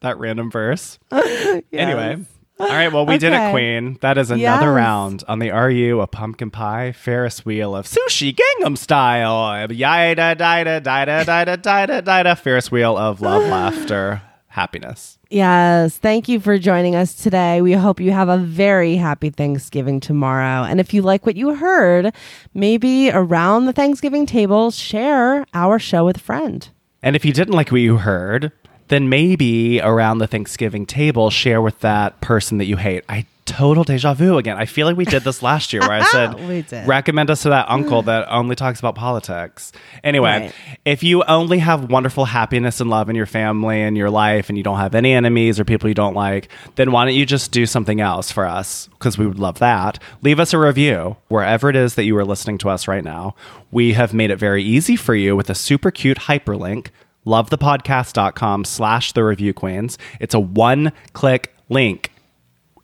That 0.00 0.18
random 0.18 0.50
verse. 0.50 0.98
yes. 1.12 1.62
Anyway. 1.72 2.24
All 2.58 2.66
right, 2.68 2.90
well, 2.90 3.04
we 3.04 3.18
did 3.18 3.34
it, 3.34 3.50
Queen. 3.50 3.98
That 4.00 4.16
is 4.16 4.30
another 4.30 4.66
Yes. 4.68 4.74
round 4.74 5.24
on 5.28 5.40
the 5.40 5.48
You 5.74 6.00
a 6.00 6.06
Pumpkin 6.06 6.50
Pie 6.50 6.92
Ferris 6.92 7.44
wheel 7.44 7.76
of 7.76 7.86
sushi 7.86 8.34
Gangnam 8.34 8.78
style. 8.78 9.68
Yida, 9.68 10.16
dida, 10.34 10.80
dida, 10.80 11.24
dida, 11.26 11.56
dida, 11.58 12.02
dida. 12.02 12.38
Ferris 12.38 12.70
wheel 12.72 12.96
of 12.96 13.20
love, 13.20 13.42
laughter, 13.50 14.22
happiness. 14.48 15.18
Yes. 15.28 15.98
Thank 15.98 16.28
you 16.30 16.40
for 16.40 16.56
joining 16.56 16.94
us 16.96 17.14
today. 17.14 17.60
We 17.60 17.74
hope 17.74 18.00
you 18.00 18.12
have 18.12 18.30
a 18.30 18.38
very 18.38 18.96
happy 18.96 19.28
Thanksgiving 19.28 20.00
tomorrow. 20.00 20.64
And 20.64 20.80
if 20.80 20.94
you 20.94 21.02
like 21.02 21.26
what 21.26 21.36
you 21.36 21.56
heard, 21.56 22.14
maybe 22.54 23.10
around 23.10 23.66
the 23.66 23.74
Thanksgiving 23.74 24.24
table, 24.24 24.70
share 24.70 25.44
our 25.52 25.78
show 25.78 26.06
with 26.06 26.16
a 26.16 26.20
friend. 26.20 26.66
And 27.02 27.14
if 27.16 27.24
you 27.26 27.34
didn't 27.34 27.52
like 27.54 27.70
what 27.70 27.82
you 27.82 27.98
heard, 27.98 28.50
then 28.88 29.08
maybe 29.08 29.80
around 29.80 30.18
the 30.18 30.26
Thanksgiving 30.26 30.86
table, 30.86 31.30
share 31.30 31.60
with 31.60 31.80
that 31.80 32.20
person 32.20 32.58
that 32.58 32.66
you 32.66 32.76
hate. 32.76 33.04
I 33.08 33.26
total 33.46 33.84
deja 33.84 34.12
vu 34.12 34.36
again. 34.36 34.56
I 34.58 34.66
feel 34.66 34.86
like 34.86 34.96
we 34.96 35.04
did 35.04 35.22
this 35.22 35.42
last 35.42 35.72
year 35.72 35.80
where 35.80 35.92
I 35.92 36.04
said, 36.12 36.34
We 36.48 36.62
did. 36.62 36.86
recommend 36.86 37.30
us 37.30 37.42
to 37.42 37.50
that 37.50 37.70
uncle 37.70 38.02
mm. 38.02 38.06
that 38.06 38.26
only 38.28 38.56
talks 38.56 38.78
about 38.80 38.96
politics. 38.96 39.72
Anyway, 40.04 40.26
Right. 40.26 40.52
if 40.84 41.02
you 41.02 41.22
only 41.24 41.60
have 41.60 41.88
wonderful 41.90 42.26
happiness 42.26 42.80
and 42.80 42.90
love 42.90 43.08
in 43.08 43.16
your 43.16 43.26
family 43.26 43.80
and 43.80 43.96
your 43.96 44.10
life 44.10 44.48
and 44.48 44.58
you 44.58 44.64
don't 44.64 44.78
have 44.78 44.94
any 44.94 45.12
enemies 45.12 45.58
or 45.58 45.64
people 45.64 45.88
you 45.88 45.94
don't 45.94 46.14
like, 46.14 46.48
then 46.74 46.92
why 46.92 47.04
don't 47.04 47.14
you 47.14 47.24
just 47.24 47.52
do 47.52 47.64
something 47.66 48.00
else 48.00 48.30
for 48.30 48.44
us? 48.46 48.88
Because 48.98 49.16
we 49.16 49.26
would 49.26 49.38
love 49.38 49.60
that. 49.60 50.00
Leave 50.22 50.40
us 50.40 50.52
a 50.52 50.58
review 50.58 51.16
wherever 51.28 51.70
it 51.70 51.76
is 51.76 51.94
that 51.94 52.04
you 52.04 52.16
are 52.16 52.24
listening 52.24 52.58
to 52.58 52.68
us 52.68 52.88
right 52.88 53.04
now. 53.04 53.34
We 53.70 53.92
have 53.92 54.12
made 54.12 54.30
it 54.30 54.36
very 54.36 54.62
easy 54.62 54.96
for 54.96 55.14
you 55.14 55.36
with 55.36 55.48
a 55.50 55.54
super 55.54 55.90
cute 55.90 56.18
hyperlink 56.18 56.88
lovethepodcast.com 57.26 58.64
slash 58.64 59.12
the 59.12 59.24
review 59.24 59.52
queens. 59.52 59.98
It's 60.20 60.34
a 60.34 60.40
one 60.40 60.92
click 61.12 61.54
link, 61.68 62.12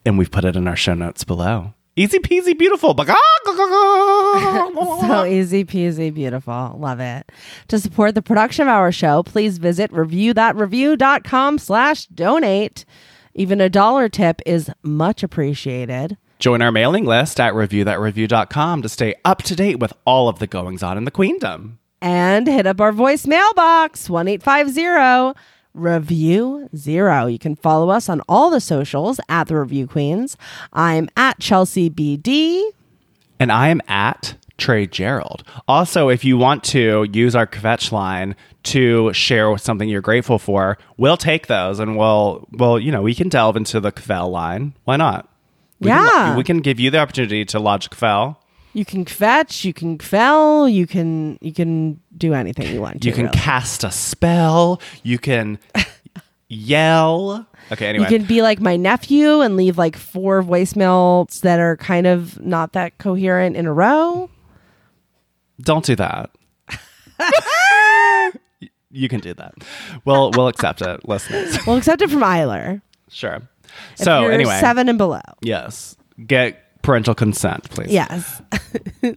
and 0.05 0.19
we've 0.19 0.31
put 0.31 0.45
it 0.45 0.57
in 0.57 0.69
our 0.69 0.77
show 0.77 0.95
notes 0.95 1.25
below. 1.25 1.75
Easy 1.95 2.19
peasy, 2.19 2.57
beautiful. 2.57 2.95
So 5.03 5.25
easy 5.27 5.65
peasy, 5.65 6.13
beautiful. 6.13 6.77
Love 6.79 7.01
it. 7.01 7.31
To 7.69 7.79
support 7.79 8.15
the 8.15 8.23
production 8.23 8.63
of 8.63 8.73
our 8.73 8.91
show, 8.91 9.23
please 9.23 9.59
visit 9.59 9.93
reviewthatreview.com 9.93 11.59
slash 11.59 12.07
donate. 12.07 12.87
Even 13.35 13.61
a 13.61 13.69
dollar 13.69 14.09
tip 14.09 14.41
is 14.47 14.71
much 14.83 15.23
appreciated. 15.23 16.17
Join 16.39 16.63
our 16.63 16.73
mailing 16.73 17.05
list 17.05 17.39
at 17.39 17.53
reviewthatreview.com 17.53 18.83
to 18.83 18.89
stay 18.89 19.15
up 19.25 19.43
to 19.43 19.55
date 19.55 19.79
with 19.79 19.93
all 20.07 20.29
of 20.29 20.39
the 20.39 20.47
goings 20.47 20.83
on 20.83 20.97
in 20.97 21.05
the 21.05 21.11
queendom. 21.11 21.79
And 22.03 22.49
hit 22.49 22.67
up 22.67 22.81
our 22.81 22.91
voicemail 22.91 23.55
box, 23.55 24.11
1850 24.11 25.39
Review 25.73 26.69
Zero. 26.77 27.27
You 27.27 27.39
can 27.39 27.55
follow 27.55 27.91
us 27.91 28.09
on 28.09 28.21
all 28.29 28.51
the 28.51 28.61
socials 28.61 29.21
at 29.29 29.47
the 29.47 29.57
Review 29.57 29.87
Queens. 29.87 30.37
I'm 30.73 31.09
at 31.17 31.39
Chelsea 31.39 31.89
BD. 31.89 32.65
And 33.39 33.53
I 33.53 33.69
am 33.69 33.81
at 33.87 34.35
Trey 34.59 34.87
Gerald. 34.87 35.45
Also, 35.69 36.09
if 36.09 36.25
you 36.25 36.37
want 36.37 36.65
to 36.65 37.07
use 37.13 37.37
our 37.37 37.47
kvetch 37.47 37.93
line 37.93 38.35
to 38.65 39.13
share 39.13 39.57
something 39.57 39.89
you're 39.89 40.01
grateful 40.01 40.41
for, 40.41 40.79
we'll 40.97 41.17
take 41.17 41.47
those 41.47 41.79
and 41.79 41.97
we'll, 41.97 42.49
well, 42.53 42.81
you 42.81 42.91
know, 42.91 43.03
we 43.03 43.15
can 43.15 43.29
delve 43.29 43.57
into 43.57 43.79
the 43.79 43.93
kvell 43.93 44.29
line. 44.29 44.75
Why 44.85 44.97
not? 44.97 45.29
We 45.81 45.89
Yeah. 45.89 46.09
Can, 46.09 46.37
we 46.37 46.45
can 46.45 46.59
give 46.61 46.79
you 46.79 46.91
the 46.91 46.99
opportunity 46.99 47.45
to 47.45 47.61
lodge 47.61 47.91
kvell. 47.91 48.42
You 48.75 48.85
can 48.85 49.05
fetch, 49.05 49.65
you 49.65 49.73
can 49.75 49.99
fell, 49.99 50.69
you 50.69 50.87
can 50.87 51.39
you 51.41 51.53
can 51.53 52.01
do 52.17 52.33
anything 52.33 52.73
you 52.73 52.81
want 52.81 53.03
to. 53.03 53.09
You 53.09 53.15
can 53.15 53.27
really. 53.27 53.37
cast 53.39 53.85
a 53.85 53.91
spell. 53.91 54.81
You 55.03 55.19
can 55.19 55.59
yell. 56.49 57.47
Okay, 57.71 57.87
anyway. 57.87 58.05
You 58.05 58.19
can 58.19 58.27
be 58.27 58.43
like 58.43 58.61
my 58.61 58.77
nephew 58.77 59.41
and 59.41 59.57
leave 59.57 59.79
like 59.79 59.97
four 59.97 60.43
voicemails 60.43 61.41
that 61.41 61.61
are 61.61 61.77
kind 61.77 62.07
of 62.07 62.41
not 62.41 62.73
that 62.73 62.99
coherent 62.99 63.57
in 63.57 63.67
a 63.67 63.73
row. 63.73 64.31
Don't 65.61 65.85
do 65.85 65.95
that. 65.97 66.31
you 68.91 69.09
can 69.09 69.21
do 69.21 69.35
that. 69.35 69.55
We'll 70.05 70.31
we'll 70.35 70.49
accept 70.49 70.83
it, 70.83 71.07
listeners. 71.09 71.59
We'll 71.67 71.77
accept 71.77 72.03
it 72.03 72.11
from 72.11 72.21
Eiler. 72.21 72.81
Sure. 73.11 73.41
If 73.99 74.05
So 74.05 74.27
anyway, 74.29 74.59
seven 74.61 74.89
and 74.89 74.99
below. 74.99 75.21
yes, 75.43 75.97
get 76.27 76.59
parental 76.83 77.15
consent, 77.15 77.71
please. 77.71 77.91
Yes. 77.91 78.43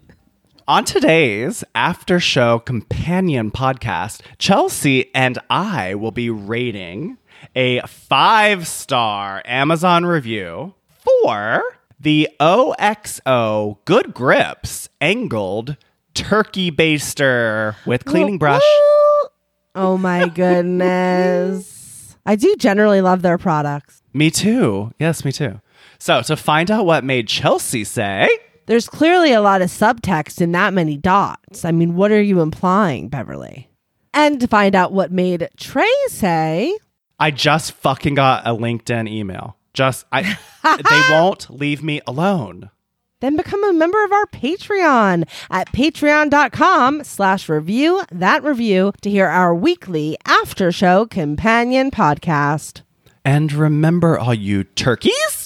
On 0.68 0.84
today's 0.84 1.64
after 1.76 2.20
show 2.20 2.58
companion 2.60 3.52
podcast, 3.52 4.22
Chelsea 4.40 5.14
and 5.14 5.38
I 5.50 5.94
will 5.96 6.12
be 6.12 6.30
rating 6.32 7.18
a 7.56 7.82
five 7.82 8.68
star 8.68 9.44
Amazon 9.46 10.06
review 10.06 10.74
for 11.04 11.62
the 12.00 12.30
OXO 12.40 13.80
Good 13.86 14.14
Grips 14.14 14.90
Angled 15.00 15.78
Turkey 16.16 16.72
Baster 16.72 17.76
with 17.86 18.06
cleaning 18.06 18.38
brush. 18.38 18.62
Oh 19.78 19.98
my 19.98 20.30
goodness. 20.30 22.16
I 22.26 22.36
do 22.38 22.56
generally 22.56 23.02
love 23.02 23.22
their 23.22 23.38
products. 23.38 24.02
Me 24.14 24.32
too. 24.32 24.94
Yes, 25.00 25.26
me 25.26 25.34
too. 25.34 25.60
So, 26.00 26.22
to 26.24 26.36
find 26.36 26.70
out 26.72 26.86
what 26.86 27.04
made 27.04 27.28
Chelsea 27.28 27.84
say, 27.84 28.28
There's 28.68 28.88
clearly 28.88 29.32
a 29.32 29.42
lot 29.42 29.62
of 29.62 29.70
subtext 29.70 30.42
in 30.42 30.52
that 30.54 30.74
many 30.74 30.98
dots. 30.98 31.66
I 31.66 31.72
mean, 31.72 31.96
what 31.96 32.12
are 32.12 32.22
you 32.22 32.42
implying, 32.42 33.10
Beverly? 33.10 33.70
And 34.14 34.40
to 34.40 34.48
find 34.48 34.76
out 34.76 34.94
what 34.94 35.12
made 35.12 35.48
Trey 35.58 35.92
say, 36.08 36.78
I 37.20 37.32
just 37.32 37.74
fucking 37.74 38.16
got 38.16 38.46
a 38.48 38.52
LinkedIn 38.52 39.10
email. 39.10 39.58
Just 39.74 40.06
I 40.12 40.38
they 40.64 41.02
won't 41.14 41.50
leave 41.50 41.84
me 41.84 42.02
alone. 42.08 42.70
then 43.20 43.36
become 43.36 43.64
a 43.64 43.74
member 43.74 44.04
of 44.04 44.12
our 44.12 44.26
Patreon 44.28 45.28
at 45.50 45.68
patreon.com 45.74 47.04
slash 47.04 47.50
review 47.50 48.04
that 48.12 48.44
review 48.44 48.94
to 49.02 49.10
hear 49.10 49.28
our 49.28 49.54
weekly 49.56 50.18
after 50.26 50.72
show 50.72 51.06
companion 51.06 51.92
podcast. 51.92 52.82
And 53.24 53.52
remember 53.52 54.18
all 54.20 54.34
you 54.34 54.64
turkeys, 54.64 55.45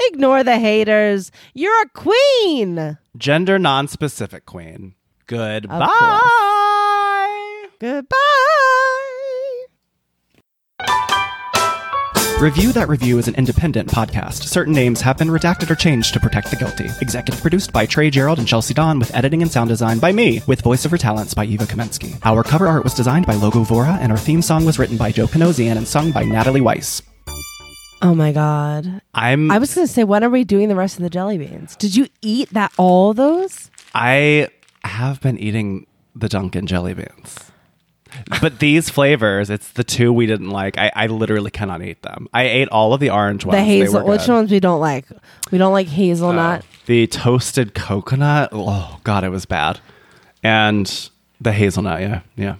Ignore 0.00 0.44
the 0.44 0.58
haters. 0.58 1.30
You're 1.54 1.82
a 1.82 1.88
queen. 1.88 2.98
gender 3.16 3.58
non-specific 3.58 4.46
queen. 4.46 4.94
Goodbye. 5.26 6.20
Goodbye. 7.80 8.16
Review 12.38 12.70
That 12.72 12.90
Review 12.90 13.16
is 13.18 13.28
an 13.28 13.34
independent 13.36 13.88
podcast. 13.88 14.42
Certain 14.44 14.74
names 14.74 15.00
have 15.00 15.16
been 15.16 15.28
redacted 15.28 15.70
or 15.70 15.74
changed 15.74 16.12
to 16.12 16.20
protect 16.20 16.50
the 16.50 16.56
guilty. 16.56 16.90
Executive 17.00 17.40
produced 17.40 17.72
by 17.72 17.86
Trey 17.86 18.10
Gerald 18.10 18.38
and 18.38 18.46
Chelsea 18.46 18.74
Don, 18.74 18.98
with 18.98 19.14
editing 19.14 19.40
and 19.40 19.50
sound 19.50 19.70
design 19.70 19.98
by 19.98 20.12
me, 20.12 20.42
with 20.46 20.62
voiceover 20.62 20.98
talents 20.98 21.32
by 21.32 21.46
Eva 21.46 21.64
Kamensky. 21.64 22.18
Our 22.24 22.42
cover 22.42 22.66
art 22.68 22.84
was 22.84 22.92
designed 22.92 23.24
by 23.26 23.34
Logo 23.36 23.64
Vora, 23.64 23.98
and 24.00 24.12
our 24.12 24.18
theme 24.18 24.42
song 24.42 24.66
was 24.66 24.78
written 24.78 24.98
by 24.98 25.12
Joe 25.12 25.26
Panosian 25.26 25.78
and 25.78 25.88
sung 25.88 26.12
by 26.12 26.24
Natalie 26.24 26.60
Weiss. 26.60 27.00
Oh 28.02 28.14
my 28.14 28.32
God. 28.32 29.00
I'm 29.14 29.50
I 29.50 29.58
was 29.58 29.74
going 29.74 29.86
to 29.86 29.92
say, 29.92 30.04
when 30.04 30.22
are 30.22 30.30
we 30.30 30.44
doing 30.44 30.68
the 30.68 30.76
rest 30.76 30.96
of 30.98 31.02
the 31.02 31.10
jelly 31.10 31.38
beans? 31.38 31.76
Did 31.76 31.96
you 31.96 32.08
eat 32.22 32.50
that 32.52 32.72
all 32.76 33.14
those? 33.14 33.70
I 33.94 34.48
have 34.84 35.20
been 35.20 35.38
eating 35.38 35.86
the 36.14 36.28
Dunkin' 36.28 36.66
jelly 36.66 36.94
beans. 36.94 37.38
But 38.40 38.60
these 38.60 38.88
flavors, 38.88 39.50
it's 39.50 39.72
the 39.72 39.84
two 39.84 40.12
we 40.12 40.26
didn't 40.26 40.48
like. 40.50 40.78
I, 40.78 40.90
I 40.94 41.06
literally 41.08 41.50
cannot 41.50 41.82
eat 41.82 42.02
them. 42.02 42.28
I 42.32 42.44
ate 42.44 42.68
all 42.68 42.94
of 42.94 43.00
the 43.00 43.10
orange 43.10 43.44
ones. 43.44 43.56
the 43.56 43.60
They 43.62 43.78
hazel. 43.80 44.02
were 44.04 44.10
Which 44.12 44.26
good. 44.26 44.32
ones 44.32 44.50
we 44.50 44.60
don't 44.60 44.80
like? 44.80 45.06
We 45.50 45.58
don't 45.58 45.72
like 45.72 45.86
hazelnut. 45.88 46.62
Oh, 46.64 46.82
the 46.86 47.06
toasted 47.08 47.74
coconut. 47.74 48.50
Oh 48.52 49.00
god, 49.04 49.24
it 49.24 49.28
was 49.30 49.44
bad. 49.44 49.80
And 50.42 51.10
the 51.40 51.52
hazelnut, 51.52 52.00
yeah, 52.00 52.20
yeah. 52.36 52.56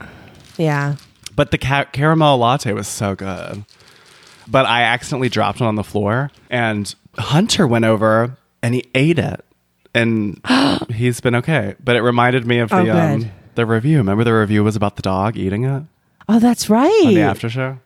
yeah. 0.59 0.97
But 1.35 1.53
the 1.53 1.59
ca- 1.59 1.85
caramel 1.93 2.37
latte 2.39 2.73
was 2.73 2.89
so 2.89 3.15
good. 3.15 3.65
But 4.49 4.67
I 4.67 4.83
accidentally 4.83 5.29
dropped 5.29 5.61
it 5.61 5.65
on 5.65 5.75
the 5.75 5.85
floor, 5.85 6.31
and 6.51 6.95
Hunter 7.19 7.67
went 7.67 7.85
over 7.85 8.37
and 8.63 8.75
he 8.75 8.85
ate 8.95 9.19
it, 9.19 9.45
and 9.95 10.41
he's 10.91 11.21
been 11.21 11.35
okay. 11.37 11.75
But 11.83 11.97
it 11.97 12.03
reminded 12.03 12.47
me 12.47 12.59
of 12.61 12.71
the 12.71 12.77
Oh, 12.77 12.97
um, 12.97 13.19
good. 13.21 13.31
the 13.57 13.67
review. 13.67 13.99
Remember 13.99 14.25
the 14.25 14.33
review 14.35 14.63
was 14.65 14.77
about 14.77 14.97
the 14.97 15.03
dog 15.03 15.37
eating 15.37 15.65
it 15.65 15.83
Oh, 16.29 16.39
that's 16.39 16.69
right. 16.71 17.03
on 17.07 17.15
the 17.15 17.21
after 17.21 17.49
show. 17.49 17.79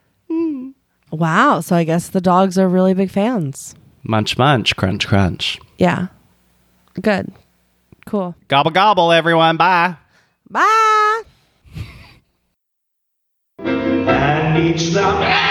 Wow. 1.11 1.59
So 1.59 1.75
I 1.75 1.83
guess 1.83 2.07
the 2.07 2.21
dogs 2.21 2.57
are 2.57 2.69
really 2.69 2.93
big 2.93 3.09
fans. 3.11 3.75
Munch, 4.03 4.37
munch, 4.37 4.75
crunch, 4.77 5.07
crunch. 5.07 5.59
Yeah. 5.77 6.07
Good. 6.99 7.31
Cool. 8.05 8.33
Gobble, 8.47 8.71
gobble, 8.71 9.11
everyone. 9.11 9.57
Bye. 9.57 9.95
Bye. 10.49 11.21
reach 13.59 14.89
them. 14.91 15.50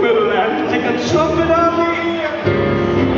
Will 0.00 0.30
that 0.30 0.70
take 0.70 0.84
a 0.84 1.08
trumpet 1.10 1.50
on 1.50 1.76
the 1.78 1.90
ear? 2.02 2.32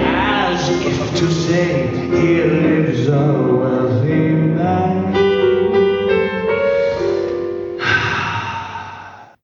As 0.07 0.69
if 0.69 1.17
to 1.19 1.31
say, 1.31 1.89
he 2.11 2.43
lives 2.43 3.09
on. 3.09 3.64